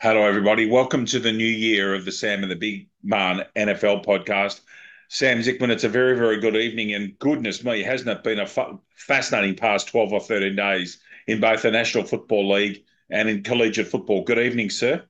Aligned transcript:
Hello, 0.00 0.22
everybody. 0.22 0.70
Welcome 0.70 1.06
to 1.06 1.18
the 1.18 1.32
new 1.32 1.44
year 1.44 1.94
of 1.94 2.04
the 2.04 2.12
Sam 2.12 2.42
and 2.42 2.50
the 2.50 2.56
Big 2.56 2.88
Man 3.02 3.44
NFL 3.56 4.04
podcast. 4.04 4.60
Sam 5.08 5.38
Zikman, 5.38 5.70
it's 5.70 5.84
a 5.84 5.88
very, 5.88 6.16
very 6.16 6.40
good 6.40 6.56
evening. 6.56 6.94
And 6.94 7.18
goodness 7.18 7.64
me, 7.64 7.82
hasn't 7.82 8.08
it 8.10 8.22
been 8.22 8.38
a 8.38 8.46
fa- 8.46 8.78
fascinating 8.94 9.56
past 9.56 9.88
12 9.88 10.12
or 10.12 10.20
13 10.20 10.54
days 10.56 11.00
in 11.26 11.40
both 11.40 11.62
the 11.62 11.70
National 11.70 12.04
Football 12.04 12.52
League 12.52 12.84
and 13.10 13.28
in 13.28 13.42
collegiate 13.42 13.88
football? 13.88 14.22
Good 14.22 14.38
evening, 14.38 14.70
sir. 14.70 15.04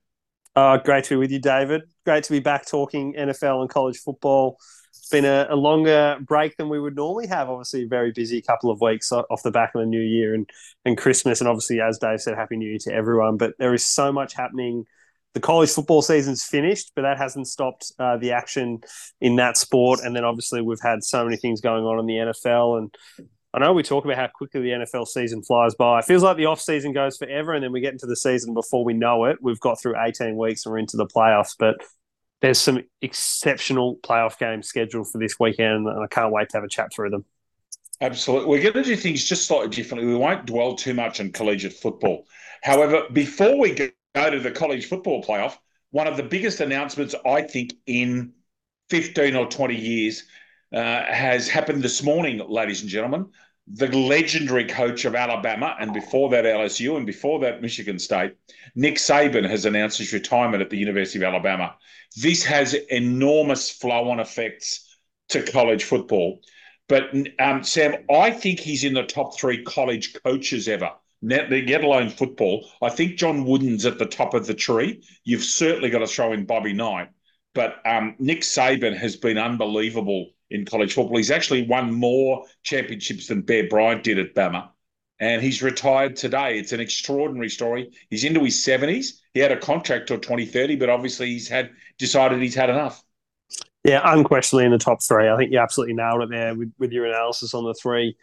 Uh, 0.55 0.77
great 0.79 1.05
to 1.05 1.11
be 1.11 1.17
with 1.17 1.31
you, 1.31 1.39
David. 1.39 1.83
Great 2.05 2.25
to 2.25 2.33
be 2.33 2.41
back 2.41 2.67
talking 2.67 3.15
NFL 3.15 3.61
and 3.61 3.71
college 3.71 3.99
football. 3.99 4.59
It's 5.09 5.13
been 5.15 5.25
a, 5.25 5.47
a 5.49 5.57
longer 5.57 6.19
break 6.21 6.59
than 6.59 6.69
we 6.69 6.79
would 6.79 6.95
normally 6.95 7.27
have. 7.29 7.49
Obviously, 7.49 7.85
a 7.85 7.89
very 7.89 8.13
busy 8.13 8.43
couple 8.43 8.71
of 8.71 8.83
weeks 8.83 9.11
off 9.11 9.43
the 9.43 9.51
back 9.51 9.75
of 9.75 9.81
the 9.81 9.87
new 9.87 10.03
year 10.03 10.35
and, 10.35 10.51
and 10.85 10.99
Christmas. 10.99 11.41
And 11.41 11.49
obviously, 11.49 11.81
as 11.81 11.97
Dave 11.97 12.21
said, 12.21 12.35
Happy 12.35 12.59
New 12.59 12.69
Year 12.69 12.79
to 12.81 12.93
everyone. 12.93 13.39
But 13.39 13.55
there 13.59 13.73
is 13.73 13.87
so 13.87 14.13
much 14.13 14.35
happening. 14.35 14.85
The 15.33 15.41
college 15.41 15.71
football 15.71 16.03
season's 16.03 16.45
finished, 16.45 16.93
but 16.95 17.03
that 17.03 17.17
hasn't 17.17 17.47
stopped 17.47 17.91
uh, 17.99 18.19
the 18.19 18.33
action 18.33 18.81
in 19.19 19.37
that 19.37 19.57
sport. 19.57 20.01
And 20.05 20.15
then 20.15 20.27
obviously, 20.27 20.61
we've 20.61 20.79
had 20.83 21.03
so 21.03 21.25
many 21.25 21.39
things 21.39 21.63
going 21.63 21.85
on 21.85 21.99
in 22.01 22.05
the 22.05 22.31
NFL. 22.31 22.77
And 22.77 22.95
I 23.55 23.61
know 23.61 23.73
we 23.73 23.83
talk 23.83 24.05
about 24.05 24.19
how 24.19 24.27
quickly 24.27 24.61
the 24.61 24.85
NFL 24.85 25.07
season 25.07 25.43
flies 25.43 25.75
by. 25.75 26.01
It 26.01 26.05
feels 26.05 26.23
like 26.23 26.37
the 26.37 26.45
off 26.45 26.61
season 26.61 26.93
goes 26.93 27.17
forever, 27.17 27.55
and 27.55 27.65
then 27.65 27.73
we 27.73 27.81
get 27.81 27.95
into 27.95 28.05
the 28.05 28.15
season 28.15 28.53
before 28.53 28.85
we 28.85 28.93
know 28.93 29.25
it. 29.25 29.39
We've 29.41 29.59
got 29.59 29.81
through 29.81 29.99
18 29.99 30.37
weeks 30.37 30.67
and 30.67 30.73
we're 30.75 30.81
into 30.81 30.99
the 30.99 31.07
playoffs. 31.07 31.55
But 31.59 31.77
there's 32.41 32.61
some 32.61 32.81
exceptional 33.03 33.97
playoff 33.97 34.39
games 34.39 34.69
scheduled 34.69 35.11
for 35.11 35.19
this 35.19 35.37
weekend, 35.41 35.89
and 35.89 36.03
I 36.03 36.07
can't 36.07 36.33
wait 36.33 36.49
to 36.51 36.57
have 36.59 36.65
a 36.65 36.69
chat 36.69 36.93
through 36.95 37.11
them. 37.11 37.25
Absolutely. 38.01 38.49
We're 38.49 38.63
going 38.63 38.85
to 38.85 38.85
do 38.85 38.97
things 38.97 39.25
just 39.25 39.47
slightly 39.47 39.71
differently. 39.71 40.09
We 40.09 40.15
won't 40.15 40.47
dwell 40.47 40.77
too 40.77 40.95
much 40.95 41.21
on 41.21 41.33
collegiate 41.33 41.73
football. 41.73 42.27
However, 42.63 43.05
before 43.13 43.59
we 43.59 43.75
go 43.75 44.31
to 44.31 44.39
the 44.39 44.53
college 44.53 44.87
football 44.87 45.23
playoff, 45.23 45.57
one 45.91 46.07
of 46.07 46.17
the 46.17 46.23
biggest 46.23 46.61
announcements, 46.61 47.15
I 47.27 47.43
think, 47.43 47.75
in 47.87 48.35
15 48.91 49.35
or 49.35 49.47
20 49.47 49.75
years 49.75 50.25
uh, 50.73 51.03
has 51.05 51.49
happened 51.49 51.83
this 51.83 52.03
morning, 52.03 52.39
ladies 52.49 52.83
and 52.83 52.91
gentlemen. 52.91 53.27
The 53.71 53.89
legendary 53.89 54.65
coach 54.65 55.05
of 55.05 55.15
Alabama, 55.15 55.77
and 55.79 55.93
before 55.93 56.31
that 56.31 56.45
LSU, 56.45 56.97
and 56.97 57.05
before 57.05 57.41
that 57.41 57.61
Michigan 57.61 57.99
State, 57.99 58.35
Nick 58.75 58.97
Saban 58.97 59.49
has 59.49 59.67
announced 59.67 59.99
his 59.99 60.13
retirement 60.13 60.63
at 60.63 60.71
the 60.71 60.79
University 60.79 61.19
of 61.19 61.25
Alabama. 61.25 61.77
This 62.17 62.45
has 62.45 62.75
enormous 62.75 63.71
flow 63.71 64.11
on 64.11 64.21
effects 64.21 64.97
to 65.29 65.43
college 65.43 65.85
football. 65.85 66.41
But 66.89 67.15
um, 67.39 67.63
Sam, 67.63 68.05
I 68.11 68.31
think 68.31 68.61
he's 68.61 68.85
in 68.85 68.95
the 68.95 69.03
top 69.03 69.39
three 69.39 69.63
college 69.63 70.15
coaches 70.25 70.69
ever, 70.69 70.93
let 71.21 71.53
alone 71.85 72.09
football. 72.09 72.67
I 72.81 72.89
think 72.89 73.19
John 73.19 73.45
Wooden's 73.45 73.85
at 73.85 73.99
the 73.99 74.07
top 74.07 74.33
of 74.33 74.47
the 74.47 74.55
tree. 74.55 75.03
You've 75.25 75.45
certainly 75.45 75.91
got 75.91 75.99
to 75.99 76.07
throw 76.07 76.33
in 76.33 76.47
Bobby 76.47 76.73
Knight. 76.73 77.11
But 77.55 77.77
um, 77.85 78.15
Nick 78.19 78.41
Saban 78.41 78.97
has 78.97 79.17
been 79.17 79.37
unbelievable 79.37 80.31
in 80.51 80.65
college 80.65 80.95
football. 80.95 81.17
He's 81.17 81.31
actually 81.31 81.67
won 81.67 81.93
more 81.93 82.45
championships 82.63 83.27
than 83.27 83.43
Bear 83.43 83.69
Bryant 83.69 84.05
did 84.05 84.19
at 84.19 84.35
Bama. 84.35 84.71
And 85.21 85.43
he's 85.43 85.63
retired 85.63 86.15
today. 86.15 86.59
It's 86.59 86.73
an 86.73 86.81
extraordinary 86.81 87.49
story. 87.49 87.91
He's 88.09 88.25
into 88.25 88.45
his 88.45 88.55
70s. 88.55 89.19
He 89.35 89.41
had 89.41 89.51
a 89.51 89.59
contract 89.59 90.09
till 90.09 90.19
2030, 90.19 90.77
but 90.77 90.89
obviously 90.89 91.27
he's 91.27 91.49
had 91.49 91.71
decided 91.99 92.41
he's 92.41 92.55
had 92.55 92.71
enough. 92.71 93.03
Yeah, 93.85 94.01
unquestionably 94.05 94.67
in 94.67 94.73
the 94.73 94.79
top 94.79 95.03
three. 95.03 95.29
I 95.29 95.37
think 95.37 95.51
you 95.51 95.59
absolutely 95.59 95.95
nailed 95.95 96.23
it 96.23 96.31
there 96.31 96.55
with, 96.55 96.73
with 96.79 96.93
your 96.93 97.07
analysis 97.07 97.55
on 97.55 97.65
the 97.65 97.75
three 97.75 98.17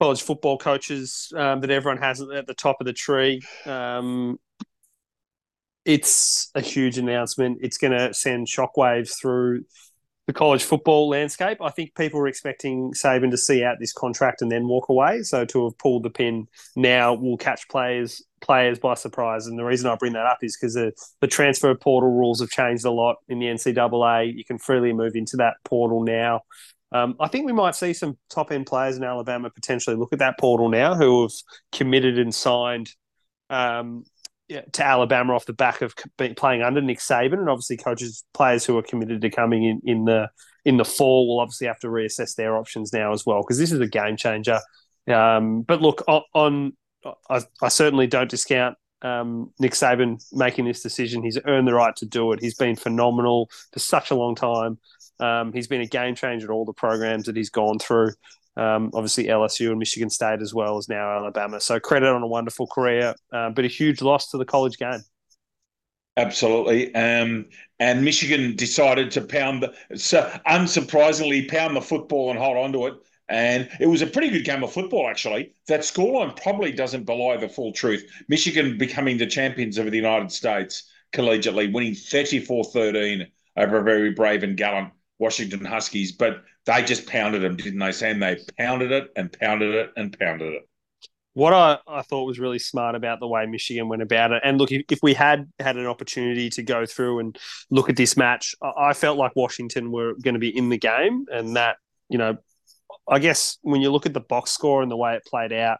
college 0.00 0.22
football 0.22 0.58
coaches 0.58 1.32
um, 1.36 1.60
that 1.60 1.70
everyone 1.70 2.00
has 2.00 2.20
at 2.20 2.46
the 2.46 2.54
top 2.54 2.76
of 2.80 2.86
the 2.86 2.92
tree. 2.92 3.40
Um, 3.66 4.38
it's 5.84 6.50
a 6.54 6.60
huge 6.60 6.98
announcement. 6.98 7.58
It's 7.62 7.78
going 7.78 7.96
to 7.96 8.12
send 8.14 8.46
shockwaves 8.46 9.18
through 9.20 9.64
the 10.32 10.38
college 10.38 10.64
football 10.64 11.08
landscape. 11.10 11.58
I 11.60 11.70
think 11.70 11.94
people 11.94 12.18
were 12.18 12.26
expecting 12.26 12.92
Saban 12.92 13.30
to 13.30 13.36
see 13.36 13.62
out 13.62 13.76
this 13.78 13.92
contract 13.92 14.40
and 14.40 14.50
then 14.50 14.66
walk 14.66 14.88
away. 14.88 15.22
So 15.22 15.44
to 15.44 15.64
have 15.64 15.76
pulled 15.78 16.04
the 16.04 16.10
pin 16.10 16.48
now 16.74 17.14
will 17.14 17.36
catch 17.36 17.68
players 17.68 18.22
players 18.40 18.78
by 18.78 18.94
surprise. 18.94 19.46
And 19.46 19.58
the 19.58 19.64
reason 19.64 19.88
I 19.88 19.94
bring 19.94 20.14
that 20.14 20.26
up 20.26 20.38
is 20.42 20.56
because 20.56 20.74
the, 20.74 20.92
the 21.20 21.28
transfer 21.28 21.74
portal 21.74 22.10
rules 22.10 22.40
have 22.40 22.50
changed 22.50 22.84
a 22.84 22.90
lot 22.90 23.16
in 23.28 23.38
the 23.38 23.46
NCAA. 23.46 24.34
You 24.36 24.44
can 24.44 24.58
freely 24.58 24.92
move 24.92 25.14
into 25.14 25.36
that 25.36 25.54
portal 25.64 26.02
now. 26.02 26.40
Um, 26.90 27.14
I 27.20 27.28
think 27.28 27.46
we 27.46 27.52
might 27.52 27.76
see 27.76 27.92
some 27.92 28.18
top 28.30 28.50
end 28.50 28.66
players 28.66 28.96
in 28.96 29.04
Alabama 29.04 29.48
potentially 29.50 29.96
look 29.96 30.12
at 30.12 30.18
that 30.18 30.38
portal 30.38 30.68
now 30.68 30.94
who 30.94 31.22
have 31.22 31.32
committed 31.70 32.18
and 32.18 32.34
signed 32.34 32.90
um, 33.48 34.04
to 34.48 34.84
Alabama 34.84 35.34
off 35.34 35.46
the 35.46 35.52
back 35.52 35.82
of 35.82 35.94
playing 36.36 36.62
under 36.62 36.80
Nick 36.80 36.98
Saban, 36.98 37.38
and 37.38 37.48
obviously 37.48 37.76
coaches 37.76 38.24
players 38.34 38.64
who 38.64 38.76
are 38.78 38.82
committed 38.82 39.20
to 39.20 39.30
coming 39.30 39.64
in 39.64 39.80
in 39.84 40.04
the 40.04 40.28
in 40.64 40.76
the 40.76 40.84
fall 40.84 41.28
will 41.28 41.40
obviously 41.40 41.66
have 41.66 41.80
to 41.80 41.88
reassess 41.88 42.36
their 42.36 42.56
options 42.56 42.92
now 42.92 43.12
as 43.12 43.26
well 43.26 43.42
because 43.42 43.58
this 43.58 43.72
is 43.72 43.80
a 43.80 43.88
game 43.88 44.16
changer. 44.16 44.60
Um, 45.08 45.62
but 45.62 45.82
look, 45.82 46.04
on, 46.06 46.22
on 46.34 46.72
I, 47.28 47.40
I, 47.60 47.68
certainly 47.68 48.06
don't 48.06 48.30
discount 48.30 48.76
um, 49.02 49.52
Nick 49.58 49.72
Saban 49.72 50.22
making 50.32 50.66
this 50.66 50.82
decision. 50.82 51.22
He's 51.22 51.38
earned 51.44 51.66
the 51.66 51.74
right 51.74 51.94
to 51.96 52.06
do 52.06 52.32
it. 52.32 52.40
He's 52.40 52.54
been 52.54 52.76
phenomenal 52.76 53.50
for 53.72 53.80
such 53.80 54.12
a 54.12 54.14
long 54.14 54.36
time. 54.36 54.78
Um, 55.18 55.52
he's 55.52 55.66
been 55.66 55.80
a 55.80 55.86
game 55.86 56.14
changer 56.14 56.46
at 56.46 56.54
all 56.54 56.64
the 56.64 56.72
programs 56.72 57.26
that 57.26 57.36
he's 57.36 57.50
gone 57.50 57.78
through. 57.78 58.12
Um, 58.56 58.90
obviously, 58.94 59.24
LSU 59.24 59.70
and 59.70 59.78
Michigan 59.78 60.10
State 60.10 60.42
as 60.42 60.52
well 60.52 60.76
as 60.76 60.88
now 60.88 61.16
Alabama. 61.16 61.60
So 61.60 61.80
credit 61.80 62.08
on 62.08 62.22
a 62.22 62.26
wonderful 62.26 62.66
career, 62.66 63.14
uh, 63.32 63.50
but 63.50 63.64
a 63.64 63.68
huge 63.68 64.02
loss 64.02 64.30
to 64.30 64.38
the 64.38 64.44
college 64.44 64.76
game. 64.76 65.02
Absolutely. 66.16 66.94
Um, 66.94 67.46
and 67.80 68.04
Michigan 68.04 68.54
decided 68.54 69.10
to 69.12 69.22
pound 69.22 69.62
the, 69.62 69.96
so 69.96 70.30
unsurprisingly, 70.46 71.48
pound 71.48 71.74
the 71.74 71.80
football 71.80 72.30
and 72.30 72.38
hold 72.38 72.58
on 72.58 72.72
to 72.72 72.86
it. 72.86 72.94
And 73.28 73.70
it 73.80 73.86
was 73.86 74.02
a 74.02 74.06
pretty 74.06 74.28
good 74.28 74.44
game 74.44 74.62
of 74.62 74.72
football, 74.72 75.08
actually. 75.08 75.54
That 75.68 75.80
scoreline 75.80 76.36
probably 76.40 76.72
doesn't 76.72 77.04
belie 77.04 77.38
the 77.38 77.48
full 77.48 77.72
truth. 77.72 78.04
Michigan 78.28 78.76
becoming 78.76 79.16
the 79.16 79.26
champions 79.26 79.78
of 79.78 79.90
the 79.90 79.96
United 79.96 80.30
States 80.30 80.90
collegiately, 81.14 81.72
winning 81.72 81.94
34 81.94 82.64
13 82.64 83.26
over 83.56 83.78
a 83.78 83.82
very 83.82 84.10
brave 84.10 84.42
and 84.42 84.56
gallant 84.56 84.92
Washington 85.22 85.64
Huskies. 85.64 86.12
But 86.12 86.42
they 86.66 86.82
just 86.82 87.06
pounded 87.06 87.42
them, 87.42 87.56
didn't 87.56 87.78
they, 87.78 87.92
Sam? 87.92 88.18
They 88.18 88.38
pounded 88.58 88.92
it 88.92 89.10
and 89.16 89.32
pounded 89.32 89.74
it 89.74 89.90
and 89.96 90.18
pounded 90.18 90.52
it. 90.52 90.62
What 91.34 91.54
I, 91.54 91.78
I 91.88 92.02
thought 92.02 92.26
was 92.26 92.38
really 92.38 92.58
smart 92.58 92.94
about 92.94 93.20
the 93.20 93.26
way 93.26 93.46
Michigan 93.46 93.88
went 93.88 94.02
about 94.02 94.32
it, 94.32 94.42
and 94.44 94.58
look, 94.58 94.70
if, 94.70 94.82
if 94.90 94.98
we 95.02 95.14
had 95.14 95.50
had 95.58 95.78
an 95.78 95.86
opportunity 95.86 96.50
to 96.50 96.62
go 96.62 96.84
through 96.84 97.20
and 97.20 97.38
look 97.70 97.88
at 97.88 97.96
this 97.96 98.18
match, 98.18 98.54
I 98.76 98.92
felt 98.92 99.16
like 99.16 99.34
Washington 99.34 99.90
were 99.92 100.12
going 100.22 100.34
to 100.34 100.40
be 100.40 100.54
in 100.54 100.68
the 100.68 100.76
game, 100.76 101.24
and 101.32 101.56
that 101.56 101.76
you 102.10 102.18
know, 102.18 102.36
I 103.08 103.18
guess 103.18 103.56
when 103.62 103.80
you 103.80 103.90
look 103.90 104.04
at 104.04 104.12
the 104.12 104.20
box 104.20 104.50
score 104.50 104.82
and 104.82 104.90
the 104.90 104.96
way 104.96 105.14
it 105.14 105.24
played 105.24 105.54
out, 105.54 105.78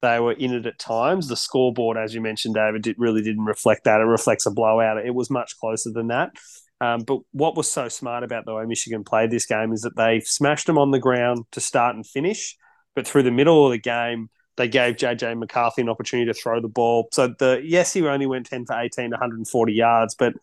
they 0.00 0.18
were 0.20 0.32
in 0.32 0.54
it 0.54 0.64
at 0.64 0.78
times. 0.78 1.28
The 1.28 1.36
scoreboard, 1.36 1.98
as 1.98 2.14
you 2.14 2.22
mentioned, 2.22 2.54
David, 2.54 2.86
it 2.86 2.98
really 2.98 3.20
didn't 3.20 3.44
reflect 3.44 3.84
that. 3.84 4.00
It 4.00 4.04
reflects 4.04 4.46
a 4.46 4.50
blowout. 4.50 5.04
It 5.04 5.14
was 5.14 5.28
much 5.28 5.58
closer 5.58 5.90
than 5.90 6.08
that. 6.08 6.30
Um, 6.80 7.00
but 7.00 7.20
what 7.32 7.56
was 7.56 7.70
so 7.70 7.88
smart 7.88 8.22
about 8.22 8.44
the 8.44 8.54
way 8.54 8.64
Michigan 8.64 9.04
played 9.04 9.30
this 9.30 9.46
game 9.46 9.72
is 9.72 9.82
that 9.82 9.96
they 9.96 10.20
smashed 10.20 10.66
them 10.66 10.78
on 10.78 10.90
the 10.90 10.98
ground 10.98 11.44
to 11.52 11.60
start 11.60 11.96
and 11.96 12.06
finish, 12.06 12.56
but 12.94 13.06
through 13.06 13.24
the 13.24 13.30
middle 13.30 13.66
of 13.66 13.72
the 13.72 13.78
game, 13.78 14.30
they 14.56 14.68
gave 14.68 14.96
JJ 14.96 15.38
McCarthy 15.38 15.82
an 15.82 15.88
opportunity 15.88 16.30
to 16.30 16.38
throw 16.38 16.60
the 16.60 16.68
ball. 16.68 17.08
So 17.12 17.34
the 17.38 17.60
yes, 17.64 17.92
he 17.92 18.06
only 18.06 18.26
went 18.26 18.46
10 18.46 18.66
for 18.66 18.78
18, 18.78 19.10
140 19.10 19.72
yards, 19.72 20.14
but 20.14 20.34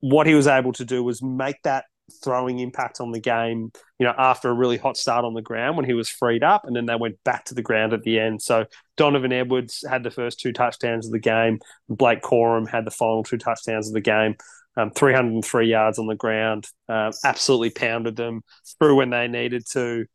what 0.00 0.26
he 0.26 0.34
was 0.34 0.46
able 0.46 0.72
to 0.74 0.84
do 0.84 1.02
was 1.02 1.22
make 1.22 1.62
that 1.62 1.84
throwing 2.22 2.58
impact 2.58 3.00
on 3.00 3.10
the 3.10 3.20
game, 3.20 3.72
you 3.98 4.06
know, 4.06 4.14
after 4.18 4.50
a 4.50 4.52
really 4.52 4.76
hot 4.76 4.96
start 4.96 5.24
on 5.24 5.34
the 5.34 5.42
ground 5.42 5.76
when 5.76 5.86
he 5.86 5.94
was 5.94 6.08
freed 6.08 6.42
up, 6.42 6.64
and 6.66 6.76
then 6.76 6.86
they 6.86 6.94
went 6.94 7.16
back 7.24 7.44
to 7.46 7.54
the 7.54 7.62
ground 7.62 7.92
at 7.92 8.02
the 8.02 8.18
end. 8.18 8.42
So 8.42 8.66
Donovan 8.96 9.32
Edwards 9.32 9.84
had 9.88 10.02
the 10.02 10.10
first 10.10 10.40
two 10.40 10.52
touchdowns 10.52 11.06
of 11.06 11.12
the 11.12 11.18
game. 11.18 11.60
Blake 11.88 12.22
Corum 12.22 12.68
had 12.68 12.84
the 12.84 12.90
final 12.90 13.24
two 13.24 13.38
touchdowns 13.38 13.88
of 13.88 13.94
the 13.94 14.00
game 14.00 14.36
um, 14.76 14.90
303 14.90 15.66
yards 15.66 15.98
on 15.98 16.06
the 16.06 16.14
ground, 16.14 16.66
uh, 16.88 17.12
absolutely 17.24 17.70
pounded 17.70 18.16
them 18.16 18.42
through 18.78 18.96
when 18.96 19.10
they 19.10 19.28
needed 19.28 19.64
to. 19.72 20.06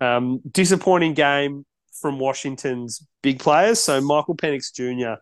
Um, 0.00 0.40
disappointing 0.50 1.14
game 1.14 1.64
from 2.00 2.18
Washington's 2.18 3.06
big 3.22 3.38
players. 3.38 3.80
So 3.80 4.00
Michael 4.00 4.36
Penix 4.36 4.72
Jr., 4.72 5.20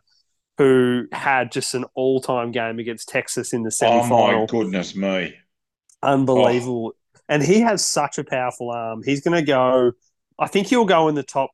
who 0.58 1.06
had 1.12 1.52
just 1.52 1.74
an 1.74 1.84
all-time 1.94 2.50
game 2.50 2.78
against 2.78 3.08
Texas 3.08 3.52
in 3.52 3.62
the 3.62 3.70
semifinal. 3.70 4.10
Oh 4.10 4.40
my 4.40 4.46
goodness 4.46 4.94
me! 4.94 5.34
Unbelievable. 6.02 6.94
Oh. 6.94 7.18
And 7.28 7.42
he 7.42 7.60
has 7.60 7.84
such 7.84 8.18
a 8.18 8.24
powerful 8.24 8.70
arm. 8.70 9.02
He's 9.04 9.22
going 9.22 9.38
to 9.38 9.46
go. 9.46 9.92
I 10.38 10.48
think 10.48 10.66
he'll 10.66 10.84
go 10.84 11.08
in 11.08 11.14
the 11.14 11.22
top 11.22 11.50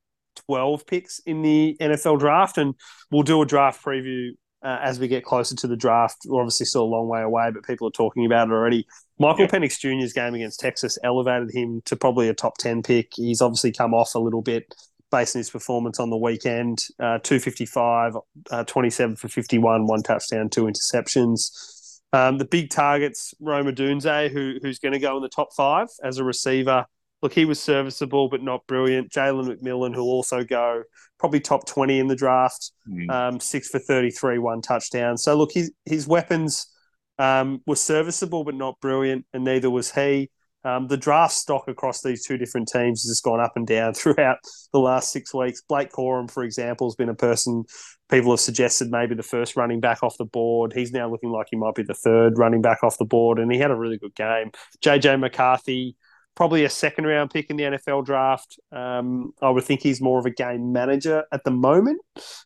12 0.47 0.87
picks 0.87 1.21
in 1.21 1.43
the 1.43 1.77
NFL 1.81 2.19
draft, 2.19 2.59
and 2.59 2.75
we'll 3.11 3.23
do 3.23 3.43
a 3.43 3.47
draft 3.47 3.85
preview 3.85 4.31
uh, 4.63 4.79
as 4.83 4.99
we 4.99 5.09
get 5.09 5.25
closer 5.25 5.55
to 5.57 5.67
the 5.67 5.77
draft. 5.77 6.19
We're 6.27 6.41
obviously 6.41 6.67
still 6.67 6.85
a 6.85 6.85
long 6.85 7.09
way 7.09 7.23
away, 7.23 7.51
but 7.53 7.65
people 7.65 7.89
are 7.89 7.93
talking 7.93 8.27
about 8.27 8.49
it 8.49 8.53
already. 8.53 8.87
Michael 9.19 9.43
yep. 9.43 9.51
Penix 9.51 9.79
Jr.'s 9.79 10.13
game 10.13 10.35
against 10.35 10.61
Texas 10.61 10.99
elevated 11.03 11.51
him 11.53 11.83
to 11.87 11.97
probably 11.97 12.29
a 12.29 12.35
top 12.35 12.59
10 12.59 12.83
pick. 12.83 13.13
He's 13.15 13.41
obviously 13.41 13.73
come 13.73 13.95
off 13.95 14.15
a 14.15 14.19
little 14.19 14.43
bit 14.43 14.75
based 15.11 15.37
on 15.37 15.41
his 15.41 15.51
performance 15.51 15.99
on 15.99 16.11
the 16.11 16.17
weekend. 16.17 16.85
Uh, 16.99 17.19
255, 17.19 18.17
uh, 18.51 18.65
27 18.65 19.17
for 19.17 19.29
51, 19.29 19.87
one 19.87 20.03
touchdown, 20.03 20.49
two 20.49 20.65
interceptions. 20.65 22.01
Um, 22.13 22.39
the 22.39 22.45
big 22.45 22.71
targets, 22.71 23.35
Rome 23.41 23.67
Odunze, 23.67 24.31
who, 24.31 24.57
who's 24.63 24.79
going 24.79 24.93
to 24.93 24.99
go 24.99 25.17
in 25.17 25.23
the 25.23 25.29
top 25.29 25.49
five 25.55 25.89
as 26.03 26.19
a 26.19 26.25
receiver. 26.25 26.87
Look, 27.23 27.33
he 27.33 27.45
was 27.45 27.61
serviceable, 27.61 28.29
but 28.29 28.43
not 28.43 28.67
brilliant. 28.67 29.11
Jalen 29.11 29.49
McMillan, 29.49 29.95
who'll 29.95 30.11
also 30.11 30.45
go 30.45 30.83
probably 31.19 31.41
top 31.41 31.67
20 31.67 31.99
in 31.99 32.07
the 32.07 32.15
draft, 32.15 32.73
mm. 32.89 33.11
um, 33.11 33.41
six 33.41 33.69
for 33.69 33.79
33, 33.79 34.39
one 34.39 34.63
touchdown. 34.63 35.17
So, 35.17 35.37
look, 35.37 35.53
his, 35.53 35.73
his 35.85 36.07
weapons 36.07 36.73
um, 37.19 37.61
were 37.67 37.77
serviceable, 37.77 38.45
but 38.45 38.55
not 38.55 38.81
brilliant, 38.81 39.27
and 39.33 39.45
neither 39.45 39.71
was 39.71 39.93
he. 39.93 40.31
Um, 40.65 40.89
the 40.89 40.97
draft 40.97 41.35
stock 41.35 41.69
across 41.69 42.03
these 42.03 42.27
two 42.27 42.37
different 42.37 42.69
teams 42.69 43.03
has 43.03 43.11
just 43.11 43.25
gone 43.25 43.41
up 43.41 43.53
and 43.57 43.67
down 43.67 43.95
throughout 43.95 44.39
the 44.73 44.81
last 44.81 45.13
six 45.13 45.33
weeks. 45.35 45.63
Blake 45.69 45.91
Corum, 45.91 46.31
for 46.31 46.45
example, 46.45 46.89
has 46.89 46.95
been 46.95 47.09
a 47.09 47.15
person 47.15 47.65
people 48.11 48.33
have 48.33 48.41
suggested 48.41 48.91
maybe 48.91 49.15
the 49.15 49.23
first 49.23 49.57
running 49.57 49.81
back 49.81 50.03
off 50.03 50.17
the 50.19 50.25
board. 50.25 50.73
He's 50.75 50.93
now 50.93 51.11
looking 51.11 51.31
like 51.31 51.49
he 51.51 51.57
might 51.57 51.75
be 51.75 51.83
the 51.83 51.95
third 51.95 52.39
running 52.39 52.63
back 52.63 52.83
off 52.83 52.99
the 52.99 53.05
board, 53.05 53.39
and 53.39 53.53
he 53.53 53.59
had 53.59 53.71
a 53.71 53.77
really 53.77 53.99
good 53.99 54.15
game. 54.15 54.51
JJ 54.83 55.21
McCarthy, 55.21 55.97
probably 56.39 56.63
a 56.63 56.71
second 56.71 57.05
round 57.05 57.33
pick 57.33 57.51
in 57.51 57.57
the 57.57 57.65
NFL 57.65 58.07
draft. 58.07 58.61
Um, 58.71 59.33
I 59.43 59.51
would 59.51 59.65
think 59.65 59.83
he's 59.83 60.01
more 60.01 60.21
of 60.21 60.25
a 60.25 60.31
game 60.31 60.73
manager 60.73 61.25
at 61.33 61.43
the 61.43 61.51
moment, 61.51 62.01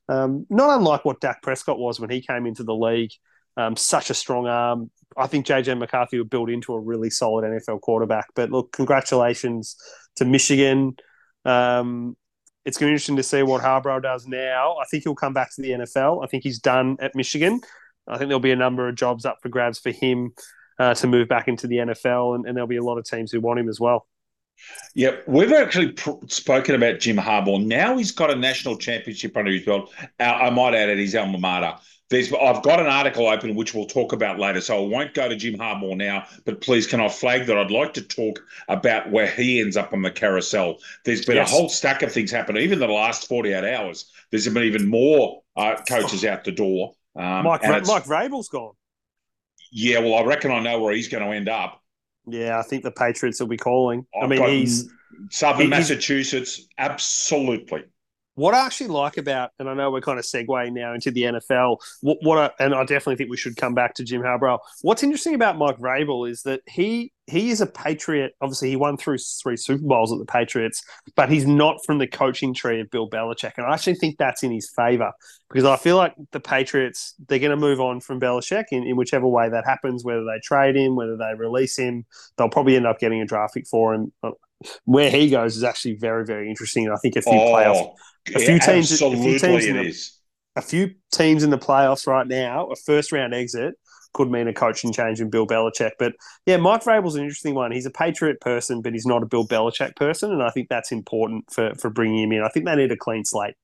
um, 0.08 0.46
not 0.48 0.78
unlike 0.78 1.04
what 1.04 1.20
Dak 1.20 1.42
Prescott 1.42 1.78
was 1.78 2.00
when 2.00 2.08
he 2.08 2.22
came 2.22 2.46
into 2.46 2.64
the 2.64 2.74
league. 2.74 3.10
Um, 3.58 3.76
such 3.76 4.08
a 4.08 4.14
strong 4.14 4.46
arm, 4.46 4.90
I 5.14 5.26
think 5.26 5.44
JJ 5.44 5.78
McCarthy 5.78 6.16
will 6.16 6.24
build 6.24 6.48
into 6.48 6.72
a 6.72 6.80
really 6.80 7.10
solid 7.10 7.44
NFL 7.44 7.82
quarterback. 7.82 8.28
But 8.34 8.50
look, 8.50 8.72
congratulations 8.72 9.76
to 10.16 10.24
Michigan. 10.24 10.96
Um, 11.44 12.16
it's 12.64 12.78
going 12.78 12.86
to 12.86 12.92
be 12.92 12.94
interesting 12.94 13.16
to 13.16 13.22
see 13.22 13.42
what 13.42 13.60
Harbaugh 13.60 14.02
does 14.02 14.26
now. 14.26 14.76
I 14.78 14.86
think 14.90 15.02
he'll 15.02 15.14
come 15.14 15.34
back 15.34 15.54
to 15.56 15.60
the 15.60 15.72
NFL. 15.72 16.24
I 16.24 16.28
think 16.28 16.44
he's 16.44 16.60
done 16.60 16.96
at 16.98 17.14
Michigan. 17.14 17.60
I 18.08 18.16
think 18.16 18.28
there'll 18.28 18.40
be 18.40 18.52
a 18.52 18.56
number 18.56 18.88
of 18.88 18.94
jobs 18.94 19.26
up 19.26 19.36
for 19.42 19.50
grabs 19.50 19.78
for 19.78 19.90
him 19.90 20.32
uh, 20.82 20.94
to 20.94 21.06
move 21.06 21.28
back 21.28 21.46
into 21.46 21.66
the 21.68 21.76
NFL, 21.76 22.34
and, 22.34 22.46
and, 22.46 22.56
there'll 22.56 22.66
be 22.66 22.76
a 22.76 22.82
lot 22.82 22.98
of 22.98 23.04
teams 23.04 23.30
who 23.30 23.40
want 23.40 23.60
him 23.60 23.68
as 23.68 23.78
well. 23.78 24.06
Yeah, 24.94 25.16
we've 25.26 25.52
actually 25.52 25.92
pr- 25.92 26.26
spoken 26.26 26.74
about 26.74 26.98
Jim 26.98 27.16
Harbaugh. 27.16 27.64
Now 27.64 27.96
he's 27.96 28.10
got 28.10 28.30
a 28.30 28.36
national 28.36 28.76
championship 28.76 29.36
under 29.36 29.52
his 29.52 29.64
belt. 29.64 29.92
Uh, 30.18 30.24
I 30.24 30.50
might 30.50 30.74
add 30.74 30.88
at 30.88 30.98
his 30.98 31.14
alma 31.14 31.38
mater. 31.38 31.74
There's, 32.10 32.32
I've 32.32 32.62
got 32.62 32.78
an 32.78 32.86
article 32.86 33.26
open 33.28 33.54
which 33.54 33.74
we'll 33.74 33.86
talk 33.86 34.12
about 34.12 34.38
later, 34.38 34.60
so 34.60 34.84
I 34.84 34.86
won't 34.86 35.14
go 35.14 35.28
to 35.28 35.36
Jim 35.36 35.54
Harbaugh 35.54 35.96
now. 35.96 36.26
But 36.44 36.60
please, 36.60 36.86
can 36.86 37.00
I 37.00 37.08
flag 37.08 37.46
that 37.46 37.56
I'd 37.56 37.70
like 37.70 37.94
to 37.94 38.02
talk 38.02 38.42
about 38.68 39.10
where 39.10 39.28
he 39.28 39.60
ends 39.60 39.76
up 39.76 39.92
on 39.92 40.02
the 40.02 40.10
carousel? 40.10 40.78
There's 41.04 41.24
been 41.24 41.36
yes. 41.36 41.50
a 41.50 41.54
whole 41.54 41.68
stack 41.68 42.02
of 42.02 42.12
things 42.12 42.30
happen. 42.30 42.58
Even 42.58 42.80
the 42.80 42.88
last 42.88 43.28
48 43.28 43.64
hours, 43.64 44.10
there's 44.30 44.46
been 44.48 44.64
even 44.64 44.88
more 44.88 45.42
uh, 45.56 45.76
coaches 45.88 46.24
out 46.24 46.44
the 46.44 46.52
door. 46.52 46.92
Um, 47.14 47.44
Mike 47.44 47.62
Mike 47.62 48.04
Vrabel's 48.04 48.48
gone. 48.48 48.72
Yeah, 49.72 49.98
well, 50.00 50.14
I 50.14 50.22
reckon 50.22 50.52
I 50.52 50.60
know 50.60 50.78
where 50.78 50.94
he's 50.94 51.08
going 51.08 51.24
to 51.24 51.30
end 51.30 51.48
up. 51.48 51.82
Yeah, 52.26 52.58
I 52.58 52.62
think 52.62 52.84
the 52.84 52.92
Patriots 52.92 53.40
will 53.40 53.48
be 53.48 53.56
calling. 53.56 54.06
I've 54.14 54.24
i 54.24 54.26
mean, 54.28 54.48
he's 54.48 54.88
Southern 55.30 55.70
Massachusetts, 55.70 56.68
absolutely 56.78 57.84
what 58.34 58.54
I 58.54 58.64
actually 58.64 58.88
like 58.88 59.18
about, 59.18 59.50
and 59.58 59.68
I 59.68 59.74
know 59.74 59.90
we're 59.90 60.00
kind 60.00 60.18
of 60.18 60.24
segueing 60.24 60.72
now 60.72 60.94
into 60.94 61.10
the 61.10 61.22
NFL. 61.22 61.78
What, 62.00 62.18
what 62.22 62.38
I, 62.38 62.64
and 62.64 62.74
I 62.74 62.80
definitely 62.80 63.16
think 63.16 63.30
we 63.30 63.36
should 63.36 63.56
come 63.56 63.74
back 63.74 63.94
to 63.94 64.04
Jim 64.04 64.22
Harbaugh. 64.22 64.58
What's 64.82 65.02
interesting 65.02 65.34
about 65.34 65.58
Mike 65.58 65.78
Vrabel 65.78 66.28
is 66.28 66.42
that 66.42 66.62
he 66.66 67.12
he 67.32 67.50
is 67.50 67.60
a 67.60 67.66
Patriot. 67.66 68.34
Obviously, 68.40 68.70
he 68.70 68.76
won 68.76 68.96
through 68.96 69.18
three 69.18 69.56
Super 69.56 69.82
Bowls 69.82 70.12
at 70.12 70.18
the 70.18 70.26
Patriots, 70.26 70.84
but 71.16 71.30
he's 71.30 71.46
not 71.46 71.78
from 71.84 71.98
the 71.98 72.06
coaching 72.06 72.52
tree 72.52 72.80
of 72.80 72.90
Bill 72.90 73.08
Belichick, 73.08 73.52
and 73.56 73.66
I 73.66 73.72
actually 73.72 73.94
think 73.94 74.18
that's 74.18 74.42
in 74.42 74.52
his 74.52 74.70
favor 74.76 75.10
because 75.48 75.64
I 75.64 75.76
feel 75.76 75.96
like 75.96 76.14
the 76.32 76.40
Patriots 76.40 77.14
they're 77.28 77.38
going 77.38 77.50
to 77.50 77.56
move 77.56 77.80
on 77.80 78.00
from 78.00 78.20
Belichick 78.20 78.64
in, 78.70 78.84
in 78.84 78.96
whichever 78.96 79.26
way 79.26 79.48
that 79.48 79.64
happens, 79.64 80.04
whether 80.04 80.24
they 80.24 80.40
trade 80.42 80.76
him, 80.76 80.94
whether 80.94 81.16
they 81.16 81.32
release 81.36 81.78
him, 81.78 82.04
they'll 82.36 82.50
probably 82.50 82.76
end 82.76 82.86
up 82.86 82.98
getting 82.98 83.22
a 83.22 83.26
draft 83.26 83.54
pick 83.54 83.66
for 83.66 83.94
him 83.94 84.12
uh, 84.22 84.32
where 84.84 85.10
he 85.10 85.30
goes 85.30 85.56
is 85.56 85.64
actually 85.64 85.94
very, 85.94 86.24
very 86.24 86.48
interesting. 86.48 86.90
I 86.90 86.96
think 86.96 87.16
a 87.16 87.22
few 87.22 87.32
oh, 87.32 87.52
playoff, 87.52 87.94
a 88.34 88.38
few 88.38 88.58
teams, 88.58 88.92
a 88.92 89.10
few 89.10 89.38
teams, 89.38 89.64
in 89.64 89.76
the, 89.76 90.10
a 90.56 90.62
few 90.62 90.94
teams 91.10 91.42
in 91.42 91.50
the 91.50 91.58
playoffs 91.58 92.06
right 92.06 92.26
now, 92.26 92.66
a 92.66 92.76
first 92.76 93.10
round 93.10 93.34
exit 93.34 93.74
could 94.12 94.30
mean 94.30 94.48
a 94.48 94.54
coaching 94.54 94.92
change 94.92 95.20
in 95.20 95.30
Bill 95.30 95.46
Belichick. 95.46 95.92
But 95.98 96.14
yeah, 96.46 96.56
Mike 96.56 96.82
Vrabel's 96.82 97.14
an 97.14 97.22
interesting 97.22 97.54
one. 97.54 97.72
He's 97.72 97.86
a 97.86 97.90
Patriot 97.90 98.40
person, 98.40 98.82
but 98.82 98.92
he's 98.92 99.06
not 99.06 99.22
a 99.22 99.26
Bill 99.26 99.46
Belichick 99.46 99.96
person, 99.96 100.32
and 100.32 100.42
I 100.42 100.50
think 100.50 100.68
that's 100.68 100.92
important 100.92 101.50
for 101.52 101.74
for 101.74 101.90
bringing 101.90 102.24
him 102.24 102.32
in. 102.32 102.42
I 102.42 102.48
think 102.48 102.66
they 102.66 102.76
need 102.76 102.92
a 102.92 102.96
clean 102.96 103.24
slate. 103.24 103.54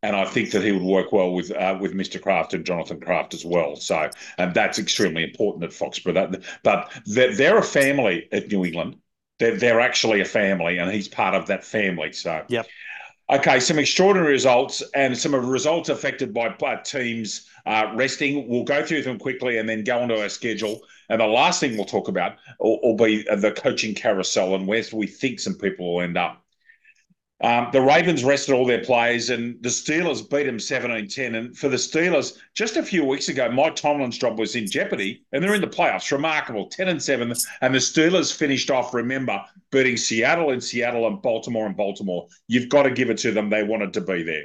And 0.00 0.14
I 0.14 0.26
think 0.26 0.52
that 0.52 0.62
he 0.62 0.70
would 0.70 0.82
work 0.82 1.10
well 1.10 1.32
with 1.32 1.50
uh, 1.50 1.76
with 1.80 1.92
Mr. 1.92 2.22
Kraft 2.22 2.54
and 2.54 2.64
Jonathan 2.64 3.00
Kraft 3.00 3.34
as 3.34 3.44
well. 3.44 3.74
So, 3.76 4.10
and 4.38 4.54
that's 4.54 4.78
extremely 4.78 5.24
important 5.24 5.64
at 5.64 5.70
Foxborough. 5.70 6.14
That, 6.14 6.42
but 6.62 6.92
they're, 7.04 7.34
they're 7.34 7.58
a 7.58 7.62
family 7.62 8.28
at 8.30 8.48
New 8.48 8.64
England 8.64 8.96
they're, 9.38 9.56
they're 9.56 9.80
actually 9.80 10.20
a 10.20 10.24
family, 10.24 10.78
and 10.78 10.90
he's 10.90 11.08
part 11.08 11.34
of 11.34 11.46
that 11.46 11.64
family. 11.64 12.12
So, 12.12 12.44
yep. 12.48 12.66
Okay, 13.30 13.60
some 13.60 13.78
extraordinary 13.78 14.32
results 14.32 14.82
and 14.94 15.16
some 15.16 15.34
of 15.34 15.42
the 15.42 15.48
results 15.48 15.90
affected 15.90 16.32
by, 16.32 16.48
teams 16.82 17.46
uh, 17.66 17.92
resting. 17.94 18.48
We'll 18.48 18.64
go 18.64 18.82
through 18.82 19.02
them 19.02 19.18
quickly 19.18 19.58
and 19.58 19.68
then 19.68 19.84
go 19.84 20.02
into 20.02 20.18
our 20.18 20.30
schedule. 20.30 20.80
And 21.10 21.20
the 21.20 21.26
last 21.26 21.60
thing 21.60 21.76
we'll 21.76 21.84
talk 21.84 22.08
about 22.08 22.36
will, 22.58 22.80
will 22.82 22.96
be 22.96 23.24
the 23.24 23.52
coaching 23.52 23.94
carousel 23.94 24.54
and 24.54 24.66
where 24.66 24.82
we 24.94 25.06
think 25.06 25.40
some 25.40 25.56
people 25.56 25.94
will 25.94 26.02
end 26.02 26.16
up. 26.16 26.42
Um, 27.40 27.68
the 27.70 27.82
Ravens 27.82 28.24
rested 28.24 28.54
all 28.54 28.66
their 28.66 28.82
players, 28.82 29.30
and 29.30 29.62
the 29.62 29.68
Steelers 29.68 30.28
beat 30.28 30.44
them 30.44 30.58
17 30.58 31.06
10. 31.06 31.34
And 31.34 31.56
for 31.56 31.68
the 31.68 31.76
Steelers, 31.76 32.38
just 32.54 32.76
a 32.76 32.82
few 32.82 33.04
weeks 33.04 33.28
ago, 33.28 33.48
Mike 33.50 33.76
Tomlin's 33.76 34.18
job 34.18 34.38
was 34.38 34.56
in 34.56 34.66
jeopardy, 34.66 35.24
and 35.32 35.44
they're 35.44 35.54
in 35.54 35.60
the 35.60 35.68
playoffs. 35.68 36.10
Remarkable 36.10 36.66
10 36.66 36.88
and 36.88 37.02
7. 37.02 37.32
And 37.60 37.74
the 37.74 37.78
Steelers 37.78 38.34
finished 38.34 38.70
off, 38.70 38.92
remember, 38.92 39.40
beating 39.70 39.96
Seattle 39.96 40.50
and 40.50 40.62
Seattle 40.62 41.06
and 41.06 41.20
Baltimore 41.22 41.66
and 41.66 41.76
Baltimore. 41.76 42.26
You've 42.46 42.68
got 42.68 42.84
to 42.84 42.90
give 42.90 43.10
it 43.10 43.18
to 43.18 43.32
them. 43.32 43.50
They 43.50 43.62
wanted 43.62 43.92
to 43.94 44.00
be 44.00 44.22
there. 44.22 44.44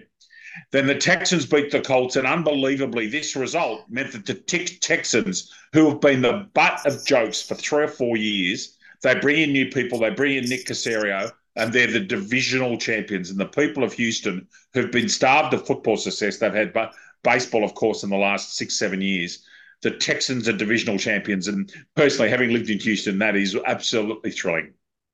Then 0.72 0.86
the 0.86 0.96
Texans 0.96 1.46
beat 1.46 1.72
the 1.72 1.82
Colts, 1.82 2.16
and 2.16 2.28
unbelievably, 2.28 3.08
this 3.08 3.36
result 3.36 3.90
meant 3.90 4.12
that 4.12 4.26
the 4.26 4.36
Texans, 4.36 5.52
who 5.74 5.90
have 5.90 6.00
been 6.00 6.22
the 6.22 6.48
butt 6.54 6.86
of 6.86 7.06
jokes 7.06 7.42
for 7.42 7.56
three 7.56 7.84
or 7.84 7.88
four 7.88 8.18
years, 8.18 8.78
they 9.02 9.16
bring 9.16 9.42
in 9.42 9.52
new 9.52 9.70
people. 9.70 10.00
They 10.00 10.12
bring 10.12 10.38
in 10.38 10.46
Nick 10.46 10.66
Caserio 10.66 11.32
and 11.56 11.72
they're 11.72 11.88
the 11.88 12.00
divisional 12.00 12.78
champions. 12.78 13.30
And 13.30 13.40
the 13.40 13.46
people 13.46 13.84
of 13.84 13.94
Houston 13.94 14.48
who've 14.74 14.92
been 14.92 15.10
starved 15.10 15.54
of 15.54 15.68
football 15.68 15.98
success, 15.98 16.38
they've 16.38 16.54
had 16.54 16.74
but 16.74 16.94
baseball, 17.24 17.64
of 17.64 17.76
course, 17.76 18.04
in 18.04 18.10
the 18.10 18.18
last 18.18 18.56
six, 18.56 18.78
seven 18.78 19.02
years. 19.02 19.46
The 19.82 19.92
Texans 19.92 20.48
are 20.48 20.54
divisional 20.54 20.98
champions. 20.98 21.48
And 21.48 21.72
personally, 21.96 22.30
having 22.30 22.52
lived 22.52 22.70
in 22.70 22.80
Houston, 22.80 23.20
that 23.20 23.36
is 23.36 23.56
absolutely 23.66 24.32
thrilling. 24.32 24.74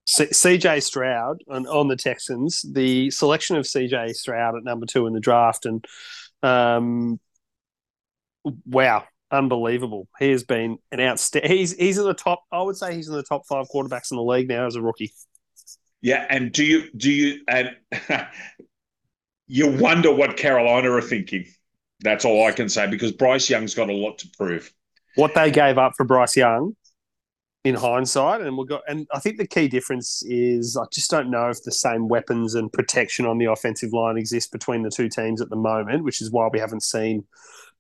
CJ 0.10 0.82
Stroud 0.82 1.44
on, 1.50 1.68
on, 1.68 1.88
the 1.88 1.96
Texans, 1.96 2.66
the 2.68 3.12
selection 3.12 3.58
of 3.58 3.66
CJ 3.66 4.16
Stroud 4.16 4.56
at 4.56 4.64
number 4.64 4.86
two 4.86 5.06
in 5.06 5.14
the 5.14 5.20
draft, 5.20 5.66
and 5.66 5.86
um, 6.42 7.20
wow, 8.66 9.04
unbelievable. 9.32 10.08
He 10.18 10.32
has 10.32 10.44
been 10.44 10.80
an 10.92 11.00
outstanding. 11.00 11.52
He's 11.52 11.74
he's 11.74 11.98
in 11.98 12.06
the 12.06 12.14
top. 12.14 12.44
I 12.52 12.62
would 12.62 12.76
say 12.76 12.96
he's 12.96 13.08
in 13.08 13.14
the 13.14 13.24
top 13.24 13.46
five 13.48 13.68
quarterbacks 13.70 14.12
in 14.12 14.18
the 14.18 14.24
league 14.24 14.48
now 14.48 14.66
as 14.66 14.76
a 14.76 14.82
rookie. 14.82 15.14
Yeah, 16.02 16.26
and 16.30 16.52
do 16.52 16.64
you 16.64 16.90
do 16.96 17.12
you 17.12 17.42
and 17.48 17.76
you 19.48 19.70
wonder 19.78 20.12
what 20.12 20.38
Carolina 20.38 20.92
are 20.92 21.02
thinking? 21.02 21.46
That's 22.02 22.26
all 22.26 22.48
I 22.48 22.52
can 22.52 22.70
say 22.70 22.88
because 22.88 23.12
Bryce 23.12 23.50
Young's 23.50 23.76
got 23.76 23.90
a 23.90 23.94
lot 23.94 24.18
to 24.20 24.30
prove. 24.38 24.72
What 25.16 25.36
they 25.36 25.52
gave 25.52 25.78
up 25.78 25.94
for 25.98 26.06
Bryce 26.06 26.38
Young, 26.38 26.76
in 27.70 27.76
hindsight, 27.76 28.42
and 28.42 28.58
we 28.58 28.66
got, 28.66 28.82
and 28.88 29.08
I 29.14 29.20
think 29.20 29.38
the 29.38 29.48
key 29.48 29.68
difference 29.68 30.24
is 30.26 30.76
I 30.76 30.86
just 30.92 31.10
don't 31.10 31.30
know 31.30 31.50
if 31.50 31.64
the 31.64 31.72
same 31.72 32.08
weapons 32.08 32.56
and 32.56 32.72
protection 32.72 33.26
on 33.26 33.38
the 33.38 33.46
offensive 33.46 33.94
line 33.94 34.18
exist 34.18 34.52
between 34.52 34.82
the 34.82 34.90
two 34.90 35.08
teams 35.08 35.42
at 35.42 35.50
the 35.50 35.56
moment, 35.56 36.04
which 36.04 36.22
is 36.22 36.32
why 36.32 36.50
we 36.52 36.60
haven't 36.60 36.84
seen 36.84 37.26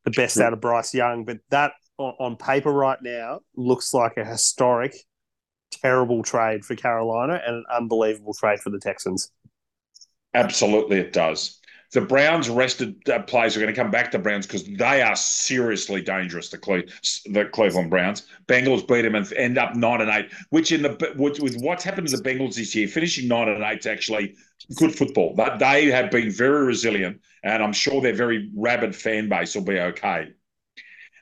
the 0.05 0.11
best 0.11 0.39
out 0.39 0.53
of 0.53 0.61
Bryce 0.61 0.93
Young. 0.93 1.25
But 1.25 1.39
that 1.49 1.73
on 1.97 2.37
paper 2.37 2.71
right 2.71 2.99
now 3.01 3.41
looks 3.55 3.93
like 3.93 4.17
a 4.17 4.23
historic 4.23 4.95
terrible 5.71 6.23
trade 6.23 6.63
for 6.63 6.75
Carolina 6.75 7.41
and 7.45 7.57
an 7.57 7.65
unbelievable 7.75 8.33
trade 8.33 8.59
for 8.59 8.69
the 8.69 8.79
Texans. 8.79 9.31
Absolutely, 10.33 10.97
it 10.97 11.13
does. 11.13 11.58
The 11.91 12.01
Browns 12.01 12.49
rested 12.49 13.09
uh, 13.09 13.19
players 13.23 13.57
are 13.57 13.59
going 13.59 13.73
to 13.73 13.79
come 13.79 13.89
back 13.89 14.11
to 14.11 14.19
Browns 14.19 14.45
because 14.45 14.63
they 14.63 15.01
are 15.01 15.15
seriously 15.15 16.01
dangerous. 16.01 16.49
The, 16.49 16.59
Cle- 16.59 16.83
the 17.25 17.45
Cleveland 17.45 17.89
Browns, 17.89 18.27
Bengals 18.47 18.87
beat 18.87 19.01
them 19.01 19.15
and 19.15 19.31
end 19.33 19.57
up 19.57 19.75
nine 19.75 20.01
and 20.01 20.09
eight. 20.11 20.31
Which 20.49 20.71
in 20.71 20.83
the 20.83 21.13
with, 21.17 21.39
with 21.39 21.59
what's 21.61 21.83
happened 21.83 22.07
to 22.07 22.17
the 22.17 22.23
Bengals 22.23 22.55
this 22.55 22.75
year, 22.75 22.87
finishing 22.87 23.27
nine 23.27 23.49
and 23.49 23.63
eight 23.63 23.79
is 23.79 23.87
actually 23.87 24.35
good 24.75 24.93
football. 24.93 25.33
But 25.35 25.57
they 25.57 25.87
have 25.87 26.11
been 26.11 26.29
very 26.29 26.65
resilient, 26.65 27.21
and 27.43 27.63
I'm 27.63 27.73
sure 27.73 28.01
their 28.01 28.13
very 28.13 28.51
rabid 28.55 28.95
fan 28.95 29.27
base 29.27 29.55
will 29.55 29.63
be 29.63 29.79
okay. 29.79 30.29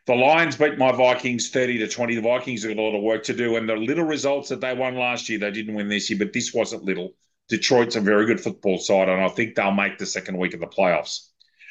The 0.06 0.16
Lions 0.16 0.56
beat 0.56 0.78
my 0.78 0.94
Vikings 0.94 1.50
30 1.50 1.80
to 1.80 1.88
20. 1.88 2.16
The 2.16 2.22
Vikings 2.22 2.64
have 2.64 2.76
got 2.76 2.82
a 2.82 2.84
lot 2.84 2.96
of 2.96 3.04
work 3.04 3.24
to 3.24 3.34
do. 3.34 3.58
And 3.58 3.68
the 3.68 3.76
little 3.76 4.06
results 4.06 4.48
that 4.50 4.62
they 4.62 4.74
won 4.74 4.96
last 4.96 5.28
year, 5.28 5.38
they 5.38 5.52
didn't 5.52 5.76
win 5.76 5.90
this 5.90 6.10
year, 6.10 6.18
but 6.18 6.32
this 6.32 6.54
wasn't 6.54 6.86
little. 6.86 7.14
Detroit's 7.50 7.96
a 7.96 8.02
very 8.02 8.26
good 8.26 8.42
football 8.42 8.78
side, 8.78 9.10
and 9.10 9.22
I 9.22 9.30
think 9.30 9.56
they'll 9.56 9.72
make 9.72 9.98
the 9.98 10.06
second 10.06 10.38
week 10.38 10.54
of 10.54 10.60
the 10.60 10.68
playoffs. 10.68 11.30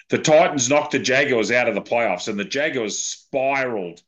The 0.09 0.19
Titans 0.19 0.69
knocked 0.69 0.93
the 0.93 0.99
Jaguars 0.99 1.51
out 1.51 1.69
of 1.69 1.75
the 1.75 1.83
playoffs, 1.83 2.29
and 2.29 2.39
the 2.39 2.45
Jaguars 2.45 2.99
spiraled, 2.99 4.03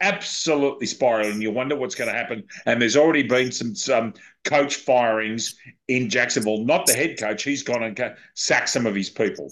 absolutely 0.00 0.86
spiraled. 0.86 1.32
And 1.32 1.42
you 1.42 1.50
wonder 1.50 1.76
what's 1.76 1.94
going 1.94 2.10
to 2.10 2.16
happen. 2.16 2.44
And 2.66 2.80
there's 2.80 2.96
already 2.96 3.22
been 3.22 3.50
some 3.50 3.74
some 3.74 4.14
coach 4.44 4.76
firings 4.76 5.56
in 5.88 6.10
Jacksonville. 6.10 6.64
Not 6.64 6.86
the 6.86 6.92
head 6.92 7.18
coach; 7.18 7.42
he's 7.42 7.62
gone 7.62 7.82
and 7.82 8.16
sacked 8.34 8.68
some 8.68 8.86
of 8.86 8.94
his 8.94 9.10
people. 9.10 9.50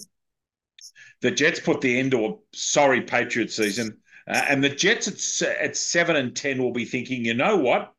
The 1.21 1.31
Jets 1.31 1.59
put 1.59 1.81
the 1.81 1.99
end 1.99 2.11
to 2.11 2.25
a 2.25 2.35
sorry 2.53 3.01
Patriot 3.01 3.51
season, 3.51 3.97
uh, 4.27 4.45
and 4.47 4.63
the 4.63 4.69
Jets 4.69 5.41
at, 5.41 5.57
at 5.57 5.75
seven 5.75 6.15
and 6.15 6.35
ten 6.35 6.61
will 6.61 6.71
be 6.71 6.85
thinking, 6.85 7.25
you 7.25 7.33
know 7.33 7.57
what? 7.57 7.93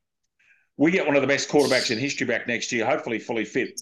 We 0.81 0.91
get 0.91 1.07
one 1.07 1.15
of 1.15 1.21
the 1.21 1.29
best 1.29 1.51
quarterbacks 1.51 1.91
in 1.91 1.99
history 1.99 2.27
back 2.27 2.49
next 2.49 2.73
year, 2.73 2.87
hopefully 2.87 3.19
fully 3.19 3.45
fit. 3.45 3.79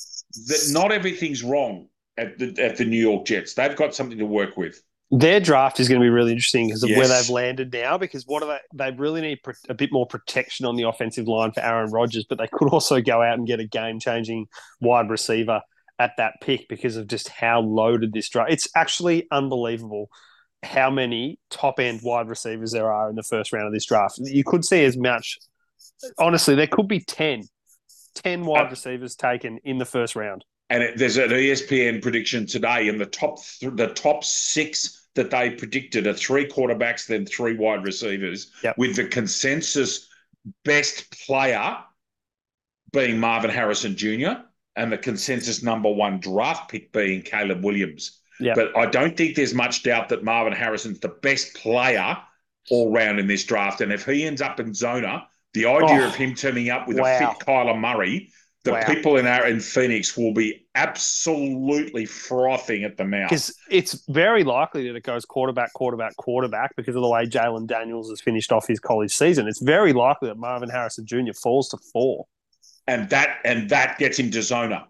That 0.48 0.68
not 0.72 0.90
everything's 0.90 1.44
wrong 1.44 1.86
at 2.16 2.36
the 2.38 2.52
at 2.60 2.76
the 2.76 2.84
New 2.84 3.00
York 3.00 3.24
Jets. 3.24 3.54
They've 3.54 3.76
got 3.76 3.94
something 3.94 4.18
to 4.18 4.26
work 4.26 4.56
with. 4.56 4.82
Their 5.12 5.38
draft 5.38 5.78
is 5.78 5.88
going 5.88 6.00
to 6.00 6.04
be 6.04 6.10
really 6.10 6.32
interesting 6.32 6.66
because 6.66 6.82
of 6.82 6.90
yes. 6.90 6.98
where 6.98 7.06
they've 7.06 7.30
landed 7.30 7.72
now. 7.72 7.98
Because 7.98 8.24
what 8.26 8.42
are 8.42 8.46
they? 8.46 8.90
They 8.90 8.96
really 8.96 9.20
need 9.20 9.38
a 9.68 9.74
bit 9.74 9.92
more 9.92 10.08
protection 10.08 10.66
on 10.66 10.74
the 10.74 10.88
offensive 10.88 11.28
line 11.28 11.52
for 11.52 11.60
Aaron 11.60 11.92
Rodgers, 11.92 12.26
but 12.28 12.36
they 12.36 12.48
could 12.52 12.68
also 12.70 13.00
go 13.00 13.22
out 13.22 13.38
and 13.38 13.46
get 13.46 13.60
a 13.60 13.64
game-changing 13.64 14.48
wide 14.80 15.08
receiver 15.08 15.62
at 16.00 16.14
that 16.18 16.34
pick 16.42 16.68
because 16.68 16.96
of 16.96 17.06
just 17.06 17.28
how 17.28 17.60
loaded 17.60 18.12
this 18.12 18.28
draft. 18.28 18.50
It's 18.50 18.68
actually 18.74 19.28
unbelievable 19.30 20.10
how 20.64 20.90
many 20.90 21.38
top-end 21.48 22.00
wide 22.02 22.28
receivers 22.28 22.72
there 22.72 22.92
are 22.92 23.08
in 23.08 23.14
the 23.14 23.22
first 23.22 23.52
round 23.52 23.68
of 23.68 23.72
this 23.72 23.86
draft. 23.86 24.18
You 24.18 24.42
could 24.42 24.64
see 24.64 24.84
as 24.84 24.96
much. 24.96 25.38
Honestly, 26.18 26.54
there 26.54 26.66
could 26.66 26.88
be 26.88 27.00
10, 27.00 27.44
10 28.14 28.44
wide 28.44 28.66
uh, 28.66 28.70
receivers 28.70 29.16
taken 29.16 29.58
in 29.64 29.78
the 29.78 29.84
first 29.84 30.16
round. 30.16 30.44
And 30.70 30.82
it, 30.82 30.98
there's 30.98 31.16
an 31.16 31.30
ESPN 31.30 32.02
prediction 32.02 32.46
today, 32.46 32.88
in 32.88 32.98
the 32.98 33.06
top 33.06 33.38
th- 33.60 33.72
the 33.74 33.88
top 33.88 34.22
six 34.22 35.08
that 35.14 35.30
they 35.30 35.50
predicted 35.50 36.06
are 36.06 36.12
three 36.14 36.46
quarterbacks, 36.46 37.06
then 37.06 37.26
three 37.26 37.56
wide 37.56 37.84
receivers, 37.84 38.52
yep. 38.62 38.76
with 38.76 38.96
the 38.96 39.06
consensus 39.06 40.08
best 40.64 41.10
player 41.26 41.78
being 42.92 43.18
Marvin 43.18 43.50
Harrison 43.50 43.96
Jr. 43.96 44.42
and 44.76 44.92
the 44.92 44.98
consensus 44.98 45.62
number 45.62 45.90
one 45.90 46.20
draft 46.20 46.70
pick 46.70 46.92
being 46.92 47.22
Caleb 47.22 47.64
Williams. 47.64 48.20
Yep. 48.40 48.54
But 48.54 48.76
I 48.76 48.86
don't 48.86 49.16
think 49.16 49.34
there's 49.34 49.54
much 49.54 49.82
doubt 49.82 50.08
that 50.10 50.22
Marvin 50.22 50.52
Harrison's 50.52 51.00
the 51.00 51.08
best 51.08 51.54
player 51.54 52.16
all 52.70 52.92
round 52.92 53.18
in 53.18 53.26
this 53.26 53.44
draft. 53.44 53.80
And 53.80 53.92
if 53.92 54.04
he 54.04 54.24
ends 54.24 54.40
up 54.40 54.60
in 54.60 54.74
Zona, 54.74 55.26
the 55.54 55.66
idea 55.66 56.02
oh, 56.02 56.06
of 56.08 56.14
him 56.14 56.34
turning 56.34 56.70
up 56.70 56.86
with 56.86 56.98
wow. 56.98 57.16
a 57.16 57.18
fit 57.18 57.46
Kyler 57.46 57.78
Murray 57.78 58.30
the 58.64 58.72
wow. 58.72 58.86
people 58.86 59.16
in 59.16 59.26
our 59.26 59.46
in 59.46 59.60
Phoenix 59.60 60.16
will 60.16 60.34
be 60.34 60.66
absolutely 60.74 62.04
frothing 62.04 62.84
at 62.84 62.96
the 62.96 63.04
mouth. 63.04 63.30
Because 63.30 63.54
it's 63.70 64.04
very 64.08 64.44
likely 64.44 64.88
that 64.88 64.96
it 64.96 65.04
goes 65.04 65.24
quarterback, 65.24 65.72
quarterback, 65.72 66.16
quarterback 66.16 66.74
because 66.76 66.96
of 66.96 67.02
the 67.02 67.08
way 67.08 67.24
Jalen 67.24 67.66
Daniels 67.66 68.10
has 68.10 68.20
finished 68.20 68.52
off 68.52 68.66
his 68.66 68.80
college 68.80 69.14
season. 69.14 69.46
It's 69.46 69.60
very 69.60 69.92
likely 69.92 70.28
that 70.28 70.36
Marvin 70.36 70.68
Harrison 70.68 71.06
Jr. 71.06 71.32
falls 71.40 71.68
to 71.70 71.78
four, 71.92 72.26
and 72.86 73.08
that 73.10 73.38
and 73.44 73.70
that 73.70 73.98
gets 73.98 74.18
him 74.18 74.30
to 74.32 74.42
Zona, 74.42 74.88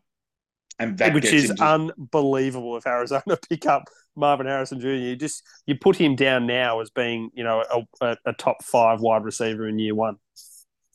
and 0.79 0.97
that 0.99 1.15
which 1.15 1.33
is 1.33 1.51
to... 1.51 1.63
unbelievable. 1.63 2.77
If 2.79 2.87
Arizona 2.87 3.37
pick 3.49 3.67
up 3.67 3.85
Marvin 4.19 4.47
Harrison 4.47 4.81
Jr., 4.81 4.89
you 4.89 5.17
just 5.17 5.43
you 5.67 5.77
put 5.77 5.97
him 5.97 6.17
down 6.17 6.47
now 6.47 6.81
as 6.81 6.91
being 6.91 7.31
you 7.35 7.45
know 7.45 7.65
a, 8.01 8.17
a, 8.27 8.33
top 8.35 8.63
five 8.63 9.01
wide 9.01 9.25
receiver 9.25 9.67
in 9.69 9.79
year 9.79 9.95
one 9.95 10.17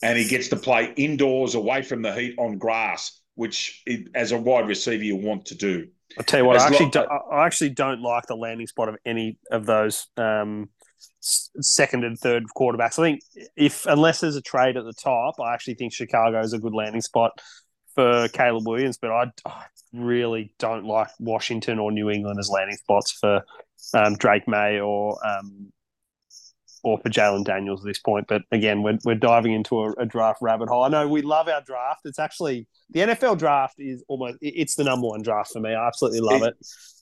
and 0.03 0.17
he 0.17 0.27
gets 0.27 0.49
to 0.49 0.57
play 0.57 0.93
indoors 0.97 1.55
away 1.55 1.81
from 1.81 2.01
the 2.01 2.13
heat 2.13 2.35
on 2.37 2.57
grass, 2.57 3.21
which 3.35 3.81
it, 3.85 4.09
as 4.13 4.33
a 4.33 4.37
wide 4.37 4.67
receiver 4.67 5.03
you 5.03 5.15
want 5.15 5.45
to 5.45 5.55
do. 5.55 5.87
I'll 6.17 6.25
tell 6.25 6.41
you 6.41 6.45
what, 6.45 6.59
I 6.59 6.67
actually, 6.67 6.89
do, 6.89 6.99
I 6.99 7.45
actually 7.45 7.69
don't 7.71 8.01
like 8.01 8.27
the 8.27 8.35
landing 8.35 8.67
spot 8.67 8.89
of 8.89 8.97
any 9.05 9.39
of 9.49 9.65
those 9.65 10.07
um, 10.17 10.69
second 11.21 12.03
and 12.03 12.19
third 12.19 12.43
quarterbacks. 12.55 12.99
I 12.99 13.03
think 13.03 13.21
if 13.55 13.85
unless 13.85 14.19
there's 14.19 14.35
a 14.35 14.41
trade 14.41 14.77
at 14.77 14.83
the 14.83 14.93
top, 14.93 15.39
I 15.39 15.53
actually 15.53 15.75
think 15.75 15.93
Chicago 15.93 16.41
is 16.41 16.53
a 16.53 16.59
good 16.59 16.73
landing 16.73 17.01
spot 17.01 17.31
for 17.95 18.27
Caleb 18.29 18.67
Williams, 18.67 18.97
but 18.97 19.12
I, 19.12 19.31
I 19.45 19.65
really 19.93 20.53
don't 20.59 20.85
like 20.85 21.09
Washington 21.19 21.79
or 21.79 21.91
New 21.91 22.09
England 22.09 22.39
as 22.39 22.50
landing 22.50 22.77
spots 22.77 23.12
for 23.12 23.43
um, 23.93 24.15
Drake 24.15 24.47
Maye 24.47 24.79
or 24.79 25.17
um, 25.25 25.71
or 26.83 26.97
for 26.97 27.09
Jalen 27.09 27.45
Daniels 27.45 27.81
at 27.81 27.88
this 27.88 28.00
point. 28.00 28.27
But 28.27 28.41
again, 28.51 28.83
we're, 28.83 29.00
we're 29.05 29.15
diving 29.15 29.53
into 29.53 29.79
a, 29.79 29.91
a, 29.93 30.05
draft 30.05 30.41
rabbit 30.41 30.67
hole. 30.67 30.83
I 30.83 30.89
know 30.89 31.07
we 31.07 31.21
love 31.21 31.47
our 31.47 31.62
draft. 31.62 32.01
It's 32.03 32.19
actually 32.19 32.67
the 32.89 33.01
NFL 33.01 33.39
draft 33.39 33.75
is 33.79 34.03
almost 34.09 34.38
it's 34.41 34.75
the 34.75 34.83
number 34.83 35.07
one 35.07 35.21
draft 35.21 35.51
for 35.53 35.62
me. 35.62 35.73
I 35.73 35.88
absolutely 35.88 36.19
love 36.19 36.43
it. 36.43 36.55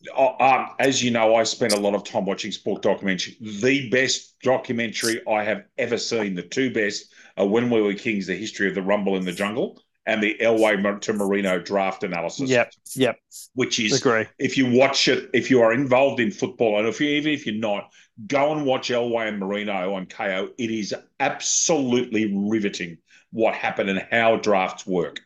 it. 0.03 0.41
Um, 0.41 0.69
as 0.79 1.03
you 1.03 1.10
know, 1.10 1.36
I 1.36 1.43
spent 1.43 1.74
a 1.74 1.79
lot 1.79 1.95
of 1.95 2.03
time 2.03 2.25
watching 2.25 2.51
sport 2.51 2.83
documentary. 2.83 3.38
The 3.41 3.89
best 3.89 4.36
documentary 4.43 5.21
I 5.27 5.43
have 5.43 5.65
ever 5.77 5.98
seen, 5.98 6.36
the 6.36 6.43
two 6.43 6.71
best, 6.71 7.12
are 7.38 7.48
When 7.48 7.69
We 7.69 7.81
Were 7.81 7.93
Kings: 7.95 8.27
The 8.27 8.36
History 8.36 8.69
of 8.69 8.75
the 8.75 8.83
Rumble 8.83 9.17
in 9.17 9.25
the 9.25 9.31
Jungle. 9.31 9.81
And 10.08 10.22
the 10.22 10.36
Elway 10.41 11.00
to 11.01 11.13
Marino 11.13 11.60
draft 11.60 12.03
analysis. 12.03 12.50
Yep, 12.50 12.74
yep. 12.96 13.20
Which 13.53 13.79
is, 13.79 14.00
Agree. 14.00 14.25
if 14.39 14.58
you 14.58 14.72
watch 14.72 15.08
it, 15.08 15.29
if 15.31 15.51
you 15.51 15.62
are 15.62 15.74
involved 15.74 16.20
in 16.20 16.31
football, 16.31 16.79
and 16.79 16.88
if 16.88 17.00
you 17.00 17.08
even 17.08 17.34
if 17.34 17.46
you're 17.46 17.53
not, 17.53 17.91
Go 18.27 18.51
and 18.51 18.65
watch 18.65 18.89
Elway 18.89 19.27
and 19.27 19.39
Marino 19.39 19.93
on 19.93 20.05
Kayo. 20.05 20.50
It 20.58 20.70
is 20.70 20.93
absolutely 21.20 22.34
riveting 22.36 22.98
what 23.31 23.55
happened 23.55 23.89
and 23.89 24.05
how 24.12 24.36
drafts 24.38 24.86
work. 24.86 25.22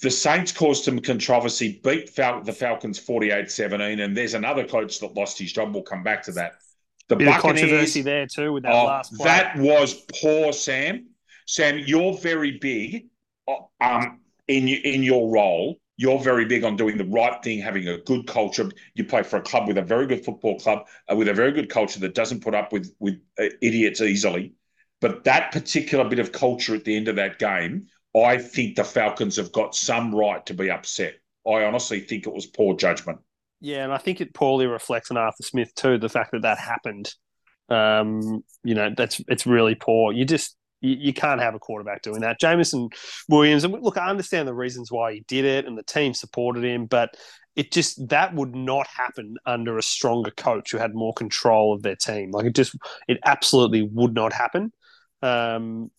The 0.00 0.10
Saints 0.10 0.52
caused 0.52 0.84
some 0.84 1.00
controversy, 1.00 1.80
beat 1.82 2.08
Fal- 2.08 2.42
the 2.42 2.52
Falcons 2.52 2.98
48 2.98 3.50
17, 3.50 4.00
and 4.00 4.16
there's 4.16 4.34
another 4.34 4.64
coach 4.64 5.00
that 5.00 5.14
lost 5.14 5.38
his 5.38 5.52
job. 5.52 5.74
We'll 5.74 5.82
come 5.82 6.04
back 6.04 6.22
to 6.24 6.32
that. 6.32 6.52
The 7.08 7.16
Bit 7.16 7.26
Buccaneers, 7.26 7.60
controversy 7.60 8.02
there 8.02 8.26
too 8.26 8.52
with 8.52 8.62
that 8.62 8.72
oh, 8.72 8.84
last 8.84 9.14
play. 9.14 9.24
That 9.24 9.56
was 9.58 9.94
poor, 9.94 10.52
Sam. 10.52 11.08
Sam, 11.46 11.78
you're 11.78 12.16
very 12.16 12.58
big 12.58 13.06
um, 13.80 14.20
in, 14.46 14.68
in 14.68 15.02
your 15.02 15.30
role 15.30 15.78
you're 15.98 16.20
very 16.20 16.44
big 16.44 16.64
on 16.64 16.76
doing 16.76 16.96
the 16.96 17.04
right 17.04 17.42
thing, 17.42 17.60
having 17.60 17.88
a 17.88 17.98
good 17.98 18.26
culture. 18.26 18.70
You 18.94 19.04
play 19.04 19.24
for 19.24 19.36
a 19.36 19.42
club 19.42 19.66
with 19.66 19.76
a 19.78 19.82
very 19.82 20.06
good 20.06 20.24
football 20.24 20.58
club, 20.58 20.86
uh, 21.10 21.16
with 21.16 21.28
a 21.28 21.34
very 21.34 21.52
good 21.52 21.68
culture 21.68 21.98
that 22.00 22.14
doesn't 22.14 22.42
put 22.42 22.54
up 22.54 22.72
with 22.72 22.94
with 23.00 23.20
uh, 23.38 23.48
idiots 23.60 24.00
easily. 24.00 24.54
But 25.00 25.24
that 25.24 25.52
particular 25.52 26.08
bit 26.08 26.20
of 26.20 26.32
culture 26.32 26.74
at 26.74 26.84
the 26.84 26.96
end 26.96 27.08
of 27.08 27.16
that 27.16 27.38
game, 27.38 27.88
I 28.16 28.38
think 28.38 28.76
the 28.76 28.84
Falcons 28.84 29.36
have 29.36 29.52
got 29.52 29.74
some 29.74 30.14
right 30.14 30.44
to 30.46 30.54
be 30.54 30.70
upset. 30.70 31.14
I 31.46 31.64
honestly 31.64 32.00
think 32.00 32.26
it 32.26 32.32
was 32.32 32.46
poor 32.46 32.76
judgment. 32.76 33.18
Yeah, 33.60 33.82
and 33.82 33.92
I 33.92 33.98
think 33.98 34.20
it 34.20 34.34
poorly 34.34 34.66
reflects 34.66 35.10
on 35.10 35.16
Arthur 35.16 35.42
Smith 35.42 35.74
too. 35.74 35.98
The 35.98 36.08
fact 36.08 36.30
that 36.30 36.42
that 36.42 36.58
happened, 36.58 37.12
um, 37.70 38.44
you 38.62 38.76
know, 38.76 38.90
that's 38.96 39.20
it's 39.26 39.46
really 39.46 39.74
poor. 39.74 40.12
You 40.12 40.24
just 40.24 40.56
you, 40.80 40.96
you, 40.98 41.12
can't 41.12 41.40
have 41.40 41.54
a 41.54 41.58
quarterback 41.58 42.02
doing 42.02 42.20
that. 42.20 42.40
Jameson 42.40 42.88
Williams, 43.28 43.64
and 43.64 43.74
look, 43.82 43.96
I 43.96 44.08
understand 44.08 44.46
the 44.46 44.54
reasons 44.54 44.92
why 44.92 45.14
he 45.14 45.24
did 45.28 45.44
it, 45.44 45.66
and 45.66 45.76
the 45.76 45.82
team 45.82 46.14
supported 46.14 46.64
him, 46.64 46.86
but 46.86 47.16
it 47.56 47.72
just 47.72 48.08
that 48.08 48.34
would 48.34 48.54
not 48.54 48.86
happen 48.86 49.36
under 49.44 49.78
a 49.78 49.82
stronger 49.82 50.30
coach 50.30 50.70
who 50.70 50.78
had 50.78 50.94
more 50.94 51.12
control 51.12 51.74
of 51.74 51.82
their 51.82 51.96
team. 51.96 52.30
Like 52.30 52.46
it 52.46 52.54
just, 52.54 52.76
it 53.08 53.18
absolutely 53.24 53.82
would 53.82 54.14
not 54.14 54.32
happen. 54.32 54.72
Um, 55.22 55.90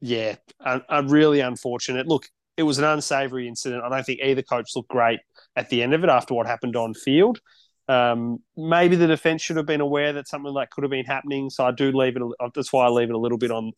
yeah, 0.00 0.36
a 0.60 1.02
really 1.02 1.40
unfortunate. 1.40 2.06
Look, 2.06 2.26
it 2.56 2.62
was 2.62 2.78
an 2.78 2.84
unsavory 2.84 3.48
incident. 3.48 3.82
I 3.82 3.88
don't 3.88 4.04
think 4.04 4.20
either 4.22 4.42
coach 4.42 4.70
looked 4.76 4.90
great 4.90 5.20
at 5.56 5.68
the 5.70 5.82
end 5.82 5.94
of 5.94 6.04
it 6.04 6.10
after 6.10 6.34
what 6.34 6.46
happened 6.46 6.76
on 6.76 6.94
field. 6.94 7.40
Um, 7.88 8.38
maybe 8.56 8.96
the 8.96 9.06
defense 9.06 9.42
should 9.42 9.56
have 9.56 9.66
been 9.66 9.80
aware 9.80 10.12
that 10.14 10.28
something 10.28 10.52
like 10.52 10.70
could 10.70 10.84
have 10.84 10.90
been 10.90 11.04
happening. 11.04 11.50
So 11.50 11.64
I 11.64 11.70
do 11.70 11.92
leave 11.92 12.16
it. 12.16 12.22
That's 12.54 12.72
why 12.72 12.86
I 12.86 12.88
leave 12.88 13.10
it 13.10 13.14
a 13.14 13.18
little 13.18 13.38
bit 13.38 13.50
on 13.50 13.72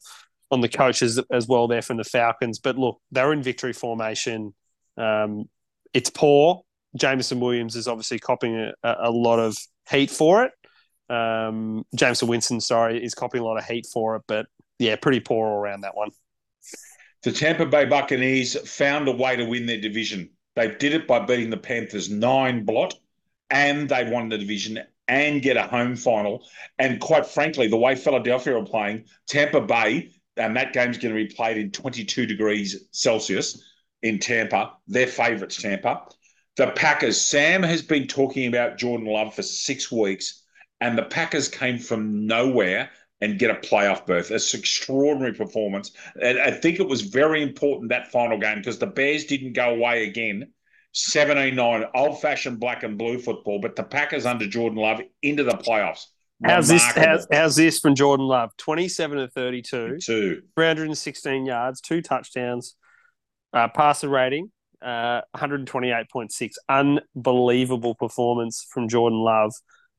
on 0.50 0.60
the 0.60 0.68
coaches 0.68 1.20
as 1.30 1.48
well 1.48 1.68
there 1.68 1.82
from 1.82 1.96
the 1.96 2.04
Falcons. 2.04 2.58
But 2.58 2.78
look, 2.78 3.00
they're 3.10 3.32
in 3.32 3.42
victory 3.42 3.72
formation. 3.72 4.54
Um, 4.96 5.48
it's 5.92 6.10
poor. 6.10 6.62
Jameson 6.96 7.40
Williams 7.40 7.76
is 7.76 7.88
obviously 7.88 8.18
copying 8.18 8.72
a, 8.82 8.94
a 9.00 9.10
lot 9.10 9.38
of 9.38 9.56
heat 9.90 10.10
for 10.10 10.44
it. 10.44 10.52
Um, 11.12 11.84
Jameson 11.94 12.28
Winston, 12.28 12.60
sorry, 12.60 13.02
is 13.02 13.14
copying 13.14 13.42
a 13.42 13.46
lot 13.46 13.58
of 13.58 13.64
heat 13.64 13.86
for 13.92 14.16
it. 14.16 14.22
But 14.26 14.46
yeah, 14.78 14.96
pretty 14.96 15.20
poor 15.20 15.48
all 15.48 15.58
around 15.58 15.82
that 15.82 15.96
one. 15.96 16.10
The 17.22 17.32
Tampa 17.32 17.66
Bay 17.66 17.86
Buccaneers 17.86 18.56
found 18.68 19.08
a 19.08 19.12
way 19.12 19.36
to 19.36 19.44
win 19.44 19.66
their 19.66 19.80
division. 19.80 20.30
They 20.54 20.68
did 20.68 20.94
it 20.94 21.06
by 21.06 21.20
beating 21.20 21.50
the 21.50 21.56
Panthers 21.56 22.08
nine 22.08 22.64
blot, 22.64 22.94
and 23.50 23.88
they 23.88 24.08
won 24.10 24.28
the 24.28 24.38
division 24.38 24.80
and 25.08 25.42
get 25.42 25.56
a 25.56 25.62
home 25.62 25.96
final. 25.96 26.44
And 26.78 27.00
quite 27.00 27.26
frankly, 27.26 27.68
the 27.68 27.76
way 27.76 27.94
Philadelphia 27.94 28.56
are 28.56 28.64
playing, 28.64 29.04
Tampa 29.26 29.60
Bay 29.60 30.12
and 30.36 30.56
that 30.56 30.72
game's 30.72 30.98
going 30.98 31.14
to 31.14 31.28
be 31.28 31.34
played 31.34 31.56
in 31.56 31.70
22 31.70 32.26
degrees 32.26 32.88
Celsius 32.90 33.62
in 34.02 34.18
Tampa. 34.18 34.72
They're 34.86 35.06
favourites, 35.06 35.60
Tampa. 35.60 36.02
The 36.56 36.68
Packers. 36.68 37.20
Sam 37.20 37.62
has 37.62 37.82
been 37.82 38.06
talking 38.06 38.46
about 38.46 38.78
Jordan 38.78 39.06
Love 39.06 39.34
for 39.34 39.42
six 39.42 39.92
weeks, 39.92 40.42
and 40.80 40.96
the 40.96 41.02
Packers 41.02 41.48
came 41.48 41.78
from 41.78 42.26
nowhere 42.26 42.90
and 43.20 43.38
get 43.38 43.50
a 43.50 43.54
playoff 43.54 44.06
berth. 44.06 44.30
It's 44.30 44.54
extraordinary 44.54 45.32
performance. 45.32 45.92
And 46.20 46.38
I 46.38 46.50
think 46.50 46.80
it 46.80 46.88
was 46.88 47.02
very 47.02 47.42
important 47.42 47.90
that 47.90 48.12
final 48.12 48.38
game 48.38 48.58
because 48.58 48.78
the 48.78 48.86
Bears 48.86 49.24
didn't 49.24 49.54
go 49.54 49.70
away 49.70 50.06
again. 50.06 50.52
17-9, 50.94 51.90
old-fashioned 51.94 52.58
black 52.58 52.82
and 52.82 52.96
blue 52.96 53.18
football, 53.18 53.60
but 53.60 53.76
the 53.76 53.82
Packers 53.82 54.24
under 54.24 54.46
Jordan 54.46 54.78
Love 54.78 55.00
into 55.22 55.44
the 55.44 55.52
playoffs. 55.52 56.06
How's 56.44 56.68
this? 56.68 56.82
How's, 56.82 57.26
how's, 57.32 57.56
this 57.56 57.78
from 57.78 57.94
Jordan 57.94 58.26
Love? 58.26 58.50
Twenty-seven 58.58 59.18
to 59.18 59.28
thirty-two, 59.28 59.98
two, 60.02 60.42
three 60.54 60.66
hundred 60.66 60.88
and 60.88 60.98
sixteen 60.98 61.46
yards, 61.46 61.80
two 61.80 62.02
touchdowns, 62.02 62.76
uh, 63.54 63.68
passer 63.68 64.08
rating, 64.08 64.50
uh, 64.82 65.22
one 65.30 65.40
hundred 65.40 65.66
twenty-eight 65.66 66.10
point 66.10 66.32
six. 66.32 66.56
Unbelievable 66.68 67.94
performance 67.94 68.66
from 68.70 68.88
Jordan 68.88 69.20
Love. 69.20 69.52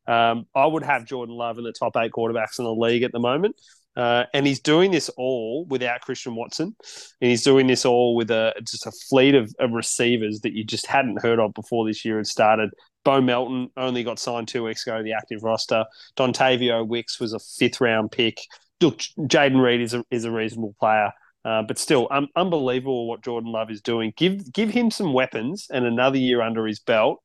Um, 0.05 0.45
I 0.55 0.65
would 0.67 0.83
have 0.83 1.05
Jordan 1.05 1.35
Love 1.35 1.57
in 1.57 1.63
the 1.63 1.73
top 1.73 1.97
eight 1.97 2.11
quarterbacks 2.11 2.59
in 2.59 2.65
the 2.65 2.73
league 2.73 3.03
at 3.03 3.11
the 3.11 3.19
moment. 3.19 3.55
Uh, 3.95 4.25
and 4.31 4.45
he's 4.45 4.59
doing 4.59 4.91
this 4.91 5.09
all 5.17 5.65
without 5.65 6.01
Christian 6.01 6.35
Watson, 6.35 6.75
and 7.19 7.31
he's 7.31 7.41
doing 7.41 7.65
this 7.65 7.83
all 7.83 8.15
with 8.15 8.29
a 8.29 8.53
just 8.61 8.85
a 8.85 8.91
fleet 9.09 9.33
of, 9.33 9.51
of 9.57 9.71
receivers 9.71 10.41
that 10.41 10.53
you 10.53 10.63
just 10.63 10.85
hadn't 10.85 11.19
heard 11.23 11.39
of 11.39 11.51
before 11.55 11.87
this 11.87 12.05
year 12.05 12.17
had 12.17 12.27
started. 12.27 12.69
Bo 13.07 13.21
Melton 13.21 13.69
only 13.77 14.03
got 14.03 14.19
signed 14.19 14.49
two 14.49 14.65
weeks 14.65 14.85
ago 14.85 15.01
the 15.01 15.13
active 15.13 15.41
roster. 15.41 15.85
Dontayvion 16.17 16.89
Wicks 16.89 17.21
was 17.21 17.31
a 17.31 17.39
fifth 17.39 17.79
round 17.79 18.11
pick. 18.11 18.37
Look, 18.81 18.99
Jayden 19.17 19.63
Reed 19.63 19.79
is 19.79 19.93
a, 19.93 20.03
is 20.11 20.25
a 20.25 20.31
reasonable 20.31 20.75
player. 20.77 21.13
Uh, 21.45 21.61
but 21.61 21.77
still, 21.77 22.09
um, 22.11 22.27
unbelievable 22.35 23.07
what 23.07 23.23
Jordan 23.23 23.49
Love 23.49 23.71
is 23.71 23.79
doing. 23.79 24.11
Give 24.17 24.51
give 24.51 24.69
him 24.69 24.91
some 24.91 25.13
weapons 25.13 25.67
and 25.71 25.85
another 25.85 26.17
year 26.17 26.41
under 26.41 26.67
his 26.67 26.81
belt, 26.81 27.21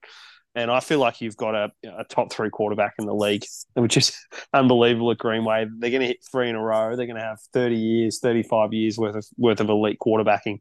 and 0.54 0.70
I 0.70 0.78
feel 0.78 1.00
like 1.00 1.20
you've 1.20 1.36
got 1.36 1.56
a, 1.56 1.72
a 1.98 2.04
top 2.04 2.32
three 2.32 2.48
quarterback 2.48 2.94
in 3.00 3.06
the 3.06 3.14
league, 3.14 3.42
which 3.74 3.96
is 3.96 4.16
unbelievable 4.54 5.10
at 5.10 5.18
Green 5.18 5.44
Bay. 5.44 5.66
They're 5.78 5.90
going 5.90 6.02
to 6.02 6.06
hit 6.06 6.24
three 6.30 6.48
in 6.48 6.54
a 6.54 6.62
row. 6.62 6.94
They're 6.94 7.06
going 7.06 7.18
to 7.18 7.24
have 7.24 7.40
30 7.52 7.74
years, 7.74 8.20
35 8.20 8.72
years 8.72 8.98
worth 8.98 9.16
of, 9.16 9.26
worth 9.36 9.58
of 9.58 9.68
elite 9.68 9.98
quarterbacking. 9.98 10.60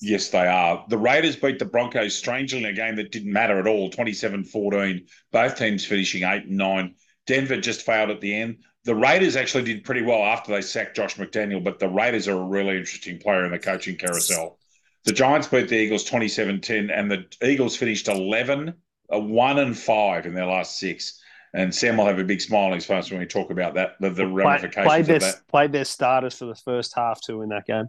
Yes, 0.00 0.30
they 0.30 0.46
are. 0.46 0.84
The 0.88 0.98
Raiders 0.98 1.36
beat 1.36 1.58
the 1.58 1.66
Broncos 1.66 2.16
strangely 2.16 2.60
in 2.60 2.64
a 2.64 2.72
game 2.72 2.96
that 2.96 3.12
didn't 3.12 3.32
matter 3.32 3.58
at 3.58 3.66
all 3.66 3.90
27 3.90 4.44
14. 4.44 5.06
Both 5.30 5.56
teams 5.56 5.84
finishing 5.84 6.22
8 6.22 6.44
and 6.44 6.56
9. 6.56 6.94
Denver 7.26 7.60
just 7.60 7.82
failed 7.82 8.10
at 8.10 8.20
the 8.20 8.34
end. 8.34 8.58
The 8.84 8.94
Raiders 8.94 9.36
actually 9.36 9.64
did 9.64 9.84
pretty 9.84 10.02
well 10.02 10.24
after 10.24 10.52
they 10.52 10.62
sacked 10.62 10.96
Josh 10.96 11.16
McDaniel, 11.16 11.62
but 11.62 11.78
the 11.78 11.88
Raiders 11.88 12.28
are 12.28 12.38
a 12.38 12.44
really 12.44 12.78
interesting 12.78 13.18
player 13.18 13.44
in 13.44 13.52
the 13.52 13.58
coaching 13.58 13.96
carousel. 13.96 14.58
The 15.04 15.12
Giants 15.12 15.48
beat 15.48 15.68
the 15.68 15.76
Eagles 15.76 16.08
27-10, 16.08 16.90
and 16.92 17.10
the 17.10 17.26
Eagles 17.42 17.76
finished 17.76 18.08
11, 18.08 18.74
a 19.10 19.18
1 19.18 19.58
and 19.58 19.78
5 19.78 20.26
in 20.26 20.34
their 20.34 20.46
last 20.46 20.78
six. 20.78 21.22
And 21.52 21.74
Sam 21.74 21.96
will 21.96 22.06
have 22.06 22.18
a 22.18 22.24
big 22.24 22.40
smile 22.40 22.66
on 22.66 22.72
his 22.72 22.86
face 22.86 23.10
when 23.10 23.20
we 23.20 23.26
talk 23.26 23.50
about 23.50 23.74
that, 23.74 23.96
the, 24.00 24.10
the 24.10 24.26
ramifications 24.26 24.86
played 24.86 25.06
their, 25.06 25.16
of 25.16 25.22
that. 25.22 25.48
Played 25.48 25.72
their 25.72 25.84
starters 25.84 26.34
for 26.34 26.46
the 26.46 26.54
first 26.54 26.94
half 26.94 27.20
too 27.20 27.42
in 27.42 27.48
that 27.50 27.66
game. 27.66 27.88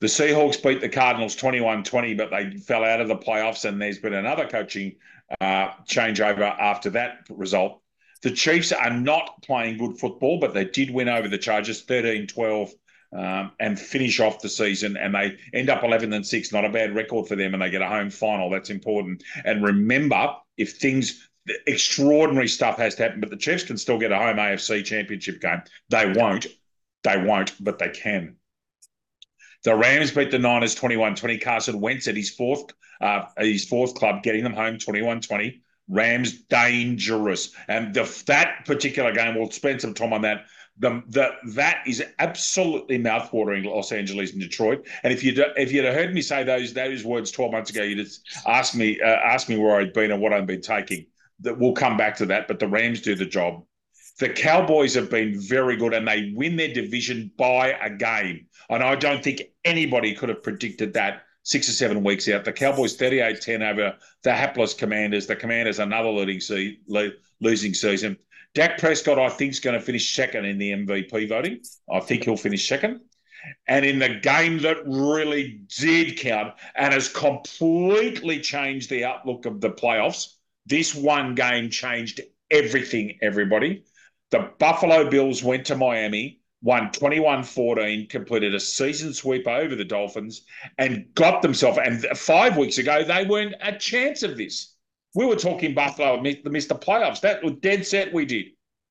The 0.00 0.06
Seahawks 0.06 0.62
beat 0.62 0.80
the 0.80 0.88
Cardinals 0.88 1.36
21-20, 1.36 2.16
but 2.16 2.30
they 2.30 2.56
fell 2.56 2.84
out 2.84 3.00
of 3.00 3.08
the 3.08 3.16
playoffs, 3.16 3.64
and 3.64 3.82
there's 3.82 3.98
been 3.98 4.14
another 4.14 4.46
coaching 4.46 4.94
uh, 5.40 5.70
changeover 5.86 6.42
after 6.42 6.90
that 6.90 7.26
result. 7.30 7.82
The 8.22 8.30
Chiefs 8.30 8.72
are 8.72 8.90
not 8.90 9.42
playing 9.42 9.78
good 9.78 9.98
football, 9.98 10.38
but 10.38 10.54
they 10.54 10.64
did 10.64 10.90
win 10.90 11.08
over 11.08 11.28
the 11.28 11.38
Chargers 11.38 11.84
13-12 11.84 12.70
um, 13.12 13.52
and 13.60 13.78
finish 13.78 14.20
off 14.20 14.40
the 14.40 14.48
season. 14.48 14.96
And 14.96 15.14
they 15.14 15.36
end 15.54 15.70
up 15.70 15.84
11 15.84 16.12
and 16.12 16.26
6, 16.26 16.52
not 16.52 16.64
a 16.64 16.68
bad 16.68 16.94
record 16.94 17.28
for 17.28 17.36
them. 17.36 17.54
And 17.54 17.62
they 17.62 17.70
get 17.70 17.82
a 17.82 17.86
home 17.86 18.10
final. 18.10 18.50
That's 18.50 18.70
important. 18.70 19.22
And 19.44 19.64
remember, 19.64 20.34
if 20.56 20.78
things, 20.78 21.28
extraordinary 21.66 22.48
stuff 22.48 22.76
has 22.78 22.96
to 22.96 23.04
happen, 23.04 23.20
but 23.20 23.30
the 23.30 23.36
Chiefs 23.36 23.64
can 23.64 23.78
still 23.78 23.98
get 23.98 24.12
a 24.12 24.18
home 24.18 24.36
AFC 24.36 24.84
championship 24.84 25.40
game. 25.40 25.62
They 25.88 26.12
won't. 26.12 26.46
They 27.04 27.22
won't, 27.22 27.52
but 27.62 27.78
they 27.78 27.90
can. 27.90 28.37
The 29.64 29.74
Rams 29.74 30.12
beat 30.12 30.30
the 30.30 30.38
Niners 30.38 30.74
21 30.74 31.16
20. 31.16 31.38
Carson 31.38 31.80
Wentz 31.80 32.08
at 32.08 32.16
his 32.16 32.30
fourth, 32.30 32.72
uh, 33.00 33.24
his 33.38 33.64
fourth 33.64 33.94
club, 33.94 34.22
getting 34.22 34.44
them 34.44 34.54
home 34.54 34.78
21 34.78 35.20
20. 35.20 35.62
Rams 35.88 36.42
dangerous. 36.42 37.54
And 37.66 37.94
the, 37.94 38.22
that 38.26 38.66
particular 38.66 39.12
game, 39.12 39.34
we'll 39.34 39.50
spend 39.50 39.80
some 39.80 39.94
time 39.94 40.12
on 40.12 40.22
that 40.22 40.44
the, 40.78 41.02
the, 41.08 41.30
that 41.54 41.82
is 41.86 42.04
absolutely 42.18 42.98
mouthwatering 42.98 43.64
Los 43.64 43.90
Angeles 43.90 44.32
and 44.32 44.40
Detroit. 44.40 44.86
And 45.02 45.12
if 45.12 45.24
you'd 45.24 45.38
if 45.56 45.72
you'd 45.72 45.84
heard 45.84 46.14
me 46.14 46.22
say 46.22 46.44
those 46.44 46.72
those 46.72 47.04
words 47.04 47.30
twelve 47.30 47.52
months 47.52 47.70
ago, 47.70 47.82
you'd 47.82 48.06
ask 48.46 48.74
me 48.74 49.00
uh, 49.00 49.06
ask 49.06 49.48
me 49.48 49.58
where 49.58 49.80
I'd 49.80 49.92
been 49.92 50.12
and 50.12 50.22
what 50.22 50.32
I'd 50.32 50.46
been 50.46 50.60
taking. 50.60 51.06
That 51.40 51.58
we'll 51.58 51.72
come 51.72 51.96
back 51.96 52.16
to 52.16 52.26
that, 52.26 52.48
but 52.48 52.58
the 52.58 52.68
Rams 52.68 53.00
do 53.00 53.14
the 53.14 53.26
job. 53.26 53.64
The 54.18 54.28
Cowboys 54.28 54.94
have 54.94 55.10
been 55.10 55.40
very 55.40 55.76
good, 55.76 55.94
and 55.94 56.06
they 56.06 56.32
win 56.34 56.56
their 56.56 56.72
division 56.72 57.30
by 57.38 57.68
a 57.80 57.88
game. 57.88 58.46
And 58.68 58.82
I 58.82 58.96
don't 58.96 59.22
think 59.22 59.42
anybody 59.64 60.14
could 60.14 60.28
have 60.28 60.42
predicted 60.42 60.94
that 60.94 61.22
six 61.44 61.68
or 61.68 61.72
seven 61.72 62.02
weeks 62.02 62.28
out. 62.28 62.44
The 62.44 62.52
Cowboys 62.52 62.96
38-10 62.96 63.72
over 63.72 63.96
the 64.24 64.32
hapless 64.32 64.74
Commanders. 64.74 65.26
The 65.26 65.36
Commanders 65.36 65.78
another 65.78 66.10
losing, 66.10 66.40
se- 66.40 66.78
losing 67.40 67.74
season. 67.74 68.18
Dak 68.54 68.78
Prescott, 68.78 69.18
I 69.18 69.28
think, 69.28 69.52
is 69.52 69.60
going 69.60 69.78
to 69.78 69.84
finish 69.84 70.14
second 70.14 70.44
in 70.46 70.58
the 70.58 70.72
MVP 70.72 71.28
voting. 71.28 71.60
I 71.90 72.00
think 72.00 72.24
he'll 72.24 72.36
finish 72.36 72.68
second. 72.68 73.00
And 73.66 73.86
in 73.86 73.98
the 73.98 74.18
game 74.20 74.58
that 74.62 74.78
really 74.84 75.60
did 75.78 76.18
count 76.18 76.54
and 76.74 76.92
has 76.92 77.08
completely 77.08 78.40
changed 78.40 78.90
the 78.90 79.04
outlook 79.04 79.46
of 79.46 79.60
the 79.60 79.70
playoffs, 79.70 80.34
this 80.66 80.94
one 80.94 81.34
game 81.34 81.70
changed 81.70 82.20
everything, 82.50 83.18
everybody. 83.22 83.84
The 84.30 84.50
Buffalo 84.58 85.08
Bills 85.08 85.42
went 85.42 85.66
to 85.66 85.76
Miami, 85.76 86.40
won 86.62 86.90
21 86.92 87.44
14, 87.44 88.08
completed 88.08 88.54
a 88.54 88.60
season 88.60 89.14
sweep 89.14 89.46
over 89.46 89.74
the 89.74 89.84
Dolphins, 89.84 90.42
and 90.76 91.06
got 91.14 91.42
themselves. 91.42 91.78
And 91.82 92.04
five 92.18 92.56
weeks 92.56 92.78
ago, 92.78 93.04
they 93.04 93.24
weren't 93.24 93.54
a 93.62 93.76
chance 93.76 94.22
of 94.22 94.36
this. 94.36 94.74
We 95.14 95.24
were 95.24 95.36
talking 95.36 95.74
Buffalo 95.74 96.20
missed 96.20 96.68
the 96.68 96.74
playoffs. 96.74 97.20
That 97.20 97.42
was 97.42 97.54
dead 97.60 97.86
set. 97.86 98.12
We 98.12 98.26
did. 98.26 98.46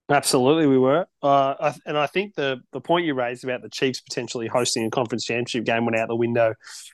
Absolutely, 0.10 0.68
we 0.68 0.78
were. 0.78 1.06
Uh, 1.22 1.74
and 1.86 1.98
I 1.98 2.08
think 2.08 2.36
the 2.36 2.62
the 2.72 2.80
point 2.80 3.06
you 3.06 3.14
raised 3.14 3.44
about 3.44 3.62
the 3.62 3.70
Chiefs 3.70 4.00
potentially 4.00 4.48
hosting 4.48 4.86
a 4.86 4.90
conference 4.90 5.26
championship 5.26 5.66
game 5.66 5.86
went 5.86 5.98
out 5.98 6.08
the 6.08 6.16
window 6.16 6.54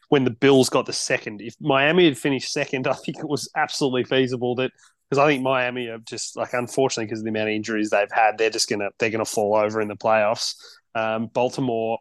when 0.09 0.23
the 0.23 0.31
Bills 0.31 0.67
got 0.69 0.87
the 0.87 0.93
second. 0.93 1.39
If 1.39 1.53
Miami 1.61 2.05
had 2.05 2.17
finished 2.17 2.51
second, 2.51 2.87
I 2.87 2.93
think 2.93 3.19
it 3.19 3.29
was 3.29 3.49
absolutely 3.55 4.03
feasible 4.03 4.55
that 4.55 4.71
because 5.13 5.23
I 5.23 5.27
think 5.27 5.43
Miami 5.43 5.89
are 5.89 5.99
just 5.99 6.35
like 6.35 6.53
unfortunately 6.53 7.05
because 7.05 7.19
of 7.19 7.25
the 7.25 7.29
amount 7.29 7.49
of 7.49 7.55
injuries 7.55 7.91
they've 7.91 8.11
had, 8.11 8.37
they're 8.37 8.49
just 8.49 8.67
gonna 8.67 8.89
they're 8.97 9.11
gonna 9.11 9.25
fall 9.25 9.55
over 9.55 9.79
in 9.79 9.87
the 9.87 9.95
playoffs. 9.95 10.55
Um, 10.95 11.27
Baltimore 11.27 11.99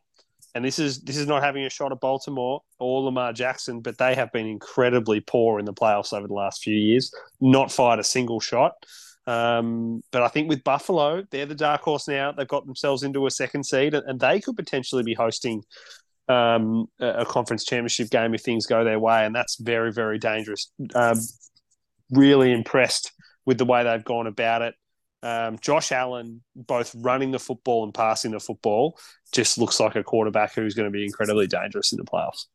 and 0.54 0.64
this 0.64 0.78
is 0.78 1.02
this 1.02 1.18
is 1.18 1.26
not 1.26 1.42
having 1.42 1.64
a 1.64 1.70
shot 1.70 1.92
at 1.92 2.00
Baltimore 2.00 2.62
or 2.78 3.02
Lamar 3.02 3.34
Jackson, 3.34 3.80
but 3.80 3.98
they 3.98 4.14
have 4.14 4.32
been 4.32 4.46
incredibly 4.46 5.20
poor 5.20 5.58
in 5.58 5.66
the 5.66 5.74
playoffs 5.74 6.12
over 6.12 6.26
the 6.26 6.34
last 6.34 6.62
few 6.62 6.74
years. 6.74 7.12
Not 7.40 7.70
fired 7.70 8.00
a 8.00 8.04
single 8.04 8.40
shot. 8.40 8.72
Um, 9.26 10.02
but 10.10 10.22
I 10.22 10.28
think 10.28 10.48
with 10.48 10.64
Buffalo, 10.64 11.22
they're 11.30 11.46
the 11.46 11.54
dark 11.54 11.82
horse 11.82 12.08
now. 12.08 12.32
They've 12.32 12.48
got 12.48 12.66
themselves 12.66 13.02
into 13.02 13.26
a 13.26 13.30
second 13.30 13.64
seed, 13.64 13.94
and 13.94 14.18
they 14.18 14.40
could 14.40 14.56
potentially 14.56 15.02
be 15.02 15.14
hosting 15.14 15.62
um, 16.28 16.86
a 16.98 17.24
conference 17.24 17.64
championship 17.64 18.10
game 18.10 18.34
if 18.34 18.42
things 18.42 18.66
go 18.66 18.84
their 18.84 18.98
way, 18.98 19.24
and 19.24 19.34
that's 19.34 19.56
very 19.56 19.92
very 19.92 20.18
dangerous. 20.18 20.70
Really 22.12 22.52
impressed 22.52 23.12
with 23.44 23.58
the 23.58 23.64
way 23.64 23.84
they've 23.84 24.04
gone 24.04 24.26
about 24.26 24.62
it. 24.62 24.74
Um, 25.24 25.58
Josh 25.60 25.92
Allen, 25.92 26.42
both 26.56 26.94
running 26.96 27.30
the 27.30 27.38
football 27.38 27.84
and 27.84 27.94
passing 27.94 28.32
the 28.32 28.40
football, 28.40 28.98
just 29.32 29.56
looks 29.56 29.78
like 29.78 29.94
a 29.94 30.02
quarterback 30.02 30.54
who's 30.54 30.74
going 30.74 30.88
to 30.88 30.92
be 30.92 31.04
incredibly 31.04 31.46
dangerous 31.46 31.92
in 31.92 31.98
the 31.98 32.04
playoffs. 32.04 32.46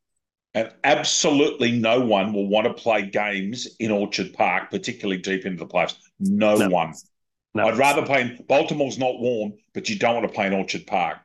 And 0.53 0.71
absolutely 0.83 1.71
no 1.71 2.01
one 2.01 2.33
will 2.33 2.47
want 2.47 2.67
to 2.67 2.73
play 2.73 3.05
games 3.05 3.67
in 3.79 3.91
Orchard 3.91 4.33
Park, 4.33 4.71
particularly 4.71 5.21
deep 5.21 5.45
into 5.45 5.59
the 5.59 5.67
playoffs. 5.67 5.97
No, 6.19 6.55
no. 6.55 6.67
one. 6.67 6.93
No. 7.53 7.67
I'd 7.67 7.77
rather 7.77 8.05
play 8.05 8.21
in 8.21 8.45
Baltimore's 8.47 8.97
not 8.97 9.19
warm, 9.19 9.53
but 9.73 9.87
you 9.89 9.97
don't 9.97 10.15
want 10.15 10.27
to 10.27 10.33
play 10.33 10.47
in 10.47 10.53
Orchard 10.53 10.87
Park. 10.87 11.17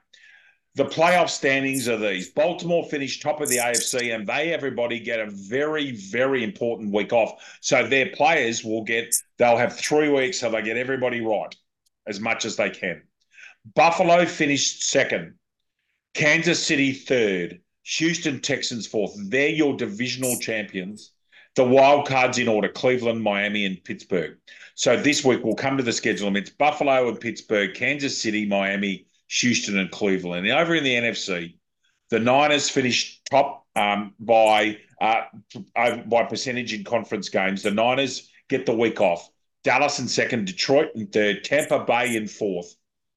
The 0.75 0.87
playoff 0.87 1.29
standings 1.29 1.87
are 1.87 1.99
these. 1.99 2.31
Baltimore 2.31 2.85
finished 2.85 3.21
top 3.21 3.43
of 3.43 3.51
the 3.51 3.59
AFC, 3.59 4.15
and 4.15 4.27
they 4.27 4.55
everybody 4.55 5.01
get 5.01 5.21
a 5.21 5.31
very, 5.31 5.93
very 5.93 6.43
important 6.43 6.95
week 6.95 7.13
off. 7.13 7.59
So 7.61 7.87
their 7.87 8.09
players 8.11 8.65
will 8.65 8.83
get 8.83 9.15
they'll 9.37 9.59
have 9.59 9.77
three 9.77 10.09
weeks, 10.09 10.41
so 10.41 10.51
they 10.51 10.63
get 10.63 10.79
everybody 10.79 11.21
right 11.21 11.55
as 12.07 12.21
much 12.21 12.47
as 12.47 12.57
they 12.57 12.71
can. 12.71 13.03
Buffalo 13.75 14.25
finished 14.25 14.85
second, 14.85 15.35
Kansas 16.15 16.67
City 16.67 16.93
third, 16.93 17.61
Houston 17.83 18.41
Texans 18.41 18.87
fourth. 18.87 19.13
They're 19.29 19.51
your 19.51 19.77
divisional 19.77 20.39
champions. 20.39 21.13
The 21.55 21.65
wild 21.65 22.09
cards 22.09 22.39
in 22.39 22.49
order: 22.49 22.71
Cleveland, 22.71 23.23
Miami, 23.23 23.67
and 23.67 23.85
Pittsburgh. 23.85 24.39
So 24.75 24.97
this 24.97 25.23
week 25.23 25.45
we'll 25.45 25.55
come 25.55 25.77
to 25.77 25.83
the 25.83 25.93
schedule. 25.93 26.35
It's 26.35 26.49
Buffalo 26.49 27.09
and 27.09 27.21
Pittsburgh, 27.21 27.75
Kansas 27.75 28.21
City, 28.21 28.47
Miami, 28.47 29.05
Houston 29.41 29.79
and 29.79 29.91
Cleveland. 29.91 30.47
And 30.47 30.59
over 30.59 30.75
in 30.75 30.85
the 30.85 30.95
NFC, 30.95 31.55
the 32.11 32.19
Niners 32.19 32.69
finished 32.69 33.23
top 33.31 33.67
um, 33.75 34.15
by 34.21 34.79
uh, 35.01 35.23
by 36.07 36.25
percentage 36.25 36.75
in 36.75 36.85
conference 36.85 37.29
games. 37.29 37.63
The 37.63 37.71
Niners 37.71 38.31
get 38.49 38.67
the 38.67 38.75
week 38.75 39.01
off. 39.01 39.29
Dallas 39.65 39.99
in 39.99 40.09
second, 40.09 40.47
Detroit 40.47 40.91
in 40.95 41.07
third, 41.07 41.45
Tampa 41.45 41.85
Bay 41.85 42.17
in 42.17 42.27
fourth. 42.27 42.75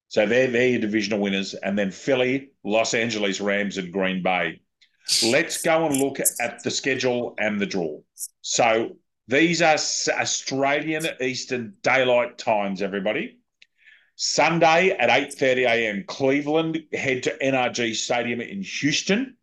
So 0.07 0.25
they're, 0.25 0.47
they're 0.47 0.69
your 0.69 0.81
divisional 0.81 1.19
winners. 1.19 1.55
And 1.55 1.77
then 1.77 1.91
Philly, 1.91 2.51
Los 2.63 2.93
Angeles 2.93 3.41
Rams, 3.41 3.77
and 3.77 3.91
Green 3.91 4.23
Bay. 4.23 4.61
Let's 5.23 5.61
go 5.61 5.85
and 5.85 5.97
look 5.97 6.19
at 6.19 6.63
the 6.63 6.71
schedule 6.71 7.35
and 7.39 7.59
the 7.59 7.65
draw. 7.65 7.99
So 8.41 8.97
these 9.27 9.61
are 9.61 9.73
Australian 9.73 11.05
Eastern 11.19 11.73
Daylight 11.81 12.37
Times, 12.37 12.81
everybody. 12.81 13.39
Sunday 14.15 14.91
at 14.91 15.09
8.30 15.09 15.67
a.m., 15.67 16.03
Cleveland 16.07 16.83
head 16.93 17.23
to 17.23 17.37
NRG 17.37 17.95
Stadium 17.95 18.41
in 18.41 18.61
Houston, 18.61 19.35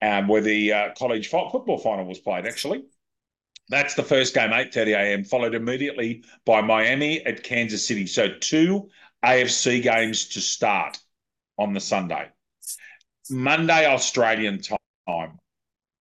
um, 0.00 0.28
where 0.28 0.40
the 0.40 0.72
uh, 0.72 0.88
college 0.96 1.28
football 1.28 1.78
final 1.78 2.06
was 2.06 2.18
played, 2.18 2.46
actually. 2.46 2.84
That's 3.68 3.94
the 3.94 4.02
first 4.02 4.34
game, 4.34 4.50
8.30 4.50 4.96
a.m., 4.96 5.24
followed 5.24 5.54
immediately 5.54 6.24
by 6.44 6.60
Miami 6.60 7.24
at 7.24 7.42
Kansas 7.42 7.86
City. 7.86 8.06
So 8.06 8.28
two 8.40 8.88
AFC 9.24 9.82
games 9.82 10.28
to 10.30 10.40
start 10.40 10.98
on 11.58 11.72
the 11.72 11.80
Sunday. 11.80 12.28
Monday, 13.30 13.86
Australian 13.86 14.60
time. 14.60 15.38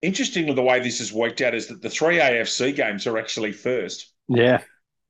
Interestingly, 0.01 0.53
the 0.53 0.61
way 0.61 0.81
this 0.81 0.99
has 0.99 1.13
worked 1.13 1.39
out 1.39 1.55
is 1.55 1.67
that 1.67 1.81
the 1.81 1.89
three 1.89 2.17
AFC 2.17 2.75
games 2.75 3.07
are 3.07 3.17
actually 3.17 3.53
first. 3.53 4.11
Yeah. 4.27 4.61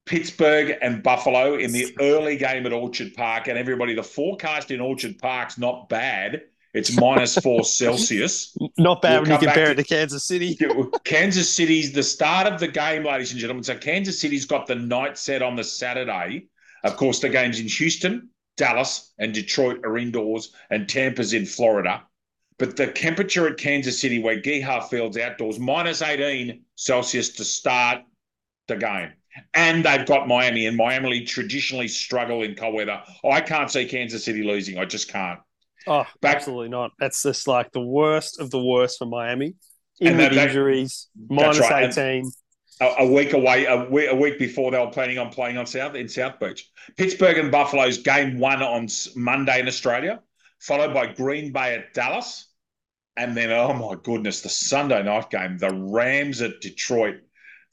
Pittsburgh 0.05 0.77
and 0.81 1.01
Buffalo 1.01 1.55
in 1.55 1.71
the 1.71 1.95
early 1.99 2.35
game 2.35 2.65
at 2.65 2.73
Orchard 2.73 3.13
Park. 3.13 3.47
And 3.47 3.57
everybody, 3.57 3.93
the 3.93 4.03
forecast 4.03 4.71
in 4.71 4.81
Orchard 4.81 5.17
Park's 5.17 5.57
not 5.57 5.87
bad. 5.89 6.43
It's 6.73 6.97
minus 6.97 7.37
four 7.37 7.63
Celsius. 7.63 8.55
Not 8.77 9.01
bad 9.01 9.21
we'll 9.21 9.21
when 9.21 9.31
you 9.31 9.47
compare 9.47 9.71
it 9.71 9.75
to 9.75 9.83
Kansas 9.83 10.25
City. 10.25 10.57
Kansas 11.03 11.49
City's 11.49 11.93
the 11.93 12.03
start 12.03 12.51
of 12.51 12.59
the 12.59 12.67
game, 12.67 13.03
ladies 13.03 13.31
and 13.31 13.39
gentlemen. 13.39 13.63
So 13.63 13.77
Kansas 13.77 14.19
City's 14.19 14.45
got 14.45 14.67
the 14.67 14.75
night 14.75 15.17
set 15.17 15.41
on 15.41 15.55
the 15.55 15.63
Saturday. 15.63 16.47
Of 16.83 16.97
course, 16.97 17.19
the 17.19 17.29
game's 17.29 17.59
in 17.59 17.67
Houston, 17.67 18.29
Dallas, 18.57 19.13
and 19.19 19.33
Detroit 19.33 19.85
are 19.85 19.97
indoors, 19.97 20.53
and 20.69 20.89
Tampa's 20.89 21.33
in 21.33 21.45
Florida. 21.45 22.03
But 22.57 22.75
the 22.75 22.87
temperature 22.87 23.47
at 23.47 23.57
Kansas 23.57 23.99
City, 23.99 24.19
where 24.19 24.39
Geha 24.39 24.81
Field's 24.89 25.17
outdoors, 25.17 25.59
minus 25.59 26.01
18 26.01 26.61
Celsius 26.75 27.29
to 27.37 27.45
start 27.45 28.03
the 28.67 28.75
game. 28.75 29.13
And 29.53 29.83
they've 29.83 30.05
got 30.05 30.27
Miami, 30.27 30.67
and 30.67 30.77
Miami 30.77 31.25
traditionally 31.25 31.87
struggle 31.87 32.43
in 32.43 32.55
cold 32.55 32.75
weather. 32.75 33.01
I 33.29 33.41
can't 33.41 33.71
see 33.71 33.85
Kansas 33.85 34.25
City 34.25 34.43
losing. 34.43 34.77
I 34.77 34.85
just 34.85 35.11
can't. 35.11 35.39
Oh, 35.87 36.05
Back, 36.21 36.37
absolutely 36.37 36.69
not. 36.69 36.91
That's 36.99 37.21
just 37.23 37.47
like 37.47 37.71
the 37.71 37.81
worst 37.81 38.39
of 38.39 38.51
the 38.51 38.63
worst 38.63 38.99
for 38.99 39.05
Miami. 39.05 39.55
In 39.99 40.17
with 40.17 40.33
injuries, 40.33 41.07
minus 41.29 41.59
right. 41.59 41.89
18. 41.89 42.31
A, 42.81 42.85
a, 42.99 43.07
week 43.11 43.33
away, 43.33 43.65
a 43.65 43.85
week, 43.85 44.09
a 44.09 44.15
week 44.15 44.39
before 44.39 44.71
they 44.71 44.79
were 44.79 44.89
planning 44.89 45.19
on 45.19 45.29
playing 45.29 45.57
on 45.57 45.65
South 45.65 45.95
in 45.95 46.09
South 46.09 46.39
Beach. 46.39 46.69
Pittsburgh 46.97 47.37
and 47.37 47.51
Buffalo's 47.51 47.99
game 47.99 48.39
one 48.39 48.63
on 48.63 48.87
Monday 49.15 49.59
in 49.59 49.67
Australia, 49.67 50.21
followed 50.59 50.93
by 50.93 51.07
Green 51.07 51.51
Bay 51.51 51.75
at 51.75 51.93
Dallas. 51.93 52.47
And 53.15 53.37
then, 53.37 53.51
oh 53.51 53.73
my 53.73 53.95
goodness, 54.01 54.41
the 54.41 54.49
Sunday 54.49 55.03
night 55.03 55.29
game, 55.29 55.59
the 55.59 55.71
Rams 55.71 56.41
at 56.41 56.59
Detroit, 56.61 57.17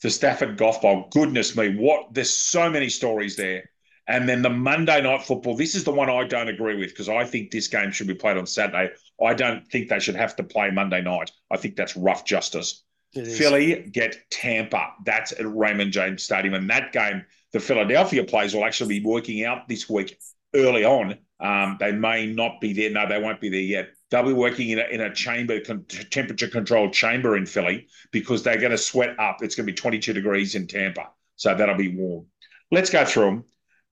the 0.03 0.11
Stafford 0.11 0.57
Goff 0.57 0.81
Bowl. 0.83 1.09
Goodness 1.13 1.57
me, 1.57 1.77
what 1.77 2.13
there's 2.15 2.31
so 2.31 2.71
many 2.71 2.89
stories 2.89 3.37
there. 3.37 3.71
And 4.09 4.29
then 4.29 4.43
the 4.43 4.51
Monday 4.51 5.01
night 5.01 5.23
football, 5.23 5.57
this 5.57 5.75
is 5.75 5.85
the 5.85 5.93
one 5.93 6.11
I 6.11 6.25
don't 6.25 6.49
agree 6.49 6.77
with 6.77 6.91
because 6.91 7.09
I 7.09 7.25
think 7.25 7.51
this 7.51 7.69
game 7.69 7.93
should 7.93 8.09
be 8.09 8.15
played 8.15 8.37
on 8.37 8.47
Saturday. 8.47 8.93
I 9.25 9.35
don't 9.35 9.67
think 9.69 9.89
they 9.89 10.01
should 10.01 10.17
have 10.17 10.35
to 10.37 10.43
play 10.43 10.71
Monday 10.71 11.01
night. 11.01 11.31
I 11.51 11.57
think 11.57 11.77
that's 11.77 11.97
rough 11.97 12.25
justice. 12.25 12.83
Philly 13.15 13.89
get 13.93 14.17
Tampa. 14.31 14.95
That's 15.05 15.33
at 15.33 15.47
Raymond 15.47 15.93
James 15.93 16.23
Stadium. 16.23 16.55
And 16.55 16.71
that 16.71 16.93
game, 16.93 17.25
the 17.53 17.61
Philadelphia 17.61 18.25
players 18.25 18.55
will 18.55 18.65
actually 18.65 19.01
be 19.01 19.07
working 19.07 19.45
out 19.45 19.69
this 19.69 19.89
week 19.89 20.19
early 20.55 20.85
on. 20.85 21.19
Um, 21.41 21.77
they 21.79 21.93
may 21.93 22.27
not 22.27 22.61
be 22.61 22.73
there. 22.73 22.91
No, 22.91 23.09
they 23.09 23.21
won't 23.21 23.41
be 23.41 23.49
there 23.49 23.61
yet. 23.61 23.91
They'll 24.11 24.25
be 24.25 24.33
working 24.33 24.71
in 24.71 24.79
a, 24.81 24.85
in 24.91 25.01
a 25.01 25.15
chamber, 25.15 25.61
con- 25.61 25.85
temperature 26.11 26.49
controlled 26.49 26.93
chamber 26.93 27.37
in 27.37 27.47
Philly 27.47 27.87
because 28.11 28.43
they're 28.43 28.59
going 28.59 28.73
to 28.73 28.79
sweat 28.79 29.19
up. 29.19 29.39
It's 29.41 29.55
going 29.55 29.67
to 29.67 29.73
be 29.73 29.77
22 29.77 30.13
degrees 30.13 30.55
in 30.55 30.67
Tampa. 30.67 31.11
So 31.37 31.55
that'll 31.55 31.77
be 31.77 31.95
warm. 31.95 32.27
Let's 32.71 32.91
go 32.91 33.05
through 33.05 33.25
them. 33.25 33.45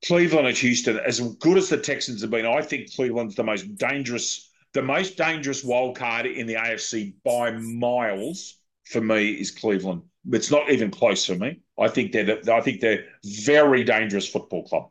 Cleveland 0.05 0.47
and 0.47 0.57
Houston, 0.57 0.99
as 0.99 1.19
good 1.19 1.57
as 1.59 1.69
the 1.69 1.77
Texans 1.77 2.21
have 2.21 2.31
been, 2.31 2.47
I 2.47 2.63
think 2.63 2.95
Cleveland's 2.95 3.35
the 3.35 3.43
most 3.43 3.77
dangerous, 3.79 4.51
the 4.73 4.83
most 4.83 5.17
dangerous 5.17 5.65
wild 5.65 5.97
card 5.97 6.27
in 6.27 6.47
the 6.47 6.55
AFC 6.55 7.15
by 7.25 7.51
miles 7.53 8.59
for 8.85 9.01
me 9.01 9.33
is 9.33 9.51
Cleveland. 9.51 10.03
It's 10.31 10.51
not 10.51 10.71
even 10.71 10.91
close 10.91 11.25
for 11.25 11.35
me. 11.35 11.61
I 11.79 11.89
think 11.89 12.13
they're, 12.13 12.25
the, 12.25 12.55
I 12.55 12.61
think 12.61 12.81
they're 12.81 13.07
very 13.25 13.83
dangerous 13.83 14.29
football 14.29 14.65
club. 14.65 14.91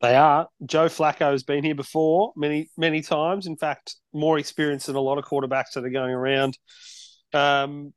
They 0.00 0.16
are. 0.16 0.48
Joe 0.64 0.86
Flacco 0.86 1.32
has 1.32 1.42
been 1.42 1.64
here 1.64 1.74
before 1.74 2.32
many, 2.36 2.70
many 2.76 3.02
times. 3.02 3.46
In 3.46 3.56
fact, 3.56 3.96
more 4.12 4.38
experience 4.38 4.86
than 4.86 4.96
a 4.96 5.00
lot 5.00 5.18
of 5.18 5.24
quarterbacks 5.24 5.72
that 5.74 5.84
are 5.84 5.90
going 5.90 6.12
around. 6.12 6.58
Um, 7.32 7.92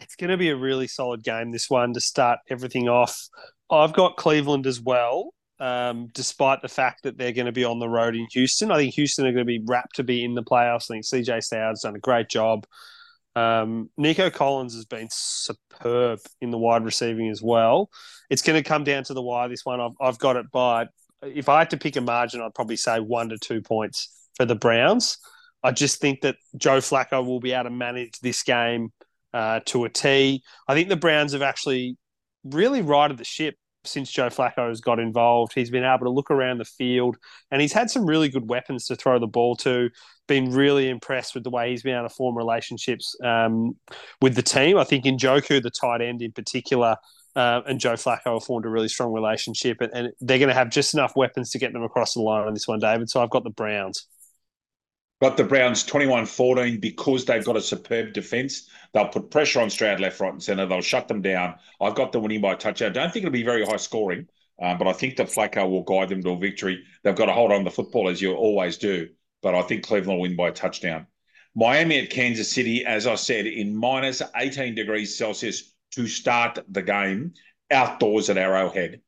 it's 0.00 0.16
going 0.16 0.30
to 0.30 0.36
be 0.36 0.50
a 0.50 0.56
really 0.56 0.86
solid 0.86 1.22
game, 1.22 1.50
this 1.50 1.68
one, 1.68 1.94
to 1.94 2.00
start 2.00 2.38
everything 2.48 2.88
off. 2.88 3.28
I've 3.70 3.92
got 3.92 4.16
Cleveland 4.16 4.66
as 4.66 4.80
well, 4.80 5.34
um, 5.60 6.08
despite 6.14 6.62
the 6.62 6.68
fact 6.68 7.02
that 7.02 7.18
they're 7.18 7.32
going 7.32 7.46
to 7.46 7.52
be 7.52 7.64
on 7.64 7.78
the 7.78 7.88
road 7.88 8.14
in 8.14 8.26
Houston. 8.32 8.70
I 8.70 8.76
think 8.76 8.94
Houston 8.94 9.26
are 9.26 9.32
going 9.32 9.44
to 9.46 9.58
be 9.58 9.62
wrapped 9.66 9.96
to 9.96 10.04
be 10.04 10.24
in 10.24 10.34
the 10.34 10.42
playoffs. 10.42 10.90
I 10.90 11.00
think 11.00 11.04
CJ 11.04 11.42
Stroud's 11.42 11.82
done 11.82 11.96
a 11.96 12.00
great 12.00 12.28
job. 12.28 12.66
Um, 13.38 13.90
Nico 13.96 14.30
Collins 14.30 14.74
has 14.74 14.84
been 14.84 15.08
superb 15.10 16.18
in 16.40 16.50
the 16.50 16.58
wide 16.58 16.84
receiving 16.84 17.28
as 17.28 17.40
well. 17.40 17.88
It's 18.30 18.42
going 18.42 18.62
to 18.62 18.68
come 18.68 18.84
down 18.84 19.04
to 19.04 19.14
the 19.14 19.22
wire. 19.22 19.48
This 19.48 19.64
one, 19.64 19.80
I've, 19.80 19.92
I've 20.00 20.18
got 20.18 20.36
it 20.36 20.50
by. 20.50 20.86
If 21.22 21.48
I 21.48 21.60
had 21.60 21.70
to 21.70 21.76
pick 21.76 21.96
a 21.96 22.00
margin, 22.00 22.40
I'd 22.40 22.54
probably 22.54 22.76
say 22.76 22.98
one 22.98 23.28
to 23.28 23.38
two 23.38 23.60
points 23.60 24.28
for 24.34 24.44
the 24.44 24.54
Browns. 24.54 25.18
I 25.62 25.70
just 25.72 26.00
think 26.00 26.20
that 26.22 26.36
Joe 26.56 26.78
Flacco 26.78 27.24
will 27.24 27.40
be 27.40 27.52
able 27.52 27.64
to 27.64 27.70
manage 27.70 28.18
this 28.20 28.42
game 28.42 28.90
uh, 29.32 29.60
to 29.66 29.84
a 29.84 29.88
T. 29.88 30.42
I 30.66 30.74
think 30.74 30.88
the 30.88 30.96
Browns 30.96 31.32
have 31.32 31.42
actually 31.42 31.96
really 32.44 32.82
righted 32.82 33.18
the 33.18 33.24
ship 33.24 33.54
since 33.84 34.10
Joe 34.10 34.28
Flacco 34.28 34.68
has 34.68 34.80
got 34.80 34.98
involved. 34.98 35.52
He's 35.54 35.70
been 35.70 35.84
able 35.84 36.06
to 36.06 36.10
look 36.10 36.30
around 36.30 36.58
the 36.58 36.64
field 36.64 37.16
and 37.50 37.60
he's 37.60 37.72
had 37.72 37.90
some 37.90 38.04
really 38.04 38.28
good 38.28 38.48
weapons 38.48 38.86
to 38.86 38.96
throw 38.96 39.18
the 39.18 39.26
ball 39.26 39.56
to. 39.56 39.90
Been 40.28 40.52
really 40.52 40.88
impressed 40.88 41.34
with 41.34 41.42
the 41.42 41.50
way 41.50 41.70
he's 41.70 41.82
been 41.82 41.96
able 41.96 42.08
to 42.08 42.14
form 42.14 42.36
relationships 42.36 43.16
um, 43.24 43.76
with 44.20 44.34
the 44.36 44.42
team. 44.42 44.78
I 44.78 44.84
think 44.84 45.04
Njoku, 45.04 45.62
the 45.62 45.70
tight 45.70 46.02
end 46.02 46.22
in 46.22 46.32
particular, 46.32 46.96
uh, 47.34 47.62
and 47.66 47.80
Joe 47.80 47.94
Flacco 47.94 48.34
have 48.34 48.44
formed 48.44 48.66
a 48.66 48.68
really 48.68 48.88
strong 48.88 49.12
relationship, 49.12 49.80
and, 49.80 49.92
and 49.92 50.12
they're 50.20 50.38
going 50.38 50.48
to 50.48 50.54
have 50.54 50.70
just 50.70 50.94
enough 50.94 51.14
weapons 51.16 51.50
to 51.50 51.58
get 51.58 51.72
them 51.72 51.82
across 51.82 52.14
the 52.14 52.20
line 52.20 52.46
on 52.46 52.54
this 52.54 52.68
one, 52.68 52.78
David. 52.78 53.08
So 53.10 53.22
I've 53.22 53.30
got 53.30 53.44
the 53.44 53.50
Browns. 53.50 54.06
Got 55.20 55.36
the 55.36 55.44
Browns 55.44 55.82
21 55.82 56.26
14 56.26 56.78
because 56.78 57.24
they've 57.24 57.44
got 57.44 57.56
a 57.56 57.60
superb 57.60 58.12
defence. 58.12 58.68
They'll 58.92 59.08
put 59.08 59.30
pressure 59.30 59.60
on 59.60 59.68
Stroud 59.68 59.98
left, 59.98 60.20
right, 60.20 60.32
and 60.32 60.42
centre. 60.42 60.66
They'll 60.66 60.80
shut 60.80 61.08
them 61.08 61.22
down. 61.22 61.56
I've 61.80 61.96
got 61.96 62.12
them 62.12 62.22
winning 62.22 62.40
by 62.40 62.54
touchdown. 62.54 62.92
Don't 62.92 63.12
think 63.12 63.24
it'll 63.24 63.32
be 63.32 63.42
very 63.42 63.64
high 63.64 63.76
scoring, 63.76 64.28
um, 64.62 64.78
but 64.78 64.86
I 64.86 64.92
think 64.92 65.16
that 65.16 65.28
Flacco 65.28 65.68
will 65.68 65.82
guide 65.82 66.08
them 66.08 66.22
to 66.22 66.30
a 66.30 66.38
victory. 66.38 66.84
They've 67.02 67.16
got 67.16 67.26
to 67.26 67.32
hold 67.32 67.50
on 67.50 67.64
the 67.64 67.70
football 67.70 68.08
as 68.08 68.22
you 68.22 68.34
always 68.34 68.76
do, 68.78 69.08
but 69.42 69.54
I 69.54 69.62
think 69.62 69.84
Cleveland 69.84 70.18
will 70.18 70.22
win 70.22 70.36
by 70.36 70.48
a 70.48 70.52
touchdown. 70.52 71.06
Miami 71.54 71.98
at 71.98 72.10
Kansas 72.10 72.50
City, 72.50 72.84
as 72.84 73.06
I 73.06 73.16
said, 73.16 73.46
in 73.46 73.76
minus 73.76 74.22
18 74.36 74.74
degrees 74.74 75.16
Celsius 75.16 75.74
to 75.92 76.06
start 76.06 76.58
the 76.68 76.82
game 76.82 77.34
outdoors 77.70 78.30
at 78.30 78.38
Arrowhead. 78.38 79.00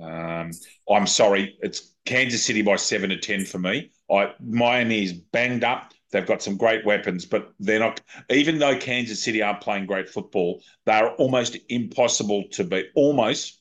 Um, 0.00 0.50
I'm 0.90 1.06
sorry, 1.06 1.58
it's 1.60 1.94
Kansas 2.06 2.42
City 2.42 2.62
by 2.62 2.76
seven 2.76 3.10
to 3.10 3.18
ten 3.18 3.44
for 3.44 3.58
me. 3.58 3.90
I 4.10 4.32
Miami 4.40 5.04
is 5.04 5.12
banged 5.12 5.64
up. 5.64 5.92
They've 6.10 6.26
got 6.26 6.42
some 6.42 6.56
great 6.56 6.84
weapons, 6.84 7.26
but 7.26 7.52
they're 7.60 7.78
not. 7.78 8.00
Even 8.30 8.58
though 8.58 8.76
Kansas 8.78 9.22
City 9.22 9.42
aren't 9.42 9.60
playing 9.60 9.86
great 9.86 10.08
football, 10.08 10.62
they 10.86 10.92
are 10.92 11.14
almost 11.16 11.58
impossible 11.68 12.44
to 12.52 12.64
beat. 12.64 12.86
Almost 12.94 13.60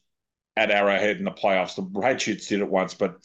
at 0.55 0.71
Arrowhead 0.71 1.17
in 1.17 1.23
the 1.23 1.31
playoffs. 1.31 1.75
The 1.75 2.01
Patriots 2.01 2.47
did 2.47 2.59
it 2.59 2.69
once, 2.69 2.93
but 2.93 3.17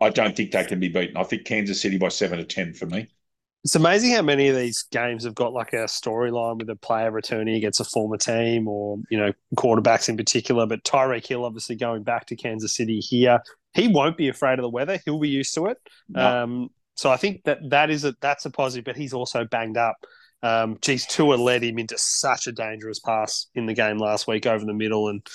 I 0.00 0.10
don't 0.10 0.36
think 0.36 0.52
they 0.52 0.64
can 0.64 0.80
be 0.80 0.88
beaten. 0.88 1.16
I 1.16 1.24
think 1.24 1.44
Kansas 1.44 1.80
City 1.80 1.98
by 1.98 2.08
seven 2.08 2.38
to 2.38 2.44
ten 2.44 2.72
for 2.74 2.86
me. 2.86 3.08
It's 3.64 3.74
amazing 3.74 4.12
how 4.12 4.22
many 4.22 4.48
of 4.48 4.56
these 4.56 4.84
games 4.92 5.24
have 5.24 5.34
got 5.34 5.52
like 5.52 5.72
a 5.72 5.84
storyline 5.86 6.58
with 6.58 6.70
a 6.70 6.76
player 6.76 7.10
returning 7.10 7.56
against 7.56 7.80
a 7.80 7.84
former 7.84 8.16
team 8.16 8.68
or, 8.68 8.98
you 9.10 9.18
know, 9.18 9.32
quarterbacks 9.56 10.08
in 10.08 10.16
particular. 10.16 10.64
But 10.64 10.84
Tyreek 10.84 11.26
Hill 11.26 11.44
obviously 11.44 11.74
going 11.74 12.04
back 12.04 12.26
to 12.26 12.36
Kansas 12.36 12.76
City 12.76 13.00
here. 13.00 13.40
He 13.74 13.88
won't 13.88 14.16
be 14.16 14.28
afraid 14.28 14.60
of 14.60 14.62
the 14.62 14.70
weather. 14.70 14.98
He'll 15.04 15.18
be 15.18 15.28
used 15.28 15.54
to 15.54 15.66
it. 15.66 15.78
No. 16.08 16.42
Um, 16.42 16.68
so 16.94 17.10
I 17.10 17.16
think 17.16 17.42
that 17.44 17.58
that 17.70 17.90
is 17.90 18.04
a 18.04 18.14
that's 18.20 18.46
a 18.46 18.50
positive, 18.50 18.84
but 18.84 18.96
he's 18.96 19.12
also 19.12 19.44
banged 19.44 19.76
up. 19.76 19.96
Um, 20.42 20.78
geez, 20.80 21.04
Tua 21.06 21.34
led 21.34 21.64
him 21.64 21.78
into 21.78 21.98
such 21.98 22.46
a 22.46 22.52
dangerous 22.52 23.00
pass 23.00 23.48
in 23.56 23.66
the 23.66 23.74
game 23.74 23.98
last 23.98 24.28
week 24.28 24.46
over 24.46 24.64
the 24.64 24.72
middle, 24.72 25.08
and 25.08 25.26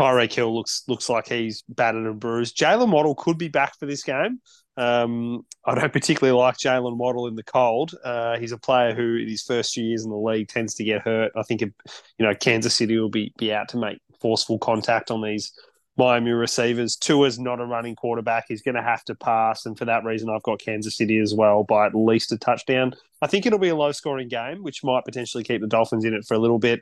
Tyreek 0.00 0.32
Hill 0.32 0.54
looks 0.54 0.84
looks 0.88 1.10
like 1.10 1.28
he's 1.28 1.62
battered 1.68 2.06
and 2.06 2.18
bruised. 2.18 2.56
Jaylen 2.56 2.90
Waddle 2.90 3.14
could 3.14 3.36
be 3.36 3.48
back 3.48 3.78
for 3.78 3.84
this 3.84 4.02
game. 4.02 4.40
Um, 4.78 5.44
I 5.66 5.74
don't 5.74 5.92
particularly 5.92 6.38
like 6.38 6.56
Jaylen 6.56 6.96
Waddle 6.96 7.26
in 7.26 7.34
the 7.34 7.42
cold. 7.42 7.94
Uh, 8.02 8.38
he's 8.38 8.52
a 8.52 8.58
player 8.58 8.94
who, 8.94 9.16
in 9.16 9.28
his 9.28 9.42
first 9.42 9.74
few 9.74 9.84
years 9.84 10.04
in 10.04 10.10
the 10.10 10.16
league, 10.16 10.48
tends 10.48 10.74
to 10.76 10.84
get 10.84 11.02
hurt. 11.02 11.32
I 11.36 11.42
think, 11.42 11.60
you 11.60 11.72
know, 12.18 12.34
Kansas 12.34 12.74
City 12.74 12.98
will 12.98 13.10
be 13.10 13.34
be 13.36 13.52
out 13.52 13.68
to 13.70 13.76
make 13.76 13.98
forceful 14.22 14.58
contact 14.58 15.10
on 15.10 15.20
these 15.20 15.52
Miami 15.98 16.30
receivers. 16.30 16.96
Tua's 16.96 17.38
not 17.38 17.60
a 17.60 17.66
running 17.66 17.94
quarterback. 17.94 18.46
He's 18.48 18.62
going 18.62 18.76
to 18.76 18.82
have 18.82 19.04
to 19.04 19.14
pass. 19.14 19.66
And 19.66 19.76
for 19.76 19.84
that 19.84 20.04
reason, 20.04 20.30
I've 20.30 20.42
got 20.44 20.60
Kansas 20.60 20.96
City 20.96 21.18
as 21.18 21.34
well 21.34 21.62
by 21.62 21.86
at 21.86 21.94
least 21.94 22.32
a 22.32 22.38
touchdown. 22.38 22.94
I 23.20 23.26
think 23.26 23.44
it'll 23.44 23.58
be 23.58 23.68
a 23.68 23.76
low 23.76 23.92
scoring 23.92 24.28
game, 24.28 24.62
which 24.62 24.82
might 24.82 25.04
potentially 25.04 25.44
keep 25.44 25.60
the 25.60 25.66
Dolphins 25.66 26.06
in 26.06 26.14
it 26.14 26.24
for 26.26 26.32
a 26.32 26.38
little 26.38 26.58
bit. 26.58 26.80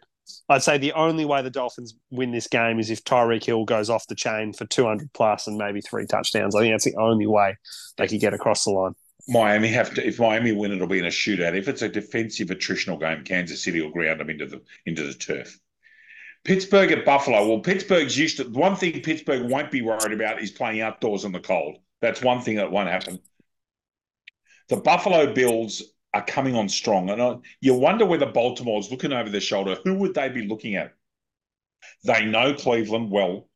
I'd 0.48 0.62
say 0.62 0.78
the 0.78 0.92
only 0.92 1.24
way 1.24 1.42
the 1.42 1.50
Dolphins 1.50 1.94
win 2.10 2.32
this 2.32 2.46
game 2.46 2.78
is 2.78 2.90
if 2.90 3.04
Tyreek 3.04 3.44
Hill 3.44 3.64
goes 3.64 3.90
off 3.90 4.06
the 4.06 4.14
chain 4.14 4.52
for 4.52 4.64
200 4.66 5.12
plus 5.12 5.46
and 5.46 5.58
maybe 5.58 5.80
three 5.80 6.06
touchdowns. 6.06 6.54
I 6.54 6.60
think 6.60 6.72
that's 6.72 6.84
the 6.84 6.96
only 6.96 7.26
way 7.26 7.56
they 7.96 8.08
could 8.08 8.20
get 8.20 8.34
across 8.34 8.64
the 8.64 8.70
line. 8.70 8.94
Miami 9.28 9.68
have 9.68 9.92
to. 9.94 10.06
If 10.06 10.18
Miami 10.18 10.52
win, 10.52 10.72
it'll 10.72 10.86
be 10.86 10.98
in 10.98 11.04
a 11.04 11.08
shootout. 11.08 11.54
If 11.54 11.68
it's 11.68 11.82
a 11.82 11.88
defensive 11.88 12.48
attritional 12.48 12.98
game, 12.98 13.24
Kansas 13.24 13.62
City 13.62 13.82
will 13.82 13.90
ground 13.90 14.20
them 14.20 14.30
into 14.30 14.46
the 14.46 14.62
into 14.86 15.02
the 15.02 15.12
turf. 15.12 15.58
Pittsburgh 16.44 16.92
at 16.92 17.04
Buffalo. 17.04 17.46
Well, 17.46 17.60
Pittsburgh's 17.60 18.16
used 18.16 18.38
to. 18.38 18.44
One 18.44 18.74
thing 18.74 19.02
Pittsburgh 19.02 19.50
won't 19.50 19.70
be 19.70 19.82
worried 19.82 20.12
about 20.12 20.42
is 20.42 20.50
playing 20.50 20.80
outdoors 20.80 21.24
in 21.24 21.32
the 21.32 21.40
cold. 21.40 21.76
That's 22.00 22.22
one 22.22 22.40
thing 22.40 22.56
that 22.56 22.72
won't 22.72 22.88
happen. 22.88 23.18
The 24.68 24.76
Buffalo 24.76 25.34
Bills 25.34 25.82
are 26.14 26.24
coming 26.24 26.56
on 26.56 26.68
strong, 26.68 27.10
and 27.10 27.20
I, 27.20 27.36
you 27.60 27.74
wonder 27.74 28.06
whether 28.06 28.26
Baltimore's 28.26 28.90
looking 28.90 29.12
over 29.12 29.28
their 29.28 29.40
shoulder. 29.40 29.76
Who 29.84 29.94
would 29.94 30.14
they 30.14 30.28
be 30.28 30.46
looking 30.46 30.76
at? 30.76 30.94
They 32.04 32.24
know 32.24 32.54
Cleveland 32.54 33.10
well, 33.10 33.48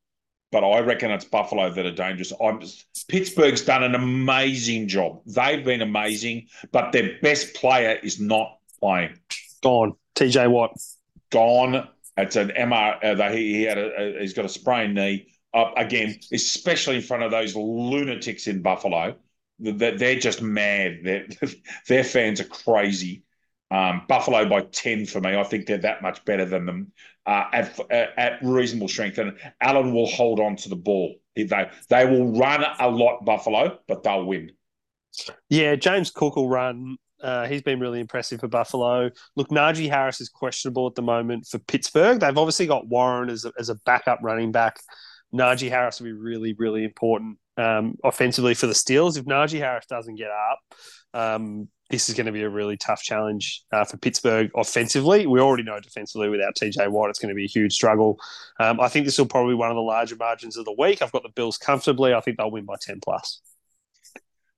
but 0.50 0.62
I 0.62 0.80
reckon 0.80 1.10
it's 1.10 1.24
Buffalo 1.24 1.70
that 1.70 1.86
are 1.86 1.94
dangerous. 1.94 2.32
I'm, 2.40 2.60
Pittsburgh's 3.08 3.62
done 3.62 3.82
an 3.82 3.94
amazing 3.94 4.88
job. 4.88 5.22
They've 5.26 5.64
been 5.64 5.82
amazing, 5.82 6.48
but 6.70 6.92
their 6.92 7.18
best 7.22 7.54
player 7.54 7.98
is 8.02 8.20
not 8.20 8.58
playing. 8.78 9.18
Gone. 9.62 9.94
TJ 10.14 10.50
Watt. 10.50 10.78
Gone. 11.30 11.88
It's 12.18 12.36
an 12.36 12.48
MR. 12.50 13.18
Uh, 13.18 13.30
he, 13.30 13.54
he, 13.54 13.62
had 13.62 13.78
a, 13.78 14.18
a, 14.18 14.20
he's 14.20 14.34
got 14.34 14.44
a 14.44 14.48
sprained 14.48 14.94
knee. 14.94 15.28
Uh, 15.54 15.70
again, 15.76 16.18
especially 16.32 16.96
in 16.96 17.02
front 17.02 17.22
of 17.22 17.30
those 17.30 17.56
lunatics 17.56 18.46
in 18.46 18.62
Buffalo. 18.62 19.16
They're, 19.62 19.96
they're 19.96 20.18
just 20.18 20.42
mad. 20.42 21.04
Their 21.88 22.04
fans 22.04 22.40
are 22.40 22.44
crazy. 22.44 23.22
Um, 23.70 24.02
Buffalo 24.06 24.46
by 24.48 24.62
10 24.62 25.06
for 25.06 25.20
me. 25.20 25.36
I 25.36 25.44
think 25.44 25.66
they're 25.66 25.78
that 25.78 26.02
much 26.02 26.24
better 26.24 26.44
than 26.44 26.66
them 26.66 26.92
uh, 27.24 27.44
at, 27.52 27.80
at 27.90 28.38
reasonable 28.42 28.88
strength. 28.88 29.18
And 29.18 29.38
Allen 29.60 29.94
will 29.94 30.08
hold 30.08 30.40
on 30.40 30.56
to 30.56 30.68
the 30.68 30.76
ball. 30.76 31.14
They, 31.36 31.70
they 31.88 32.04
will 32.04 32.36
run 32.36 32.64
a 32.78 32.90
lot, 32.90 33.24
Buffalo, 33.24 33.78
but 33.88 34.02
they'll 34.02 34.26
win. 34.26 34.50
Yeah, 35.48 35.76
James 35.76 36.10
Cook 36.10 36.36
will 36.36 36.48
run. 36.48 36.96
Uh, 37.22 37.46
he's 37.46 37.62
been 37.62 37.80
really 37.80 38.00
impressive 38.00 38.40
for 38.40 38.48
Buffalo. 38.48 39.10
Look, 39.36 39.48
Najee 39.48 39.88
Harris 39.88 40.20
is 40.20 40.28
questionable 40.28 40.88
at 40.88 40.96
the 40.96 41.02
moment 41.02 41.46
for 41.46 41.58
Pittsburgh. 41.60 42.18
They've 42.18 42.36
obviously 42.36 42.66
got 42.66 42.88
Warren 42.88 43.30
as 43.30 43.44
a, 43.44 43.52
as 43.58 43.68
a 43.68 43.76
backup 43.86 44.18
running 44.22 44.50
back. 44.50 44.80
Najee 45.32 45.70
Harris 45.70 46.00
will 46.00 46.06
be 46.06 46.12
really, 46.12 46.54
really 46.58 46.84
important 46.84 47.38
um, 47.56 47.96
offensively 48.04 48.54
for 48.54 48.66
the 48.66 48.72
Steelers. 48.72 49.18
If 49.18 49.24
Najee 49.24 49.58
Harris 49.58 49.86
doesn't 49.86 50.16
get 50.16 50.30
up, 50.30 50.58
um, 51.14 51.68
this 51.90 52.08
is 52.08 52.14
going 52.14 52.26
to 52.26 52.32
be 52.32 52.42
a 52.42 52.48
really 52.48 52.76
tough 52.76 53.02
challenge 53.02 53.64
uh, 53.72 53.84
for 53.84 53.98
Pittsburgh 53.98 54.50
offensively. 54.56 55.26
We 55.26 55.40
already 55.40 55.62
know 55.62 55.78
defensively 55.78 56.30
without 56.30 56.56
TJ 56.56 56.90
Watt, 56.90 57.10
it's 57.10 57.18
going 57.18 57.28
to 57.28 57.34
be 57.34 57.44
a 57.44 57.48
huge 57.48 57.74
struggle. 57.74 58.18
Um, 58.58 58.80
I 58.80 58.88
think 58.88 59.04
this 59.04 59.18
will 59.18 59.26
probably 59.26 59.52
be 59.52 59.58
one 59.58 59.70
of 59.70 59.76
the 59.76 59.82
larger 59.82 60.16
margins 60.16 60.56
of 60.56 60.64
the 60.64 60.74
week. 60.78 61.02
I've 61.02 61.12
got 61.12 61.22
the 61.22 61.28
Bills 61.28 61.58
comfortably. 61.58 62.14
I 62.14 62.20
think 62.20 62.38
they'll 62.38 62.50
win 62.50 62.64
by 62.64 62.76
10 62.80 63.00
plus. 63.00 63.42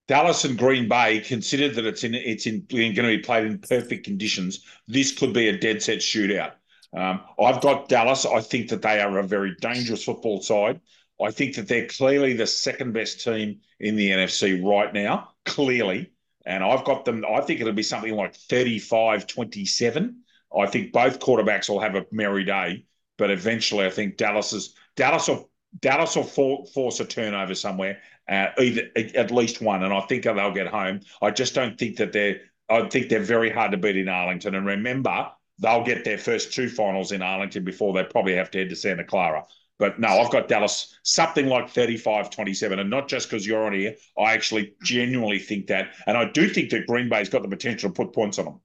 Dallas 0.07 0.45
and 0.45 0.59
Green 0.59 0.89
Bay, 0.89 1.21
considered 1.21 1.75
that 1.77 1.87
it's 1.87 2.05
in 2.05 2.15
it's 2.15 2.47
in 2.47 2.67
going 2.69 2.95
to 2.95 3.03
be 3.03 3.19
played 3.19 3.47
in 3.47 3.59
perfect 3.59 4.05
conditions, 4.05 4.61
this 4.87 5.13
could 5.13 5.33
be 5.33 5.49
a 5.49 5.59
dead 5.59 5.83
set 5.83 6.01
shootout. 6.01 6.53
Um, 6.95 7.23
I've 7.41 7.61
got 7.61 7.89
Dallas. 7.89 8.27
I 8.27 8.41
think 8.41 8.69
that 8.69 8.83
they 8.83 9.01
are 9.01 9.19
a 9.19 9.27
very 9.27 9.57
dangerous 9.61 10.05
football 10.05 10.43
side. 10.43 10.81
I 11.25 11.31
think 11.31 11.55
that 11.57 11.69
they're 11.69 11.87
clearly 11.87 12.35
the 12.35 12.47
second 12.47 12.93
best 12.93 13.23
team 13.23 13.61
in 13.81 13.97
the 13.97 14.11
NFC 14.11 14.63
right 14.63 14.93
now, 14.93 15.31
clearly. 15.45 16.13
And 16.45 16.63
I've 16.63 16.85
got 16.85 17.07
them, 17.07 17.25
I 17.25 17.41
think 17.41 17.61
it'll 17.61 17.73
be 17.73 17.83
something 17.83 18.15
like 18.15 18.35
35 18.35 19.27
27. 19.27 20.21
I 20.57 20.67
think 20.67 20.93
both 20.93 21.21
quarterbacks 21.21 21.69
will 21.69 21.81
have 21.81 21.95
a 21.95 22.05
merry 22.13 22.45
day, 22.45 22.85
but 23.17 23.31
eventually 23.31 23.87
I 23.87 23.91
think 23.91 24.19
Dallas 24.19 24.53
is 24.53 24.75
Dallas 24.97 25.27
will 25.29 25.51
Dallas 25.81 26.15
will 26.15 26.25
for, 26.25 26.67
force 26.67 27.01
a 27.01 27.05
turnover 27.05 27.55
somewhere, 27.55 27.99
uh, 28.29 28.49
either 28.59 28.91
at 28.95 29.33
least 29.33 29.61
one, 29.61 29.83
and 29.83 29.93
I 29.93 30.01
think 30.03 30.23
they'll 30.25 30.53
get 30.53 30.69
home. 30.69 31.01
I 31.21 31.31
just 31.31 31.55
don't 31.55 31.79
think 31.79 31.97
that 31.97 32.13
they're. 32.13 32.41
I 32.69 32.89
think 32.89 33.09
they're 33.09 33.21
very 33.21 33.51
hard 33.51 33.73
to 33.73 33.77
beat 33.77 33.97
in 33.97 34.09
Arlington. 34.09 34.55
And 34.55 34.67
remember, 34.67 35.31
they'll 35.59 35.85
get 35.85 36.05
their 36.05 36.19
first 36.19 36.53
two 36.53 36.69
finals 36.69 37.13
in 37.13 37.21
Arlington 37.21 37.65
before 37.65 37.93
they 37.93 38.05
probably 38.05 38.37
have 38.37 38.51
to 38.53 38.59
head 38.59 38.71
to 38.71 38.77
Santa 38.77 39.05
Clara. 39.05 39.45
But 39.79 39.99
no, 39.99 40.09
I've 40.09 40.31
got 40.31 40.49
Dallas 40.49 40.97
something 41.03 41.47
like 41.47 41.69
35 41.69 42.31
27. 42.31 42.79
And 42.79 42.91
not 42.91 43.09
just 43.09 43.29
because 43.29 43.47
you're 43.47 43.65
on 43.65 43.73
here, 43.73 43.95
I 44.19 44.33
actually 44.33 44.75
genuinely 44.83 45.39
think 45.39 45.67
that. 45.67 45.95
And 46.07 46.17
I 46.17 46.31
do 46.31 46.49
think 46.49 46.71
that 46.71 46.87
Green 46.87 47.09
Bay's 47.09 47.29
got 47.29 47.43
the 47.43 47.49
potential 47.49 47.91
to 47.91 47.95
put 47.95 48.13
points 48.13 48.39
on 48.39 48.45
them. 48.45 48.61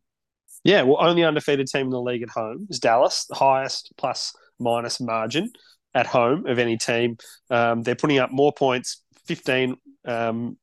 Yeah, 0.63 0.81
well, 0.83 0.97
only 0.99 1.23
undefeated 1.23 1.67
team 1.67 1.85
in 1.85 1.91
the 1.91 2.01
league 2.01 2.21
at 2.21 2.29
home 2.29 2.67
is 2.69 2.79
Dallas, 2.79 3.25
the 3.25 3.35
highest 3.35 3.93
plus 3.97 4.35
minus 4.59 4.99
margin 4.99 5.51
at 5.93 6.05
home 6.05 6.45
of 6.45 6.59
any 6.59 6.77
team. 6.77 7.17
Um, 7.49 7.81
they're 7.81 7.95
putting 7.95 8.19
up 8.19 8.31
more 8.31 8.51
points, 8.51 9.01
15, 9.25 9.77
um, 10.05 10.57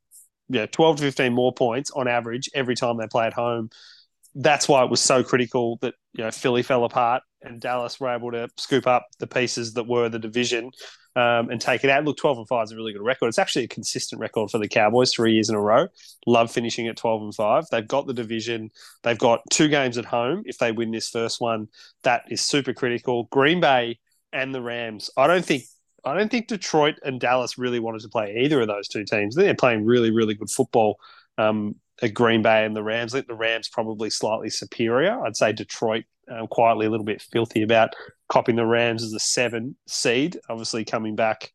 yeah, 0.48 0.66
12 0.66 0.98
to 0.98 1.02
15 1.02 1.32
more 1.32 1.52
points 1.52 1.90
on 1.90 2.09
average 2.09 2.50
every 2.54 2.74
time 2.74 2.98
they 2.98 3.06
play 3.06 3.26
at 3.26 3.32
home. 3.32 3.70
That's 4.38 4.68
why 4.68 4.85
it 4.85 4.90
was 4.90 5.01
so 5.01 5.25
critical 5.25 5.79
that 5.81 5.94
you 6.12 6.22
know 6.22 6.31
Philly 6.31 6.62
fell 6.62 6.85
apart 6.85 7.22
and 7.42 7.61
Dallas 7.61 7.99
were 7.99 8.14
able 8.14 8.33
to 8.33 8.49
scoop 8.57 8.87
up 8.87 9.07
the 9.18 9.27
pieces 9.27 9.72
that 9.75 9.87
were 9.87 10.09
the 10.09 10.18
division 10.18 10.70
um, 11.14 11.49
and 11.49 11.61
take 11.61 11.83
it 11.83 11.90
out. 11.90 12.05
Look, 12.05 12.18
12 12.18 12.38
and 12.38 12.49
5 12.49 12.64
is 12.64 12.72
a 12.72 12.77
really 12.77 12.92
good 12.92 13.03
record. 13.03 13.29
It's 13.29 13.38
actually 13.38 13.64
a 13.64 13.68
consistent 13.68 14.20
record 14.20 14.51
for 14.51 14.59
the 14.59 14.68
Cowboys 14.68 15.12
three 15.12 15.33
years 15.33 15.49
in 15.49 15.55
a 15.55 15.61
row. 15.61 15.87
Love 16.27 16.51
finishing 16.51 16.88
at 16.88 16.96
12 16.96 17.22
and 17.22 17.35
5. 17.35 17.64
They've 17.70 17.88
got 17.88 18.07
the 18.07 18.12
division. 18.12 18.70
They've 19.03 19.18
got 19.18 19.40
two 19.51 19.68
games 19.68 19.96
at 19.96 20.05
home. 20.05 20.42
If 20.44 20.59
they 20.59 20.72
win 20.72 20.90
this 20.90 21.09
first 21.09 21.40
one, 21.40 21.68
that 22.03 22.25
is 22.29 22.42
super 22.42 22.75
critical. 22.75 23.25
Green 23.31 23.61
Bay 23.61 23.99
and 24.33 24.55
the 24.55 24.61
Rams. 24.61 25.09
I 25.16 25.27
don't 25.27 25.44
think 25.44 25.64
I 26.05 26.16
don't 26.16 26.31
think 26.31 26.46
Detroit 26.46 27.01
and 27.03 27.18
Dallas 27.18 27.59
really 27.59 27.81
wanted 27.81 28.03
to 28.03 28.09
play 28.09 28.42
either 28.44 28.61
of 28.61 28.68
those 28.68 28.87
two 28.87 29.05
teams. 29.05 29.35
They're 29.35 29.55
playing 29.55 29.85
really, 29.85 30.12
really 30.12 30.35
good 30.35 30.51
football. 30.51 30.99
Um, 31.37 31.77
at 32.02 32.14
Green 32.14 32.42
Bay 32.42 32.64
and 32.64 32.76
the 32.76 32.82
Rams. 32.82 33.14
I 33.14 33.18
think 33.18 33.28
the 33.28 33.35
Rams 33.35 33.68
probably 33.68 34.11
slightly 34.11 34.50
superior. 34.50 35.24
I'd 35.24 35.37
say 35.37 35.52
Detroit 35.52 36.04
um, 36.30 36.46
quietly 36.48 36.87
a 36.87 36.90
little 36.90 37.06
bit 37.06 37.22
filthy 37.22 37.62
about 37.62 37.94
copying 38.28 38.56
the 38.56 38.66
Rams 38.66 39.02
as 39.02 39.12
a 39.12 39.20
seven 39.20 39.76
seed, 39.87 40.38
obviously 40.48 40.85
coming 40.85 41.16
back. 41.16 41.50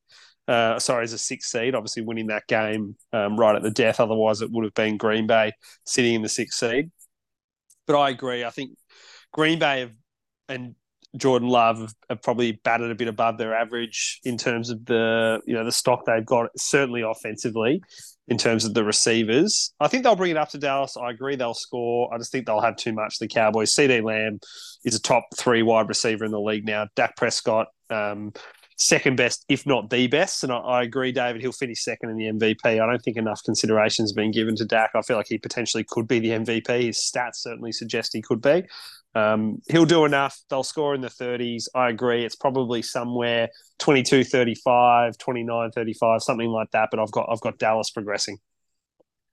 Uh, 0.48 0.80
sorry, 0.80 1.04
as 1.04 1.14
a 1.14 1.18
six 1.18 1.52
seed, 1.52 1.76
obviously 1.76 2.04
winning 2.04 2.28
that 2.28 2.48
game 2.48 2.96
um, 3.14 3.38
right 3.38 3.56
at 3.56 3.62
the 3.62 3.72
death. 3.72 4.00
Otherwise, 4.00 4.42
it 4.42 4.52
would 4.52 4.66
have 4.66 4.74
been 4.74 4.98
Green 4.98 5.28
Bay 5.28 5.52
sitting 5.86 6.16
in 6.16 6.22
the 6.22 6.30
six 6.30 6.60
seed. 6.60 6.92
But 7.86 8.00
I 8.00 8.10
agree. 8.10 8.44
I 8.44 8.50
think 8.50 8.72
Green 9.32 9.60
Bay 9.60 9.82
have, 9.82 9.92
and 10.50 10.76
Jordan 11.18 11.50
Love 11.50 11.94
have, 12.10 12.22
probably 12.22 12.54
batted 12.64 12.90
a 12.90 12.96
bit 12.96 13.08
above 13.08 13.38
their 13.38 13.54
average 13.54 14.20
in 14.24 14.38
terms 14.38 14.70
of 14.70 14.86
the 14.86 15.42
you 15.46 15.54
know 15.54 15.66
the 15.66 15.72
stock 15.72 16.06
they've 16.06 16.26
got. 16.26 16.50
Certainly 16.58 17.02
offensively, 17.02 17.82
in 18.32 18.38
terms 18.38 18.64
of 18.64 18.74
the 18.74 18.84
receivers. 18.84 19.74
I 19.82 19.90
think 19.90 20.04
they'll 20.04 20.16
bring 20.16 20.32
it 20.32 20.38
up 20.38 20.50
to 20.50 20.58
Dallas. 20.58 20.96
I 20.96 21.10
agree 21.12 21.36
they'll 21.36 21.54
score. 21.54 22.14
I 22.14 22.18
just 22.18 22.32
think 22.32 22.46
they'll 22.46 22.62
have 22.62 22.78
too 22.78 22.94
much. 22.94 23.20
The 23.20 23.28
Cowboys. 23.28 23.76
CeeDee 23.76 24.02
Lamb 24.02 24.40
is 24.86 24.96
a 24.96 25.02
top 25.02 25.26
three 25.36 25.64
wide 25.64 25.90
receiver 25.90 26.24
in 26.24 26.32
the 26.32 26.40
league 26.40 26.66
now. 26.66 26.88
Dak 26.96 27.18
Prescott, 27.18 27.68
um, 27.90 28.32
second 28.78 29.18
best, 29.18 29.44
if 29.50 29.66
not 29.66 29.90
the 29.90 30.08
best. 30.08 30.44
And 30.44 30.54
I, 30.54 30.58
I, 30.60 30.84
agree, 30.84 31.12
David, 31.12 31.42
he'll 31.42 31.52
finish 31.52 31.84
second 31.84 32.10
in 32.10 32.16
the 32.16 32.26
MVP. 32.26 32.66
I 32.66 32.86
don't 32.86 33.02
think 33.02 33.18
enough 33.18 33.42
consideration 33.44 34.04
has 34.04 34.14
been 34.14 34.32
given 34.32 34.56
to 34.56 34.66
Dak. 34.66 34.92
I 34.96 35.02
feel 35.02 35.18
like 35.18 35.28
he 35.28 35.38
potentially 35.38 35.86
could 35.90 36.08
be 36.08 36.20
the 36.20 36.30
MVP. 36.30 36.84
His 36.84 36.98
stats 36.98 37.36
certainly 37.36 37.74
suggest 37.74 38.14
he 38.14 38.22
could 38.22 38.42
be. 38.42 38.64
Um, 39.14 39.62
he'll 39.70 39.86
do 39.86 40.06
enough. 40.06 40.40
They'll 40.50 40.64
score 40.64 40.96
in 40.96 41.02
the 41.02 41.10
30s. 41.10 41.68
I 41.76 41.90
agree. 41.90 42.24
It's 42.24 42.36
probably 42.36 42.82
somewhere 42.82 43.50
22 43.80 44.24
35, 44.24 45.18
29 45.18 45.72
35, 45.72 46.24
something 46.24 46.50
like 46.50 46.72
that. 46.72 46.90
But 46.92 47.00
I've 47.00 47.12
got 47.12 47.28
I've 47.32 47.42
got 47.42 47.58
Dallas 47.58 47.90
progressing. 47.90 48.38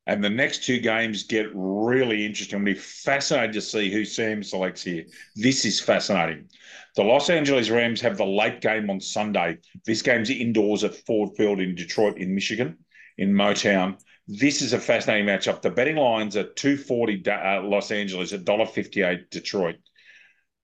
And 0.08 0.24
the 0.24 0.30
next 0.30 0.64
two 0.64 0.80
games 0.80 1.24
get 1.24 1.50
really 1.52 2.24
interesting. 2.24 2.58
I'll 2.58 2.64
be 2.64 2.72
fascinated 2.72 3.52
to 3.52 3.60
see 3.60 3.92
who 3.92 4.06
Sam 4.06 4.42
selects 4.42 4.82
here. 4.82 5.04
This 5.36 5.66
is 5.66 5.80
fascinating. 5.80 6.48
The 6.96 7.02
Los 7.02 7.28
Angeles 7.28 7.68
Rams 7.68 8.00
have 8.00 8.16
the 8.16 8.24
late 8.24 8.62
game 8.62 8.88
on 8.88 9.02
Sunday. 9.02 9.58
This 9.84 10.00
game's 10.00 10.30
indoors 10.30 10.82
at 10.82 10.94
Ford 10.94 11.36
Field 11.36 11.60
in 11.60 11.74
Detroit, 11.74 12.16
in 12.16 12.34
Michigan, 12.34 12.78
in 13.18 13.34
Motown. 13.34 13.98
This 14.28 14.60
is 14.60 14.74
a 14.74 14.78
fascinating 14.78 15.26
matchup. 15.26 15.62
The 15.62 15.70
betting 15.70 15.96
lines 15.96 16.36
are 16.36 16.44
240 16.44 17.30
uh, 17.30 17.62
Los 17.62 17.90
Angeles 17.90 18.34
at 18.34 18.44
$1.58 18.44 19.30
Detroit. 19.30 19.76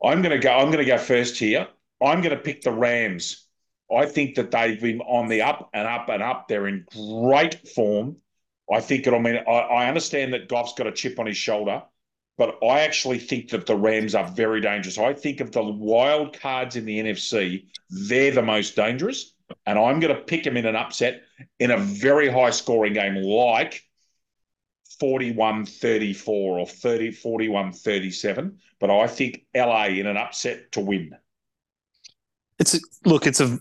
I'm 0.04 0.20
going 0.20 0.38
to 0.38 0.38
go. 0.38 0.52
I'm 0.52 0.66
going 0.66 0.84
to 0.84 0.90
go 0.90 0.98
first 0.98 1.38
here. 1.38 1.66
I'm 2.02 2.20
going 2.20 2.36
to 2.36 2.42
pick 2.42 2.60
the 2.60 2.72
Rams. 2.72 3.46
I 3.90 4.04
think 4.04 4.34
that 4.34 4.50
they've 4.50 4.80
been 4.80 5.00
on 5.00 5.28
the 5.28 5.42
up 5.42 5.70
and 5.72 5.88
up 5.88 6.10
and 6.10 6.22
up. 6.22 6.46
They're 6.46 6.66
in 6.66 6.84
great 6.92 7.66
form. 7.68 8.16
I 8.70 8.80
think 8.80 9.06
it. 9.06 9.14
I 9.14 9.18
mean, 9.18 9.38
I, 9.48 9.50
I 9.50 9.88
understand 9.88 10.34
that 10.34 10.48
Goff's 10.48 10.74
got 10.74 10.86
a 10.86 10.92
chip 10.92 11.18
on 11.18 11.26
his 11.26 11.38
shoulder, 11.38 11.82
but 12.36 12.58
I 12.62 12.80
actually 12.80 13.18
think 13.18 13.48
that 13.50 13.64
the 13.64 13.76
Rams 13.76 14.14
are 14.14 14.28
very 14.28 14.60
dangerous. 14.60 14.98
I 14.98 15.14
think 15.14 15.40
of 15.40 15.52
the 15.52 15.62
wild 15.62 16.38
cards 16.38 16.76
in 16.76 16.84
the 16.84 17.00
NFC, 17.00 17.66
they're 17.88 18.32
the 18.32 18.42
most 18.42 18.76
dangerous. 18.76 19.33
And 19.66 19.78
I'm 19.78 20.00
going 20.00 20.14
to 20.14 20.22
pick 20.22 20.44
them 20.44 20.56
in 20.56 20.66
an 20.66 20.76
upset 20.76 21.22
in 21.58 21.70
a 21.70 21.78
very 21.78 22.28
high 22.28 22.50
scoring 22.50 22.92
game 22.92 23.16
like 23.16 23.82
41 25.00 25.66
34 25.66 26.58
or 26.58 26.66
30 26.66 27.10
41 27.10 27.72
37. 27.72 28.58
But 28.80 28.90
I 28.90 29.06
think 29.06 29.44
LA 29.54 29.86
in 29.86 30.06
an 30.06 30.16
upset 30.16 30.72
to 30.72 30.80
win. 30.80 31.12
It's 32.58 32.74
a, 32.74 32.78
look, 33.04 33.26
it's 33.26 33.40
a 33.40 33.58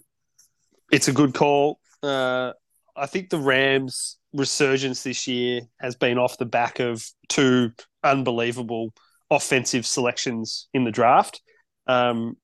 it's 0.91 1.07
a 1.07 1.13
good 1.13 1.33
call. 1.33 1.79
Uh, 2.01 2.53
I 2.95 3.07
think 3.07 3.29
the 3.29 3.39
Rams' 3.39 4.17
resurgence 4.33 5.03
this 5.03 5.27
year 5.27 5.61
has 5.79 5.95
been 5.95 6.17
off 6.17 6.37
the 6.37 6.45
back 6.45 6.79
of 6.79 7.03
two 7.29 7.71
unbelievable 8.03 8.93
offensive 9.31 9.85
selections 9.85 10.67
in 10.73 10.83
the 10.83 10.91
draft. 10.91 11.41
Um, 11.87 12.37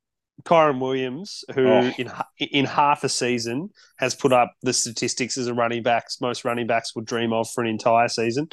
Kyren 0.43 0.80
Williams, 0.80 1.43
who 1.54 1.67
oh. 1.67 1.91
in 1.97 2.12
in 2.38 2.65
half 2.65 3.04
a 3.04 3.10
season 3.10 3.69
has 3.97 4.15
put 4.15 4.32
up 4.32 4.54
the 4.62 4.73
statistics 4.73 5.38
as 5.38 5.47
a 5.47 5.54
running 5.54 5.84
backs 5.84 6.21
most 6.21 6.45
running 6.45 6.67
backs 6.67 6.95
would 6.95 7.06
dream 7.06 7.34
of 7.34 7.49
for 7.49 7.63
an 7.63 7.69
entire 7.69 8.08
season. 8.08 8.49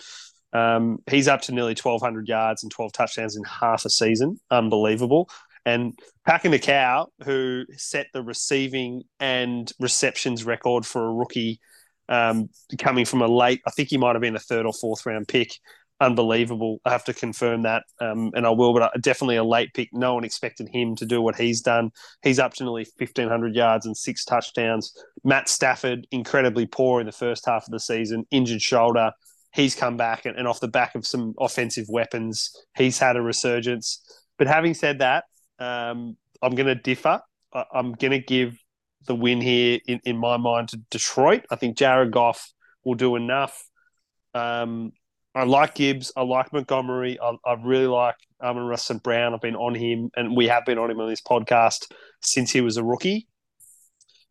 Um, 0.53 0.99
he's 1.11 1.29
up 1.29 1.43
to 1.43 1.53
nearly 1.53 1.75
1,200 1.75 2.29
yards 2.29 2.63
and 2.63 2.73
12 2.73 2.93
touchdowns 2.93 3.37
in 3.37 3.45
half 3.45 3.85
a 3.85 3.91
season. 3.91 4.41
Unbelievable. 4.51 5.29
And 5.67 5.99
Puka 6.27 6.49
Nacua, 6.49 7.09
who 7.25 7.65
set 7.77 8.07
the 8.13 8.23
receiving 8.23 9.03
and 9.19 9.71
receptions 9.81 10.45
record 10.45 10.87
for 10.87 11.05
a 11.05 11.13
rookie 11.13 11.61
um, 12.09 12.49
coming 12.79 13.05
from 13.05 13.21
a 13.21 13.27
late, 13.27 13.61
I 13.67 13.71
think 13.71 13.89
he 13.91 13.99
might 13.99 14.15
have 14.15 14.23
been 14.23 14.37
a 14.37 14.41
third 14.41 14.65
or 14.65 14.73
fourth 14.73 15.05
round 15.05 15.29
pick. 15.29 15.51
Unbelievable. 15.99 16.79
I 16.85 16.91
have 16.91 17.05
to 17.05 17.15
confirm 17.15 17.63
that, 17.63 17.85
um, 18.01 18.31
and 18.35 18.47
I 18.47 18.51
will, 18.51 18.75
but 18.75 19.01
definitely 19.01 19.37
a 19.37 19.45
late 19.45 19.73
pick. 19.73 19.89
No 19.95 20.15
one 20.15 20.25
expected 20.25 20.69
him 20.69 20.95
to 20.97 21.07
do 21.07 21.23
what 21.23 21.37
he's 21.37 21.63
done. 21.63 21.91
He's 22.23 22.39
up 22.39 22.53
to 22.55 22.65
nearly 22.65 22.87
1,500 22.99 23.55
yards 23.55 23.87
and 23.87 23.97
six 23.97 24.23
touchdowns. 24.27 24.95
Matt 25.25 25.49
Stafford, 25.49 26.07
incredibly 26.11 26.67
poor 26.67 27.01
in 27.01 27.07
the 27.07 27.13
first 27.13 27.47
half 27.47 27.65
of 27.65 27.71
the 27.71 27.81
season, 27.81 28.27
injured 28.31 28.61
shoulder. 28.61 29.11
He's 29.55 29.75
come 29.75 29.97
back, 29.97 30.27
and, 30.27 30.37
and 30.37 30.47
off 30.47 30.61
the 30.61 30.69
back 30.69 30.95
of 30.97 31.07
some 31.07 31.35
offensive 31.41 31.87
weapons, 31.89 32.55
he's 32.77 32.99
had 32.99 33.17
a 33.17 33.23
resurgence. 33.23 34.03
But 34.37 34.49
having 34.49 34.75
said 34.75 34.99
that, 34.99 35.25
um, 35.59 36.19
I'm 36.43 36.55
going 36.55 36.67
to 36.67 36.75
differ. 36.75 37.23
I, 37.55 37.65
am 37.75 37.93
going 37.93 38.11
to 38.11 38.19
give 38.19 38.59
the 39.07 39.15
win 39.15 39.41
here, 39.41 39.81
in, 39.87 40.01
in 40.05 40.19
my 40.19 40.37
mind, 40.37 40.69
to 40.71 40.77
Detroit. 40.91 41.47
I 41.51 41.57
think 41.57 41.79
Jared 41.79 42.13
Goff 42.13 42.53
will 42.85 42.97
do 42.97 43.17
enough. 43.17 43.67
Um, 44.35 44.93
I 45.37 45.45
like 45.45 45.75
Gibbs. 45.75 46.11
I 46.17 46.23
like 46.23 46.51
Montgomery. 46.51 47.19
I, 47.21 47.37
I 47.45 47.57
really 47.63 47.87
like 47.87 48.15
Amon-Ra 48.43 48.77
Brown. 49.05 49.35
I've 49.35 49.43
been 49.43 49.55
on 49.55 49.75
him, 49.75 50.11
and 50.17 50.35
we 50.35 50.49
have 50.49 50.65
been 50.65 50.79
on 50.79 50.91
him 50.91 50.99
on 50.99 51.11
this 51.11 51.21
podcast 51.21 51.93
since 52.23 52.51
he 52.51 52.63
was 52.63 52.79
a 52.79 52.83
rookie. 52.83 53.29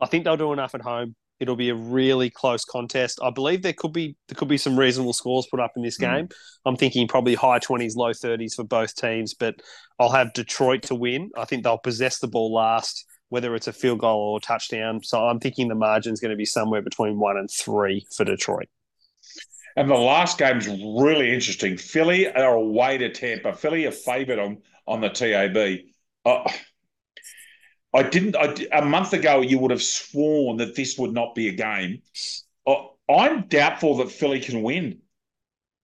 I 0.02 0.08
think 0.08 0.24
they'll 0.24 0.36
do 0.36 0.52
enough 0.52 0.74
at 0.74 0.82
home. 0.82 1.15
It'll 1.39 1.56
be 1.56 1.70
a 1.70 1.76
really 1.76 2.32
close 2.32 2.65
contest. 2.65 3.20
I 3.22 3.30
believe 3.30 3.62
there 3.62 3.74
could 3.74 3.94
be 3.94 4.15
there 4.28 4.36
could 4.36 4.48
be 4.48 4.58
some 4.58 4.80
reasonable 4.80 5.13
scores 5.13 5.46
put 5.46 5.60
up 5.60 5.74
in 5.76 5.84
this 5.84 5.98
hmm. 5.98 6.06
game. 6.06 6.28
Mm. 6.28 6.36
I'm 6.65 6.76
thinking 6.76 7.08
probably 7.08 7.36
high 7.36 7.60
20s, 7.60 7.96
low 7.96 8.10
30s 8.10 8.56
for 8.56 8.63
both 8.63 8.96
teams, 8.96 9.36
but 9.36 9.56
I'll 10.00 10.10
have 10.10 10.34
Detroit 10.34 10.82
to 10.84 10.96
win. 10.96 11.30
I 11.38 11.46
think 11.46 11.63
they'll 11.63 11.78
possess 11.78 12.18
the 12.18 12.28
ball 12.28 12.52
last, 12.52 13.06
whether 13.30 13.54
it's 13.54 13.68
a 13.68 13.74
field 13.74 14.00
goal 14.00 14.20
or 14.20 14.38
a 14.38 14.41
touchdown. 14.41 15.04
So 15.04 15.20
I'm 15.20 15.39
thinking 15.39 15.68
the 15.68 15.76
margin's 15.76 16.20
going 16.20 16.32
to 16.32 16.38
be 16.38 16.46
somewhere 16.46 16.82
between 16.82 17.20
one 17.20 17.38
and 17.38 17.50
three 17.52 18.08
for 18.15 18.24
Detroit. 18.24 18.70
And 19.76 19.90
the 19.90 19.96
last 19.96 20.38
game's 20.38 20.68
really 20.68 21.34
interesting. 21.34 21.78
Philly 21.78 22.32
are 22.32 22.56
away 22.56 22.98
to 22.98 23.12
Tampa. 23.12 23.54
Philly 23.54 23.86
are 23.86 23.92
favoured 23.92 24.40
on 24.40 24.62
on 24.88 25.02
the 25.02 25.10
TAB. 25.10 25.80
Uh, 26.26 26.52
I 27.94 28.04
didn't. 28.04 28.36
I, 28.36 28.54
a 28.78 28.86
month 28.86 29.14
ago, 29.14 29.42
you 29.42 29.60
would 29.60 29.72
have 29.72 29.84
sworn 29.84 30.58
that 30.58 30.76
this 30.76 30.98
would 30.98 31.14
not 31.14 31.36
be 31.36 31.50
a 31.50 31.54
game. 31.54 32.02
Uh, 32.66 32.88
I'm 33.10 33.48
doubtful 33.48 33.98
that 33.98 34.12
Philly 34.12 34.40
can 34.40 34.64
win. 34.64 35.00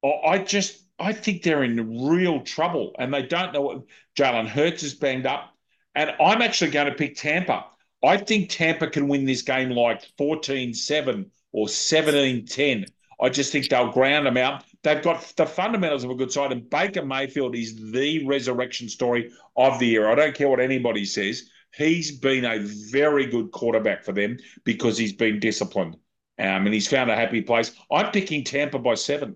Uh, 0.03 0.19
I 0.25 0.39
just, 0.39 0.83
I 0.99 1.13
think 1.13 1.43
they're 1.43 1.63
in 1.63 2.07
real 2.07 2.41
trouble, 2.41 2.95
and 2.97 3.13
they 3.13 3.23
don't 3.23 3.53
know 3.53 3.61
what 3.61 3.83
Jalen 4.17 4.47
Hurts 4.47 4.83
is 4.83 4.93
banged 4.93 5.25
up. 5.25 5.53
And 5.95 6.11
I'm 6.19 6.41
actually 6.41 6.71
going 6.71 6.87
to 6.87 6.95
pick 6.95 7.15
Tampa. 7.15 7.65
I 8.03 8.17
think 8.17 8.49
Tampa 8.49 8.87
can 8.87 9.07
win 9.07 9.25
this 9.25 9.43
game 9.43 9.69
like 9.69 10.03
14 10.17 10.73
7 10.73 11.31
or 11.51 11.69
17 11.69 12.45
10. 12.45 12.85
I 13.21 13.29
just 13.29 13.51
think 13.51 13.69
they'll 13.69 13.91
ground 13.91 14.25
them 14.25 14.37
out. 14.37 14.63
They've 14.83 15.01
got 15.01 15.21
the 15.37 15.45
fundamentals 15.45 16.03
of 16.03 16.09
a 16.09 16.15
good 16.15 16.31
side, 16.31 16.51
and 16.51 16.67
Baker 16.69 17.05
Mayfield 17.05 17.55
is 17.55 17.91
the 17.91 18.25
resurrection 18.25 18.89
story 18.89 19.31
of 19.55 19.77
the 19.79 19.87
year. 19.87 20.09
I 20.09 20.15
don't 20.15 20.35
care 20.35 20.49
what 20.49 20.59
anybody 20.59 21.05
says. 21.05 21.49
He's 21.75 22.17
been 22.17 22.45
a 22.45 22.59
very 22.91 23.27
good 23.27 23.51
quarterback 23.51 24.03
for 24.03 24.11
them 24.11 24.37
because 24.63 24.97
he's 24.97 25.13
been 25.13 25.39
disciplined. 25.39 25.95
Um, 26.39 26.65
and 26.65 26.73
he's 26.73 26.87
found 26.87 27.11
a 27.11 27.15
happy 27.15 27.41
place. 27.41 27.71
I'm 27.91 28.11
picking 28.11 28.43
Tampa 28.43 28.79
by 28.79 28.95
seven. 28.95 29.35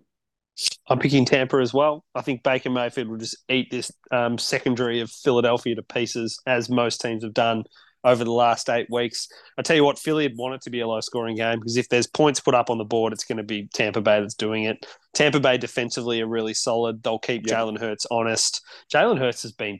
I'm 0.87 0.99
picking 0.99 1.25
Tampa 1.25 1.57
as 1.57 1.73
well. 1.73 2.03
I 2.15 2.21
think 2.21 2.41
Baker 2.41 2.69
Mayfield 2.69 3.09
will 3.09 3.17
just 3.17 3.37
eat 3.49 3.69
this 3.69 3.91
um, 4.11 4.37
secondary 4.37 5.01
of 5.01 5.11
Philadelphia 5.11 5.75
to 5.75 5.83
pieces, 5.83 6.39
as 6.47 6.69
most 6.69 7.01
teams 7.01 7.23
have 7.23 7.33
done 7.33 7.65
over 8.05 8.23
the 8.23 8.31
last 8.31 8.69
eight 8.69 8.87
weeks. 8.89 9.27
I 9.57 9.61
tell 9.61 9.75
you 9.75 9.83
what, 9.83 9.99
Philly 9.99 10.23
had 10.23 10.37
wanted 10.37 10.61
to 10.61 10.69
be 10.69 10.79
a 10.79 10.87
low 10.87 11.01
scoring 11.01 11.35
game 11.35 11.59
because 11.59 11.75
if 11.75 11.89
there's 11.89 12.07
points 12.07 12.39
put 12.39 12.55
up 12.55 12.69
on 12.69 12.77
the 12.77 12.85
board, 12.85 13.11
it's 13.11 13.25
going 13.25 13.37
to 13.37 13.43
be 13.43 13.67
Tampa 13.73 13.99
Bay 13.99 14.21
that's 14.21 14.35
doing 14.35 14.63
it. 14.63 14.85
Tampa 15.13 15.41
Bay 15.41 15.57
defensively 15.57 16.21
are 16.21 16.27
really 16.27 16.53
solid. 16.53 17.03
They'll 17.03 17.19
keep 17.19 17.45
yep. 17.45 17.57
Jalen 17.57 17.79
Hurts 17.79 18.05
honest. 18.09 18.61
Jalen 18.93 19.19
Hurts 19.19 19.41
has 19.41 19.51
been 19.51 19.79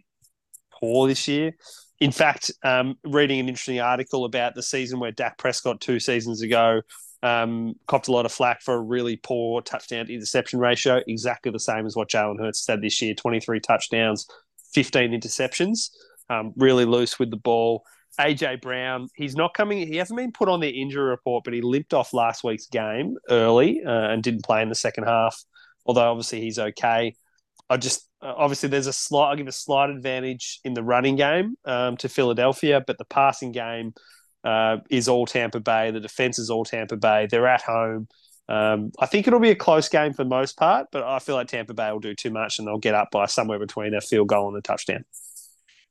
poor 0.82 1.08
this 1.08 1.28
year 1.28 1.54
in 2.00 2.12
fact, 2.12 2.52
um, 2.64 2.98
reading 3.06 3.40
an 3.40 3.48
interesting 3.48 3.80
article 3.80 4.26
about 4.26 4.56
the 4.56 4.64
season 4.64 5.00
where 5.00 5.12
Dak 5.12 5.38
Prescott 5.38 5.80
two 5.80 6.00
seasons 6.00 6.42
ago 6.42 6.82
um, 7.24 7.76
copped 7.88 8.08
a 8.08 8.12
lot 8.12 8.26
of 8.26 8.32
flack 8.32 8.62
for 8.62 8.76
a 8.76 8.82
really 8.82 9.16
poor 9.16 9.62
touchdown 9.62 10.10
interception 10.10 10.60
ratio, 10.60 11.02
exactly 11.08 11.52
the 11.52 11.60
same 11.60 11.86
as 11.86 11.96
what 11.96 12.10
Jalen 12.10 12.40
Hurts 12.40 12.66
said 12.66 12.82
this 12.82 13.02
year 13.02 13.14
23 13.14 13.60
touchdowns, 13.62 14.28
15 14.74 15.12
interceptions, 15.12 15.90
um, 16.30 16.54
really 16.58 16.86
loose 16.86 17.18
with 17.18 17.32
the 17.32 17.38
ball. 17.38 17.84
AJ 18.20 18.62
Brown, 18.62 19.08
he's 19.16 19.36
not 19.36 19.54
coming, 19.54 19.88
he 19.88 19.98
hasn't 19.98 20.18
been 20.18 20.32
put 20.32 20.50
on 20.50 20.60
the 20.60 20.70
injury 20.70 21.10
report, 21.10 21.44
but 21.44 21.54
he 21.54 21.62
limped 21.62 21.94
off 21.94 22.14
last 22.14 22.44
week's 22.44 22.68
game 22.68 23.18
early 23.30 23.84
uh, 23.84 24.10
and 24.10 24.24
didn't 24.24 24.44
play 24.44 24.62
in 24.62 24.70
the 24.70 24.76
second 24.76 25.06
half, 25.06 25.44
although 25.86 26.10
obviously 26.10 26.42
he's 26.42 26.60
okay. 26.60 27.16
I 27.70 27.78
just 27.78 28.08
uh, 28.22 28.34
obviously 28.36 28.70
there's 28.70 28.88
a 28.88 28.94
slight. 28.94 29.30
I'll 29.30 29.36
give 29.36 29.48
a 29.48 29.52
slight 29.52 29.90
advantage 29.90 30.60
in 30.64 30.74
the 30.74 30.84
running 30.84 31.16
game 31.16 31.56
um, 31.66 31.98
to 31.98 32.10
Philadelphia, 32.10 32.84
but 32.86 32.98
the 32.98 33.06
passing 33.06 33.52
game 33.52 33.94
uh, 34.44 34.78
is 34.90 35.08
all 35.08 35.26
Tampa 35.26 35.60
Bay. 35.60 35.92
The 35.92 36.00
defense 36.00 36.38
is 36.40 36.50
all 36.50 36.64
Tampa 36.64 36.98
Bay. 36.98 37.28
They're 37.30 37.48
at 37.48 37.62
home. 37.62 38.08
Um, 38.48 38.92
I 39.00 39.08
think 39.08 39.28
it'll 39.28 39.40
be 39.40 39.50
a 39.50 39.56
close 39.56 39.90
game 39.90 40.14
for 40.14 40.24
the 40.24 40.30
most 40.30 40.58
part, 40.58 40.88
but 40.92 41.04
I 41.04 41.18
feel 41.20 41.36
like 41.36 41.48
Tampa 41.48 41.74
Bay 41.74 41.92
will 41.92 42.00
do 42.00 42.14
too 42.14 42.30
much 42.30 42.60
and 42.60 42.68
they'll 42.68 42.78
get 42.78 42.94
up 42.94 43.10
by 43.12 43.26
somewhere 43.26 43.58
between 43.58 43.96
a 43.96 44.02
field 44.02 44.28
goal 44.28 44.48
and 44.48 44.58
a 44.58 44.62
touchdown. 44.62 45.04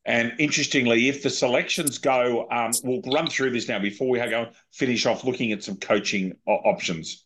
And 0.07 0.35
interestingly, 0.38 1.09
if 1.09 1.23
the 1.23 1.31
selections 1.31 1.99
go, 1.99 2.47
um, 2.51 2.73
we'll 2.83 3.01
run 3.12 3.27
through 3.27 3.51
this 3.51 3.69
now 3.69 3.79
before 3.79 4.09
we 4.09 4.19
go 4.19 4.51
finish 4.73 5.07
off 5.07 5.25
looking 5.25 5.53
at 5.53 5.62
some 5.62 5.77
coaching 5.77 6.35
options. 6.47 7.25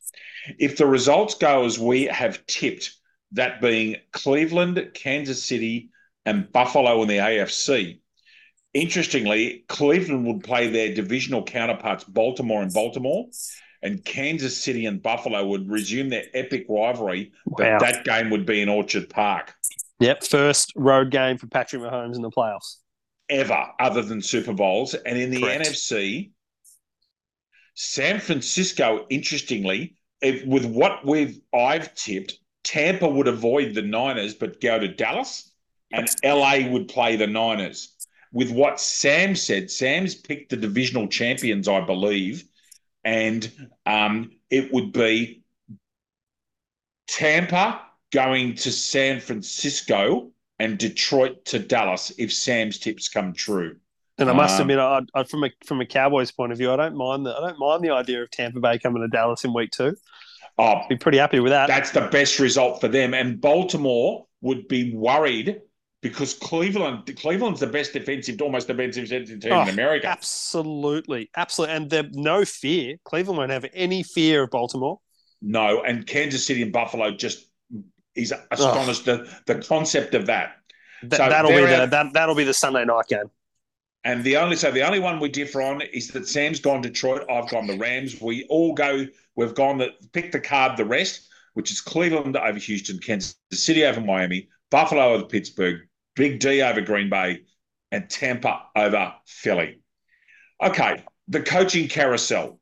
If 0.58 0.76
the 0.76 0.86
results 0.86 1.34
go 1.34 1.64
as 1.64 1.78
we 1.78 2.04
have 2.04 2.46
tipped, 2.46 2.94
that 3.32 3.60
being 3.60 3.96
Cleveland, 4.12 4.90
Kansas 4.94 5.42
City, 5.42 5.90
and 6.24 6.50
Buffalo 6.52 7.02
in 7.02 7.08
the 7.08 7.16
AFC. 7.16 8.00
Interestingly, 8.74 9.64
Cleveland 9.68 10.26
would 10.26 10.44
play 10.44 10.68
their 10.68 10.94
divisional 10.94 11.42
counterparts, 11.42 12.04
Baltimore 12.04 12.62
and 12.62 12.72
Baltimore, 12.72 13.26
and 13.82 14.04
Kansas 14.04 14.56
City 14.56 14.86
and 14.86 15.02
Buffalo 15.02 15.46
would 15.46 15.70
resume 15.70 16.10
their 16.10 16.24
epic 16.34 16.66
rivalry, 16.68 17.32
but 17.46 17.80
that 17.80 18.04
game 18.04 18.30
would 18.30 18.44
be 18.44 18.60
in 18.60 18.68
Orchard 18.68 19.08
Park. 19.08 19.54
Yep, 20.00 20.24
first 20.24 20.72
road 20.76 21.10
game 21.10 21.38
for 21.38 21.46
Patrick 21.48 21.82
Mahomes 21.82 22.16
in 22.16 22.22
the 22.22 22.30
playoffs. 22.30 22.76
Ever, 23.28 23.66
other 23.80 24.02
than 24.02 24.22
Super 24.22 24.52
Bowls. 24.52 24.94
And 24.94 25.18
in 25.18 25.30
the 25.30 25.42
Correct. 25.42 25.68
NFC, 25.68 26.30
San 27.74 28.20
Francisco, 28.20 29.06
interestingly, 29.10 29.96
if, 30.20 30.44
with 30.46 30.64
what 30.64 31.04
we've 31.04 31.40
I've 31.54 31.94
tipped, 31.94 32.38
Tampa 32.64 33.08
would 33.08 33.28
avoid 33.28 33.74
the 33.74 33.82
Niners 33.82 34.34
but 34.34 34.60
go 34.60 34.78
to 34.78 34.88
Dallas, 34.88 35.52
and 35.92 36.08
LA 36.24 36.68
would 36.68 36.88
play 36.88 37.16
the 37.16 37.26
Niners. 37.26 37.94
With 38.32 38.50
what 38.50 38.80
Sam 38.80 39.34
said, 39.34 39.70
Sam's 39.70 40.14
picked 40.14 40.50
the 40.50 40.56
divisional 40.56 41.08
champions, 41.08 41.66
I 41.66 41.80
believe, 41.80 42.44
and 43.04 43.50
um, 43.86 44.32
it 44.50 44.72
would 44.72 44.92
be 44.92 45.42
Tampa 47.06 47.80
going 48.12 48.54
to 48.56 48.72
San 48.72 49.20
Francisco 49.20 50.30
and 50.58 50.78
Detroit 50.78 51.44
to 51.46 51.58
Dallas 51.58 52.12
if 52.18 52.32
Sam's 52.32 52.78
tips 52.78 53.08
come 53.08 53.32
true. 53.32 53.76
And 54.18 54.28
I 54.28 54.32
must 54.32 54.56
um, 54.56 54.62
admit, 54.62 54.78
I, 54.80 55.00
I, 55.14 55.22
from 55.22 55.44
a 55.44 55.50
from 55.64 55.80
a 55.80 55.86
Cowboys 55.86 56.32
point 56.32 56.50
of 56.50 56.58
view, 56.58 56.72
I 56.72 56.76
don't 56.76 56.96
mind 56.96 57.24
the 57.24 57.30
I 57.30 57.40
don't 57.40 57.58
mind 57.58 57.84
the 57.84 57.90
idea 57.90 58.22
of 58.22 58.30
Tampa 58.30 58.58
Bay 58.58 58.78
coming 58.78 59.02
to 59.02 59.08
Dallas 59.08 59.44
in 59.44 59.52
week 59.52 59.70
two. 59.70 59.94
Oh, 60.58 60.64
I'd 60.64 60.88
be 60.88 60.96
pretty 60.96 61.18
happy 61.18 61.38
with 61.38 61.50
that. 61.50 61.68
That's 61.68 61.92
the 61.92 62.08
best 62.08 62.40
result 62.40 62.80
for 62.80 62.88
them. 62.88 63.14
And 63.14 63.40
Baltimore 63.40 64.26
would 64.40 64.66
be 64.66 64.92
worried 64.92 65.60
because 66.02 66.34
Cleveland 66.34 67.14
Cleveland's 67.16 67.60
the 67.60 67.68
best 67.68 67.92
defensive, 67.92 68.40
almost 68.42 68.66
defensive 68.66 69.08
team 69.08 69.52
Oh, 69.52 69.62
in 69.62 69.68
America. 69.68 70.08
Absolutely, 70.08 71.30
absolutely, 71.36 71.76
and 71.76 71.90
they're 71.90 72.08
no 72.12 72.44
fear. 72.44 72.96
Cleveland 73.04 73.38
won't 73.38 73.50
have 73.52 73.66
any 73.72 74.02
fear 74.02 74.42
of 74.42 74.50
Baltimore. 74.50 74.98
No, 75.40 75.82
and 75.82 76.06
Kansas 76.06 76.44
City 76.44 76.62
and 76.62 76.72
Buffalo 76.72 77.12
just 77.12 77.47
is 78.14 78.32
astonished 78.50 79.04
the 79.04 79.28
the 79.46 79.56
concept 79.62 80.14
of 80.14 80.26
that. 80.26 80.56
Th- 81.00 81.12
So 81.14 81.28
that'll 81.28 81.50
be 81.52 81.66
the 81.66 81.86
that, 81.86 82.12
that'll 82.12 82.34
be 82.34 82.44
the 82.44 82.54
Sunday 82.54 82.84
night 82.84 83.06
game. 83.08 83.30
And 84.04 84.22
the 84.24 84.36
only 84.36 84.56
so 84.56 84.70
the 84.70 84.82
only 84.82 85.00
one 85.00 85.20
we 85.20 85.28
differ 85.28 85.60
on 85.62 85.82
is 85.82 86.08
that 86.08 86.28
Sam's 86.28 86.60
gone 86.60 86.80
Detroit. 86.80 87.24
I've 87.30 87.48
gone 87.50 87.66
the 87.66 87.76
Rams. 87.76 88.20
We 88.20 88.46
all 88.48 88.74
go. 88.74 89.06
We've 89.36 89.54
gone 89.54 89.78
the 89.78 89.90
pick 90.12 90.32
the 90.32 90.40
card. 90.40 90.76
The 90.76 90.84
rest, 90.84 91.28
which 91.54 91.70
is 91.70 91.80
Cleveland 91.80 92.36
over 92.36 92.58
Houston, 92.58 92.98
Kansas 92.98 93.36
City 93.52 93.84
over 93.84 94.00
Miami, 94.00 94.48
Buffalo 94.70 95.14
over 95.14 95.24
Pittsburgh, 95.24 95.80
Big 96.14 96.38
D 96.40 96.62
over 96.62 96.80
Green 96.80 97.10
Bay, 97.10 97.42
and 97.90 98.08
Tampa 98.08 98.66
over 98.74 99.14
Philly. 99.26 99.80
Okay, 100.62 101.04
the 101.28 101.42
coaching 101.42 101.88
carousel. 101.88 102.60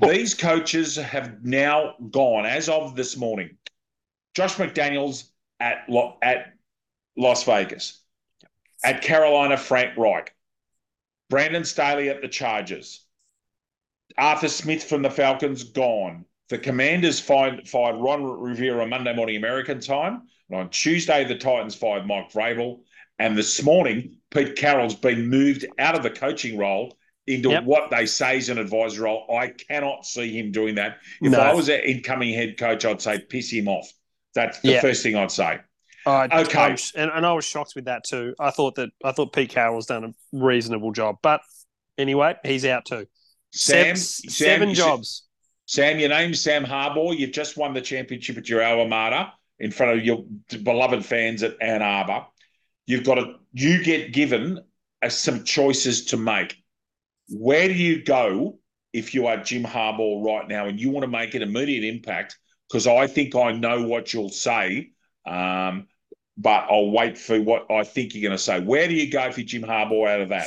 These 0.00 0.34
coaches 0.34 0.96
have 0.96 1.44
now 1.44 1.94
gone 2.10 2.46
as 2.46 2.68
of 2.68 2.96
this 2.96 3.16
morning. 3.16 3.58
Josh 4.34 4.54
McDaniels 4.56 5.24
at 5.60 5.84
Lo- 5.88 6.16
at 6.22 6.54
Las 7.16 7.44
Vegas, 7.44 8.00
at 8.84 9.02
Carolina, 9.02 9.56
Frank 9.56 9.96
Reich, 9.96 10.34
Brandon 11.28 11.64
Staley 11.64 12.08
at 12.08 12.22
the 12.22 12.28
Chargers, 12.28 13.04
Arthur 14.16 14.48
Smith 14.48 14.84
from 14.84 15.02
the 15.02 15.10
Falcons 15.10 15.64
gone. 15.64 16.24
The 16.48 16.58
Commanders 16.58 17.18
fired, 17.20 17.66
fired 17.68 17.96
Ron 17.96 18.24
Rivera 18.24 18.86
Monday 18.86 19.14
morning 19.14 19.36
American 19.36 19.80
time. 19.80 20.22
And 20.50 20.58
on 20.60 20.68
Tuesday, 20.70 21.24
the 21.24 21.36
Titans 21.36 21.74
fired 21.74 22.06
Mike 22.06 22.30
Vrabel. 22.30 22.80
And 23.18 23.38
this 23.38 23.62
morning, 23.62 24.18
Pete 24.30 24.56
Carroll's 24.56 24.94
been 24.94 25.28
moved 25.28 25.64
out 25.78 25.94
of 25.94 26.02
the 26.02 26.10
coaching 26.10 26.58
role 26.58 26.98
into 27.26 27.50
Yep. 27.50 27.64
what 27.64 27.90
they 27.90 28.04
say 28.04 28.36
is 28.36 28.48
an 28.50 28.58
advisor 28.58 29.02
role. 29.02 29.34
I 29.34 29.48
cannot 29.48 30.04
see 30.04 30.36
him 30.36 30.50
doing 30.52 30.74
that. 30.74 30.98
If 31.22 31.32
No. 31.32 31.38
I 31.38 31.54
was 31.54 31.68
an 31.70 31.80
incoming 31.80 32.34
head 32.34 32.58
coach, 32.58 32.84
I'd 32.84 33.00
say 33.00 33.18
piss 33.20 33.50
him 33.50 33.68
off. 33.68 33.90
That's 34.34 34.60
the 34.60 34.72
Yeah. 34.72 34.80
first 34.80 35.02
thing 35.02 35.16
I'd 35.16 35.30
say. 35.30 35.58
I, 36.04 36.24
Okay. 36.42 36.58
I 36.58 36.70
was- 36.70 36.92
and, 36.96 37.10
and 37.14 37.24
I 37.24 37.32
was 37.32 37.44
shocked 37.44 37.74
with 37.76 37.84
that 37.84 38.04
too. 38.04 38.34
I 38.40 38.50
thought 38.50 38.74
that 38.76 38.90
I 39.04 39.12
thought 39.12 39.32
Pete 39.32 39.50
Carroll's 39.50 39.86
done 39.86 40.04
a 40.04 40.12
reasonable 40.32 40.90
job, 40.92 41.16
but 41.22 41.40
anyway, 41.98 42.34
he's 42.44 42.64
out 42.64 42.84
too. 42.86 43.06
Sam, 43.52 43.96
Seven, 43.96 43.96
Sam- 43.96 44.30
seven 44.30 44.74
jobs. 44.74 45.24
Sam, 45.66 45.98
your 45.98 46.08
name's 46.08 46.40
Sam 46.40 46.64
Harbaugh. 46.64 47.16
You've 47.16 47.32
just 47.32 47.56
won 47.56 47.72
the 47.72 47.80
championship 47.80 48.36
at 48.36 48.48
your 48.48 48.62
alma 48.64 48.86
mater 48.88 49.30
in 49.60 49.70
front 49.70 49.96
of 49.98 50.04
your 50.04 50.24
beloved 50.62 51.04
fans 51.04 51.42
at 51.42 51.56
Ann 51.60 51.82
Arbor. 51.82 52.26
You've 52.86 53.04
got 53.04 53.14
to, 53.14 53.34
you 53.52 53.82
get 53.84 54.12
given 54.12 54.58
uh, 55.02 55.08
some 55.08 55.44
choices 55.44 56.06
to 56.06 56.16
make. 56.16 56.56
Where 57.28 57.68
do 57.68 57.74
you 57.74 58.02
go 58.02 58.58
if 58.92 59.14
you 59.14 59.28
are 59.28 59.36
Jim 59.36 59.62
Harbaugh 59.62 60.24
right 60.24 60.48
now 60.48 60.66
and 60.66 60.80
you 60.80 60.90
want 60.90 61.04
to 61.04 61.08
make 61.08 61.34
an 61.34 61.42
immediate 61.42 61.84
impact? 61.84 62.36
Because 62.72 62.86
I 62.86 63.06
think 63.06 63.36
I 63.36 63.52
know 63.52 63.82
what 63.82 64.14
you'll 64.14 64.30
say, 64.30 64.92
um, 65.26 65.88
but 66.38 66.68
I'll 66.70 66.90
wait 66.90 67.18
for 67.18 67.38
what 67.38 67.70
I 67.70 67.84
think 67.84 68.14
you're 68.14 68.22
going 68.26 68.36
to 68.38 68.42
say. 68.42 68.60
Where 68.60 68.88
do 68.88 68.94
you 68.94 69.10
go 69.10 69.30
for 69.30 69.42
Jim 69.42 69.60
Harbaugh 69.60 70.08
out 70.08 70.20
of 70.22 70.30
that? 70.30 70.46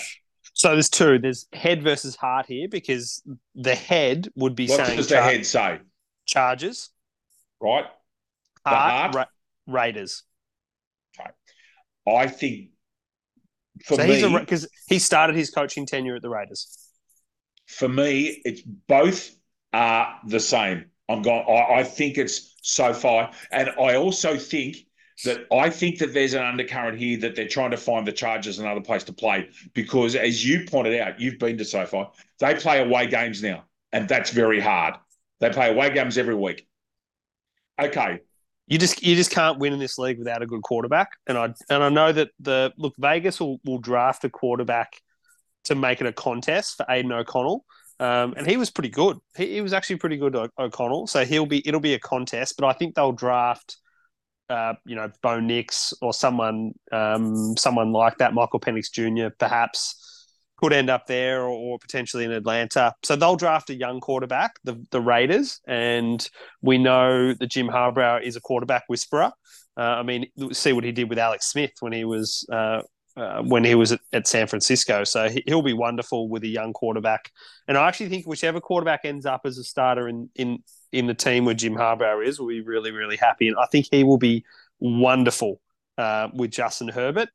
So 0.53 0.73
there's 0.73 0.89
two. 0.89 1.19
There's 1.19 1.45
head 1.53 1.83
versus 1.83 2.15
heart 2.15 2.47
here 2.47 2.67
because 2.67 3.21
the 3.53 3.75
head 3.75 4.29
would 4.35 4.55
be 4.55 4.67
What 4.67 4.83
saying 4.87 4.97
does 4.97 5.07
the 5.07 5.15
char- 5.15 5.23
head 5.23 5.45
say? 5.45 5.79
Chargers. 6.25 6.89
Right? 7.61 7.85
The 8.63 8.71
heart, 8.71 9.13
heart? 9.13 9.15
Ra- 9.67 9.81
Raiders. 9.83 10.23
Okay. 11.19 11.29
I 12.07 12.25
think 12.25 12.69
for 13.85 13.97
so 13.97 14.07
me, 14.07 14.39
because 14.39 14.67
he 14.87 14.97
started 14.97 15.35
his 15.35 15.51
coaching 15.51 15.85
tenure 15.85 16.15
at 16.15 16.23
the 16.23 16.29
Raiders. 16.29 16.89
for 17.67 17.87
me, 17.87 18.41
it's 18.43 18.61
both 18.61 19.29
are 19.73 20.19
the 20.25 20.39
same. 20.39 20.85
I'm 21.09 21.21
going. 21.21 21.45
I, 21.47 21.79
I 21.79 21.83
think 21.83 22.17
it's 22.17 22.55
so 22.61 22.93
far, 22.93 23.31
and 23.51 23.69
I 23.79 23.95
also 23.95 24.37
think 24.37 24.77
that 25.23 25.45
I 25.51 25.69
think 25.69 25.99
that 25.99 26.13
there's 26.13 26.33
an 26.33 26.43
undercurrent 26.43 26.97
here 26.97 27.17
that 27.19 27.35
they're 27.35 27.47
trying 27.47 27.71
to 27.71 27.77
find 27.77 28.05
the 28.05 28.11
Chargers 28.11 28.59
another 28.59 28.81
place 28.81 29.03
to 29.05 29.13
play 29.13 29.49
because, 29.73 30.15
as 30.15 30.45
you 30.45 30.65
pointed 30.65 30.99
out, 30.99 31.19
you've 31.19 31.39
been 31.39 31.57
to 31.57 31.65
SoFi. 31.65 32.05
They 32.39 32.55
play 32.55 32.81
away 32.81 33.07
games 33.07 33.41
now, 33.41 33.65
and 33.93 34.09
that's 34.09 34.31
very 34.31 34.59
hard. 34.59 34.95
They 35.39 35.49
play 35.49 35.69
away 35.71 35.91
games 35.91 36.17
every 36.17 36.35
week. 36.35 36.67
Okay, 37.79 38.19
You 38.67 38.77
just 38.77 39.03
you 39.03 39.15
just 39.15 39.31
can't 39.31 39.59
win 39.59 39.73
in 39.73 39.79
this 39.79 39.97
league 39.97 40.17
without 40.17 40.41
a 40.41 40.47
good 40.47 40.63
quarterback. 40.63 41.09
And 41.27 41.37
I 41.37 41.53
and 41.69 41.83
I 41.83 41.89
know 41.89 42.11
that 42.11 42.31
the 42.39 42.73
look 42.77 42.95
Vegas 42.97 43.39
will, 43.39 43.59
will 43.65 43.79
draft 43.79 44.23
a 44.23 44.29
quarterback 44.29 45.01
to 45.65 45.75
make 45.75 46.01
it 46.01 46.07
a 46.07 46.13
contest 46.13 46.77
for 46.77 46.85
Aidan 46.89 47.11
O'Connell. 47.11 47.65
Um, 47.99 48.33
and 48.35 48.45
he 48.45 48.57
was 48.57 48.69
pretty 48.69 48.89
good. 48.89 49.17
He, 49.37 49.53
he 49.53 49.61
was 49.61 49.73
actually 49.73 49.97
pretty 49.97 50.17
good, 50.17 50.35
O- 50.35 50.49
O'Connell. 50.59 51.07
So 51.07 51.25
he'll 51.25 51.45
be 51.45 51.65
it'll 51.67 51.79
be 51.79 51.93
a 51.93 51.99
contest. 51.99 52.55
But 52.57 52.67
I 52.67 52.73
think 52.73 52.95
they'll 52.95 53.11
draft, 53.11 53.77
uh, 54.49 54.73
you 54.85 54.95
know, 54.95 55.09
Bo 55.21 55.39
Nix 55.39 55.93
or 56.01 56.13
someone 56.13 56.73
um, 56.91 57.55
someone 57.57 57.91
like 57.91 58.17
that, 58.17 58.33
Michael 58.33 58.59
Penix 58.59 58.91
Jr. 58.91 59.33
Perhaps 59.37 60.01
could 60.57 60.73
end 60.73 60.89
up 60.89 61.05
there 61.07 61.43
or, 61.43 61.49
or 61.49 61.79
potentially 61.79 62.23
in 62.23 62.31
Atlanta. 62.31 62.93
So 63.03 63.15
they'll 63.15 63.35
draft 63.35 63.69
a 63.69 63.75
young 63.75 63.99
quarterback, 63.99 64.55
the 64.63 64.83
the 64.91 65.01
Raiders, 65.01 65.59
and 65.67 66.27
we 66.61 66.77
know 66.77 67.33
that 67.33 67.47
Jim 67.47 67.67
Harbaugh 67.67 68.21
is 68.21 68.35
a 68.35 68.41
quarterback 68.41 68.83
whisperer. 68.87 69.31
Uh, 69.77 69.81
I 69.81 70.03
mean, 70.03 70.27
see 70.53 70.71
what 70.71 70.85
he 70.85 70.91
did 70.93 71.09
with 71.09 71.19
Alex 71.19 71.47
Smith 71.47 71.73
when 71.81 71.91
he 71.91 72.05
was 72.05 72.47
uh, 72.51 72.81
uh, 73.17 73.41
when 73.41 73.63
he 73.63 73.75
was 73.75 73.91
at, 73.91 73.99
at 74.11 74.27
San 74.27 74.47
Francisco. 74.47 75.03
So 75.03 75.29
he, 75.29 75.43
he'll 75.45 75.61
be 75.61 75.73
wonderful 75.73 76.27
with 76.27 76.43
a 76.43 76.47
young 76.47 76.73
quarterback. 76.73 77.31
And 77.67 77.77
I 77.77 77.87
actually 77.87 78.09
think 78.09 78.25
whichever 78.25 78.59
quarterback 78.59 79.01
ends 79.05 79.25
up 79.25 79.41
as 79.45 79.57
a 79.57 79.63
starter 79.63 80.07
in 80.09 80.29
in 80.35 80.63
in 80.91 81.07
the 81.07 81.13
team 81.13 81.45
where 81.45 81.55
Jim 81.55 81.75
Harbaugh 81.75 82.25
is, 82.25 82.39
will 82.39 82.47
be 82.47 82.61
really 82.61 82.91
really 82.91 83.17
happy. 83.17 83.47
And 83.47 83.57
I 83.57 83.65
think 83.71 83.87
he 83.91 84.03
will 84.03 84.17
be 84.17 84.43
wonderful 84.79 85.61
uh, 85.97 86.29
with 86.33 86.51
Justin 86.51 86.89
Herbert. 86.89 87.29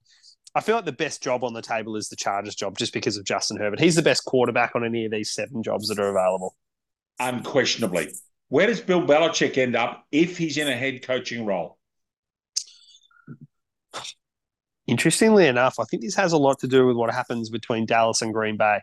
I 0.54 0.60
feel 0.60 0.74
like 0.74 0.84
the 0.84 0.92
best 0.92 1.22
job 1.22 1.44
on 1.44 1.52
the 1.54 1.62
table 1.62 1.96
is 1.96 2.08
the 2.08 2.16
Chargers 2.16 2.56
job, 2.56 2.76
just 2.76 2.92
because 2.92 3.16
of 3.16 3.24
Justin 3.24 3.56
Herbert. 3.56 3.78
He's 3.78 3.94
the 3.94 4.02
best 4.02 4.24
quarterback 4.24 4.74
on 4.74 4.84
any 4.84 5.04
of 5.04 5.12
these 5.12 5.32
seven 5.32 5.62
jobs 5.62 5.88
that 5.88 5.98
are 5.98 6.08
available. 6.08 6.56
unquestionably. 7.20 8.08
Where 8.48 8.66
does 8.66 8.80
Bill 8.80 9.06
Belichick 9.06 9.56
end 9.58 9.76
up 9.76 10.06
if 10.10 10.36
he's 10.36 10.56
in 10.58 10.66
a 10.68 10.76
head 10.76 11.02
coaching 11.02 11.46
role? 11.46 11.78
Interestingly 14.90 15.46
enough, 15.46 15.78
I 15.78 15.84
think 15.84 16.02
this 16.02 16.16
has 16.16 16.32
a 16.32 16.38
lot 16.38 16.58
to 16.60 16.66
do 16.66 16.86
with 16.86 16.96
what 16.96 17.14
happens 17.14 17.48
between 17.48 17.86
Dallas 17.86 18.22
and 18.22 18.34
Green 18.34 18.56
Bay. 18.56 18.80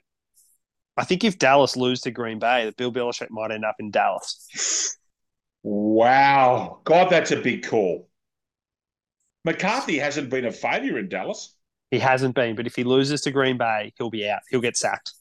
I 0.96 1.04
think 1.04 1.24
if 1.24 1.38
Dallas 1.38 1.76
lose 1.76 2.02
to 2.02 2.12
Green 2.12 2.40
Bay, 2.40 2.66
that 2.66 2.78
Bill 2.78 2.92
Belichick 2.92 3.30
might 3.30 3.52
end 3.52 3.66
up 3.66 3.76
in 3.80 3.92
Dallas. 3.92 4.98
Wow. 5.64 6.80
God, 6.86 7.10
that's 7.10 7.32
a 7.32 7.36
big 7.36 7.68
call. 7.68 8.08
McCarthy 9.44 9.98
hasn't 10.00 10.30
been 10.30 10.46
a 10.46 10.52
failure 10.52 10.98
in 10.98 11.10
Dallas. 11.10 11.54
He 11.92 12.00
hasn't 12.00 12.36
been, 12.36 12.56
but 12.56 12.68
if 12.68 12.76
he 12.76 12.84
loses 12.84 13.22
to 13.22 13.32
Green 13.32 13.58
Bay, 13.58 13.94
he'll 13.98 14.10
be 14.10 14.30
out. 14.30 14.40
He'll 14.50 14.62
get 14.62 14.78
sacked. 14.78 15.14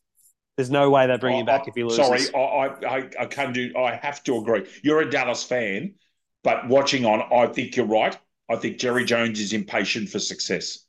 There's 0.56 0.70
no 0.70 0.88
way 0.88 1.06
they 1.06 1.16
bring 1.18 1.38
him 1.38 1.46
back 1.46 1.62
I- 1.62 1.68
if 1.68 1.74
he 1.74 1.84
loses. 1.84 2.28
Sorry, 2.28 2.34
I, 2.34 2.86
I, 2.86 3.10
I 3.20 3.26
can 3.26 3.52
do. 3.52 3.72
I 3.76 3.96
have 3.96 4.22
to 4.24 4.38
agree. 4.38 4.66
You're 4.82 5.00
a 5.00 5.10
Dallas 5.10 5.42
fan, 5.42 5.94
but 6.42 6.68
watching 6.68 7.04
on, 7.04 7.22
I 7.32 7.52
think 7.52 7.76
you're 7.76 7.86
right. 7.86 8.18
I 8.48 8.56
think 8.56 8.78
Jerry 8.78 9.04
Jones 9.04 9.40
is 9.40 9.52
impatient 9.52 10.08
for 10.08 10.18
success. 10.18 10.84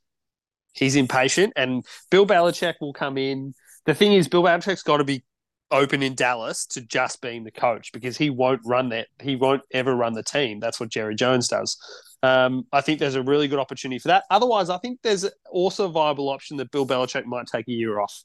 He's 0.74 0.96
impatient, 0.96 1.52
and 1.56 1.84
Bill 2.10 2.26
Belichick 2.26 2.74
will 2.80 2.92
come 2.92 3.18
in. 3.18 3.54
The 3.86 3.94
thing 3.94 4.12
is, 4.12 4.28
Bill 4.28 4.42
Belichick's 4.42 4.82
got 4.82 4.98
to 4.98 5.04
be 5.04 5.24
open 5.70 6.02
in 6.02 6.14
Dallas 6.14 6.66
to 6.66 6.80
just 6.80 7.20
being 7.20 7.44
the 7.44 7.50
coach 7.50 7.92
because 7.92 8.16
he 8.16 8.30
won't 8.30 8.60
run 8.64 8.88
that. 8.90 9.08
He 9.20 9.36
won't 9.36 9.62
ever 9.72 9.94
run 9.94 10.14
the 10.14 10.22
team. 10.22 10.60
That's 10.60 10.80
what 10.80 10.88
Jerry 10.88 11.14
Jones 11.14 11.48
does. 11.48 11.76
Um, 12.22 12.64
I 12.72 12.80
think 12.80 12.98
there's 12.98 13.14
a 13.14 13.22
really 13.22 13.48
good 13.48 13.58
opportunity 13.58 13.98
for 13.98 14.08
that. 14.08 14.24
Otherwise, 14.30 14.70
I 14.70 14.78
think 14.78 15.00
there's 15.02 15.26
also 15.50 15.86
a 15.86 15.90
viable 15.90 16.28
option 16.28 16.56
that 16.58 16.70
Bill 16.70 16.86
Belichick 16.86 17.24
might 17.26 17.46
take 17.46 17.68
a 17.68 17.72
year 17.72 18.00
off. 18.00 18.22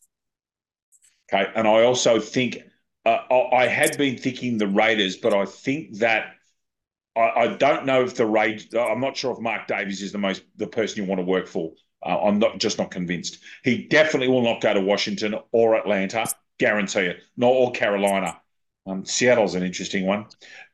Okay, 1.32 1.52
and 1.56 1.68
I 1.68 1.84
also 1.84 2.20
think 2.20 2.60
uh, 3.06 3.20
I 3.30 3.64
I 3.64 3.68
had 3.68 3.98
been 3.98 4.18
thinking 4.18 4.58
the 4.58 4.68
Raiders, 4.68 5.18
but 5.18 5.34
I 5.34 5.46
think 5.46 5.98
that 5.98 6.36
I, 7.16 7.22
I 7.22 7.48
don't 7.56 7.86
know 7.86 8.04
if 8.04 8.16
the 8.16 8.26
Raiders. 8.26 8.74
I'm 8.74 9.00
not 9.00 9.16
sure 9.16 9.34
if 9.34 9.40
Mark 9.40 9.68
Davis 9.68 10.02
is 10.02 10.12
the 10.12 10.18
most 10.18 10.44
the 10.58 10.68
person 10.68 11.04
you 11.04 11.10
want 11.10 11.20
to 11.20 11.26
work 11.26 11.48
for. 11.48 11.72
Uh, 12.06 12.24
I'm 12.24 12.40
not 12.40 12.60
just 12.60 12.78
not 12.78 12.92
convinced. 12.92 13.40
He 13.64 13.88
definitely 13.88 14.28
will 14.28 14.42
not 14.42 14.62
go 14.62 14.74
to 14.74 14.82
Washington 14.82 15.36
or 15.52 15.76
Atlanta, 15.76 16.26
guarantee 16.60 17.02
it. 17.02 17.22
Nor 17.38 17.68
or 17.68 17.72
Carolina. 17.72 18.40
Um, 18.86 19.06
Seattle's 19.06 19.56
an 19.56 19.64
interesting 19.64 20.06
one, 20.06 20.26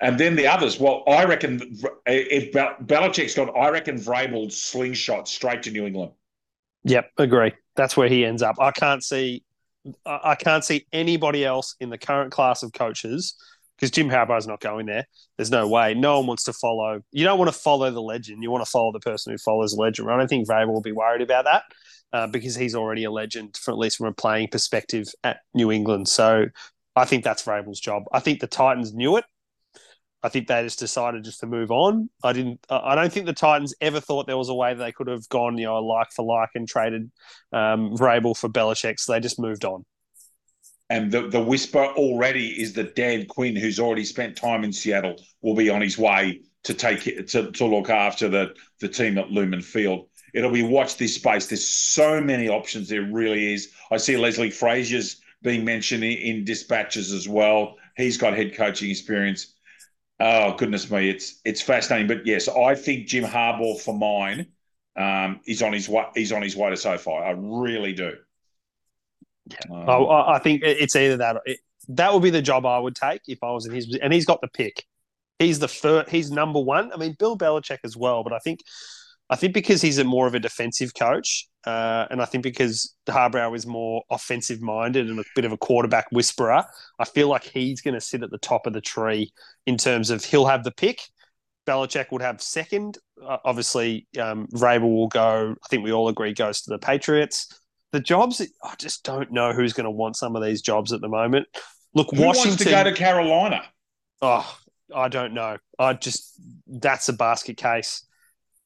and 0.02 0.20
then 0.20 0.36
the 0.36 0.48
others. 0.48 0.80
Well, 0.80 1.04
I 1.08 1.26
reckon 1.26 1.78
if 2.08 2.52
Bel- 2.52 2.76
Belichick's 2.84 3.36
gone, 3.36 3.52
I 3.56 3.70
reckon 3.70 3.98
Vrabel 3.98 4.52
slingshot 4.52 5.28
straight 5.28 5.62
to 5.64 5.72
New 5.72 5.86
England. 5.86 6.14
Yep, 6.86 7.12
agree. 7.18 7.54
That's 7.76 7.96
where 7.96 8.10
he 8.10 8.26
ends 8.26 8.42
up. 8.42 8.56
I 8.60 8.72
can't 8.72 9.04
see, 9.04 9.44
I 10.08 10.34
can't 10.34 10.64
see 10.64 10.88
anybody 10.92 11.46
else 11.46 11.76
in 11.80 11.92
the 11.92 12.00
current 12.00 12.32
class 12.32 12.64
of 12.64 12.74
coaches 12.74 13.36
because 13.80 13.92
Jim 13.92 14.10
Harbaugh's 14.10 14.48
not 14.48 14.60
going 14.60 14.88
there. 14.88 15.06
There's 15.38 15.52
no 15.52 15.68
way. 15.68 15.94
No 15.94 16.18
one 16.18 16.28
wants 16.28 16.44
to 16.46 16.54
follow. 16.54 17.02
You 17.12 17.24
don't 17.24 17.40
want 17.40 17.52
to 17.52 17.58
follow 17.58 17.90
the 17.90 18.02
legend. 18.02 18.44
You 18.44 18.52
want 18.52 18.66
to 18.66 18.70
follow 18.70 18.92
the 18.92 19.00
person 19.00 19.32
who 19.32 19.38
follows 19.38 19.72
the 19.72 19.82
legend. 19.82 20.12
I 20.12 20.18
don't 20.18 20.28
think 20.28 20.48
Vrabel 20.50 20.74
will 20.74 20.82
be 20.82 20.92
worried 20.92 21.22
about 21.22 21.46
that 21.46 21.64
uh, 22.12 22.28
because 22.28 22.56
he's 22.56 22.76
already 22.76 23.06
a 23.06 23.12
legend, 23.12 23.56
for, 23.56 23.72
at 23.72 23.78
least 23.78 23.98
from 23.98 24.08
a 24.08 24.14
playing 24.14 24.50
perspective 24.50 25.08
at 25.24 25.38
New 25.54 25.72
England. 25.72 26.10
So 26.10 26.48
I 26.96 27.06
think 27.06 27.24
that's 27.24 27.44
Vrabel's 27.44 27.80
job. 27.80 28.04
I 28.12 28.20
think 28.20 28.42
the 28.42 28.48
Titans 28.48 28.94
knew 28.94 29.16
it. 29.16 29.24
I 30.22 30.28
think 30.28 30.48
they 30.48 30.62
just 30.64 30.80
decided 30.80 31.24
just 31.24 31.40
to 31.40 31.48
move 31.48 31.72
on. 31.72 32.10
I 32.22 32.34
didn't. 32.34 32.60
I 32.70 32.96
don't 32.96 33.12
think 33.12 33.26
the 33.26 33.32
Titans 33.32 33.74
ever 33.80 34.02
thought 34.02 34.28
there 34.28 34.38
was 34.38 34.50
a 34.50 34.54
way 34.54 34.74
they 34.74 34.92
could 34.92 35.08
have 35.08 35.30
gone, 35.30 35.58
you 35.58 35.68
know, 35.68 35.82
like 35.82 36.12
for 36.12 36.26
like 36.26 36.50
and 36.56 36.68
traded 36.68 37.10
um, 37.54 37.96
Vrabel 37.96 38.36
for 38.36 38.50
Belichick. 38.50 39.00
So 39.00 39.14
they 39.14 39.22
just 39.22 39.40
moved 39.40 39.64
on. 39.64 39.86
And 40.90 41.12
the, 41.12 41.28
the 41.28 41.40
whisper 41.40 41.86
already 41.86 42.62
is 42.62 42.74
that 42.74 42.96
Dan 42.96 43.26
Quinn, 43.28 43.56
who's 43.56 43.80
already 43.80 44.06
spent 44.06 44.36
time 44.36 44.64
in 44.64 44.74
Seattle, 44.74 45.22
will 45.42 45.56
be 45.56 45.70
on 45.70 45.82
his 45.82 45.98
way 45.98 46.42
to 46.64 46.74
take 46.74 47.08
it 47.08 47.28
to, 47.30 47.52
to 47.52 47.66
look 47.66 47.90
after 47.90 48.28
the, 48.28 48.56
the 48.80 48.88
team 48.88 49.18
at 49.18 49.30
Lumen 49.32 49.62
Field. 49.62 50.08
It'll 50.34 50.52
be 50.52 50.64
watch 50.64 50.98
this 50.98 51.16
space. 51.16 51.48
There's 51.48 51.68
so 51.68 52.22
many 52.22 52.50
options. 52.50 52.90
There 52.90 53.04
really 53.04 53.54
is. 53.54 53.72
I 53.92 53.98
see 53.98 54.18
Leslie 54.18 54.52
Frazier's 54.52 55.22
being 55.42 55.64
mentioned 55.64 56.04
in, 56.04 56.18
in 56.18 56.46
dispatches 56.46 57.12
as 57.14 57.28
well. 57.28 57.76
He's 57.96 58.18
got 58.18 58.36
head 58.36 58.56
coaching 58.56 58.90
experience. 58.90 59.56
Oh 60.20 60.56
goodness 60.58 60.92
me, 60.92 61.10
it's 61.10 61.40
it's 61.46 61.62
fascinating. 61.62 62.08
But 62.08 62.26
yes, 62.26 62.50
I 62.50 62.76
think 62.76 63.08
Jim 63.08 63.24
Harbaugh 63.24 63.80
for 63.80 63.98
mine 63.98 64.48
um, 64.98 65.40
is 65.46 65.62
on 65.62 65.72
his 65.72 65.88
way. 65.88 66.06
He's 66.14 66.32
on 66.32 66.42
his 66.42 66.58
way 66.58 66.70
to 66.70 66.78
SoFi. 66.78 67.12
I 67.12 67.32
really 67.38 67.94
do. 67.94 68.14
Um, 69.70 69.90
I, 69.90 70.36
I 70.36 70.40
think 70.40 70.62
it's 70.64 70.96
either 70.96 71.18
that. 71.18 71.38
It, 71.46 71.60
that 71.90 72.14
would 72.14 72.24
be 72.24 72.30
the 72.30 72.42
job 72.42 72.66
I 72.66 72.80
would 72.80 72.96
take 72.96 73.22
if 73.28 73.40
I 73.44 73.52
was 73.52 73.66
in 73.66 73.74
his. 73.74 73.98
And 74.02 74.14
he's 74.14 74.26
got 74.26 74.42
the 74.42 74.48
pick. 74.48 74.86
He's 75.40 75.60
the 75.60 75.68
first. 75.68 76.10
He's 76.10 76.32
number 76.32 76.60
one. 76.60 76.92
I 76.94 76.98
mean, 76.98 77.16
Bill 77.18 77.38
Belichick 77.38 77.80
as 77.84 77.98
well. 77.98 78.24
But 78.24 78.34
I 78.34 78.40
think, 78.40 78.62
I 79.30 79.36
think 79.36 79.54
because 79.54 79.82
he's 79.82 79.98
a 79.98 80.04
more 80.04 80.28
of 80.28 80.36
a 80.36 80.40
defensive 80.40 80.94
coach, 80.94 81.48
uh, 81.66 82.06
and 82.12 82.22
I 82.22 82.26
think 82.26 82.44
because 82.44 82.96
Harbaugh 83.08 83.56
is 83.56 83.66
more 83.66 84.04
offensive 84.10 84.62
minded 84.62 85.10
and 85.10 85.20
a 85.20 85.24
bit 85.36 85.46
of 85.46 85.52
a 85.52 85.58
quarterback 85.58 86.08
whisperer, 86.12 86.64
I 87.00 87.06
feel 87.06 87.28
like 87.28 87.44
he's 87.44 87.82
going 87.82 87.96
to 87.96 88.02
sit 88.02 88.24
at 88.24 88.32
the 88.32 88.38
top 88.38 88.68
of 88.68 88.74
the 88.74 88.82
tree 88.82 89.32
in 89.66 89.78
terms 89.78 90.10
of 90.10 90.24
he'll 90.24 90.46
have 90.46 90.64
the 90.64 90.72
pick. 90.72 91.00
Belichick 91.68 92.12
would 92.12 92.22
have 92.22 92.42
second. 92.42 92.98
Uh, 93.24 93.38
obviously, 93.46 94.08
um, 94.20 94.48
Vrabel 94.54 94.94
will 94.94 95.08
go. 95.08 95.56
I 95.64 95.68
think 95.70 95.84
we 95.84 95.92
all 95.92 96.08
agree 96.08 96.34
goes 96.34 96.62
to 96.62 96.70
the 96.70 96.80
Patriots 96.80 97.60
the 97.92 98.00
jobs, 98.00 98.42
I 98.64 98.76
just 98.78 99.04
don't 99.04 99.32
know 99.32 99.54
who's 99.54 99.74
going 99.74 99.86
to 99.86 99.92
want 99.92 100.16
some 100.16 100.36
of 100.36 100.44
these 100.44 100.62
jobs 100.62 100.94
at 100.94 101.02
the 101.02 101.08
moment. 101.08 101.48
Look, 101.94 102.10
Who 102.12 102.24
Washington 102.24 102.50
wants 102.52 102.64
to 102.64 102.70
go 102.70 102.84
to 102.84 102.94
Carolina. 102.94 103.64
Oh, 104.22 104.58
I 104.94 105.08
don't 105.08 105.34
know. 105.34 105.58
I 105.78 105.94
just 105.94 106.34
that's 106.68 107.10
a 107.10 107.14
basket 107.14 107.58
case. 107.58 108.06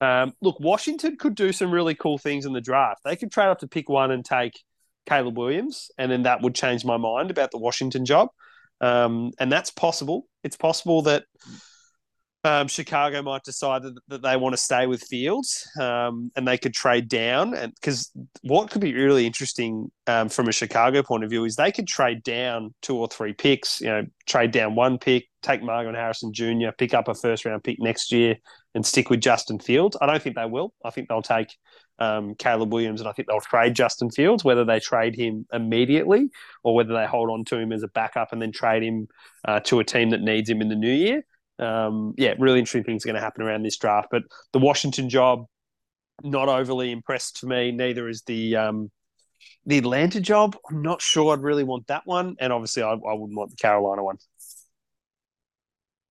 Um, 0.01 0.33
look, 0.41 0.59
Washington 0.59 1.15
could 1.15 1.35
do 1.35 1.53
some 1.53 1.71
really 1.71 1.95
cool 1.95 2.17
things 2.17 2.45
in 2.45 2.53
the 2.53 2.61
draft. 2.61 3.01
They 3.05 3.15
could 3.15 3.31
trade 3.31 3.47
up 3.47 3.59
to 3.59 3.67
pick 3.67 3.87
one 3.87 4.11
and 4.11 4.25
take 4.25 4.59
Caleb 5.07 5.37
Williams, 5.37 5.91
and 5.97 6.11
then 6.11 6.23
that 6.23 6.41
would 6.41 6.55
change 6.55 6.83
my 6.83 6.97
mind 6.97 7.31
about 7.31 7.51
the 7.51 7.57
Washington 7.57 8.05
job. 8.05 8.29
Um, 8.81 9.31
and 9.39 9.51
that's 9.51 9.71
possible. 9.71 10.27
It's 10.43 10.57
possible 10.57 11.03
that 11.03 11.23
um, 12.45 12.67
Chicago 12.67 13.21
might 13.21 13.43
decide 13.43 13.83
that, 13.83 13.95
that, 14.09 14.21
they 14.21 14.35
want 14.35 14.53
to 14.53 14.57
stay 14.57 14.85
with 14.85 15.01
Fields 15.03 15.65
um, 15.79 16.29
and 16.35 16.45
they 16.45 16.57
could 16.57 16.73
trade 16.73 17.07
down. 17.07 17.53
And 17.53 17.73
because 17.73 18.11
what 18.41 18.69
could 18.69 18.81
be 18.81 18.93
really 18.93 19.25
interesting 19.25 19.89
um, 20.07 20.27
from 20.27 20.49
a 20.49 20.51
Chicago 20.51 21.03
point 21.03 21.23
of 21.23 21.29
view 21.29 21.45
is 21.45 21.55
they 21.55 21.71
could 21.71 21.87
trade 21.87 22.21
down 22.21 22.73
two 22.81 22.97
or 22.97 23.07
three 23.07 23.31
picks, 23.31 23.79
you 23.79 23.87
know, 23.87 24.03
trade 24.27 24.51
down 24.51 24.75
one 24.75 24.97
pick, 24.97 25.27
take 25.41 25.63
Marvin 25.63 25.95
Harrison 25.95 26.33
Jr., 26.33 26.69
pick 26.77 26.93
up 26.93 27.07
a 27.07 27.13
first 27.13 27.45
round 27.45 27.63
pick 27.63 27.77
next 27.79 28.11
year 28.11 28.35
and 28.75 28.85
stick 28.85 29.09
with 29.09 29.21
Justin 29.21 29.59
Fields. 29.59 29.95
I 30.01 30.05
don't 30.05 30.21
think 30.21 30.35
they 30.35 30.45
will. 30.45 30.73
I 30.83 30.89
think 30.89 31.07
they'll 31.07 31.21
take 31.21 31.55
um, 31.99 32.35
Caleb 32.35 32.73
Williams 32.73 32.99
and 32.99 33.07
I 33.07 33.13
think 33.13 33.29
they'll 33.29 33.39
trade 33.39 33.73
Justin 33.73 34.09
Fields, 34.09 34.43
whether 34.43 34.65
they 34.65 34.81
trade 34.81 35.15
him 35.15 35.45
immediately 35.53 36.29
or 36.63 36.75
whether 36.75 36.93
they 36.93 37.05
hold 37.05 37.29
on 37.29 37.45
to 37.45 37.57
him 37.57 37.71
as 37.71 37.83
a 37.83 37.87
backup 37.87 38.33
and 38.33 38.41
then 38.41 38.51
trade 38.51 38.83
him 38.83 39.07
uh, 39.45 39.61
to 39.61 39.79
a 39.79 39.85
team 39.85 40.09
that 40.09 40.21
needs 40.21 40.49
him 40.49 40.59
in 40.59 40.67
the 40.67 40.75
new 40.75 40.91
year 40.91 41.23
um, 41.59 42.13
yeah, 42.17 42.33
really 42.39 42.59
interesting 42.59 42.83
things 42.83 43.05
are 43.05 43.07
going 43.07 43.15
to 43.15 43.21
happen 43.21 43.43
around 43.43 43.63
this 43.63 43.77
draft. 43.77 44.07
But 44.11 44.23
the 44.51 44.59
Washington 44.59 45.09
job, 45.09 45.45
not 46.23 46.49
overly 46.49 46.91
impressed 46.91 47.39
for 47.39 47.47
me. 47.47 47.71
Neither 47.71 48.07
is 48.07 48.23
the 48.23 48.55
um, 48.55 48.91
the 49.65 49.77
Atlanta 49.77 50.21
job. 50.21 50.57
I'm 50.69 50.81
not 50.81 51.01
sure 51.01 51.33
I'd 51.33 51.43
really 51.43 51.63
want 51.63 51.87
that 51.87 52.03
one, 52.05 52.35
and 52.39 52.51
obviously 52.53 52.83
I, 52.83 52.91
I 52.91 53.13
wouldn't 53.13 53.37
want 53.37 53.51
the 53.51 53.57
Carolina 53.57 54.03
one. 54.03 54.17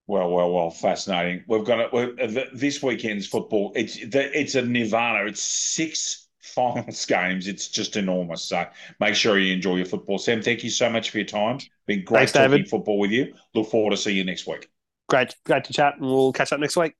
Well, 0.05 0.29
well, 0.31 0.51
well, 0.51 0.69
fascinating. 0.69 1.45
We've 1.47 1.63
got 1.63 1.89
it. 1.93 2.49
This 2.53 2.83
weekend's 2.83 3.25
football. 3.25 3.71
It's 3.75 3.97
it's 4.01 4.55
a 4.55 4.61
nirvana. 4.61 5.25
It's 5.25 5.41
six 5.41 6.27
finals 6.41 7.05
games. 7.07 7.47
It's 7.47 7.69
just 7.69 7.95
enormous. 7.95 8.43
So 8.43 8.65
make 8.99 9.15
sure 9.15 9.39
you 9.39 9.53
enjoy 9.53 9.77
your 9.77 9.85
football. 9.85 10.17
Sam, 10.17 10.41
thank 10.41 10.63
you 10.63 10.69
so 10.69 10.89
much 10.89 11.09
for 11.09 11.19
your 11.19 11.27
time. 11.27 11.59
Been 11.87 12.03
great 12.03 12.19
Thanks, 12.19 12.31
talking 12.33 12.51
David. 12.51 12.69
football 12.69 12.99
with 12.99 13.11
you. 13.11 13.33
Look 13.55 13.69
forward 13.69 13.91
to 13.91 13.97
see 13.97 14.11
you 14.11 14.25
next 14.25 14.45
week 14.45 14.69
great, 15.07 15.35
great 15.45 15.63
to 15.65 15.73
chat, 15.73 15.95
and 15.97 16.05
we'll 16.05 16.33
catch 16.33 16.51
up 16.53 16.59
next 16.59 16.77
week. 16.77 16.95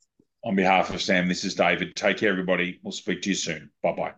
On 0.46 0.56
behalf 0.56 0.94
of 0.94 1.02
Sam, 1.02 1.28
this 1.28 1.46
is 1.46 1.56
David. 1.56 1.96
Take 1.96 2.18
care, 2.18 2.30
everybody. 2.30 2.80
We'll 2.84 2.92
speak 2.92 3.22
to 3.24 3.30
you 3.30 3.36
soon. 3.36 3.70
Bye 3.82 3.94
bye. 3.94 4.14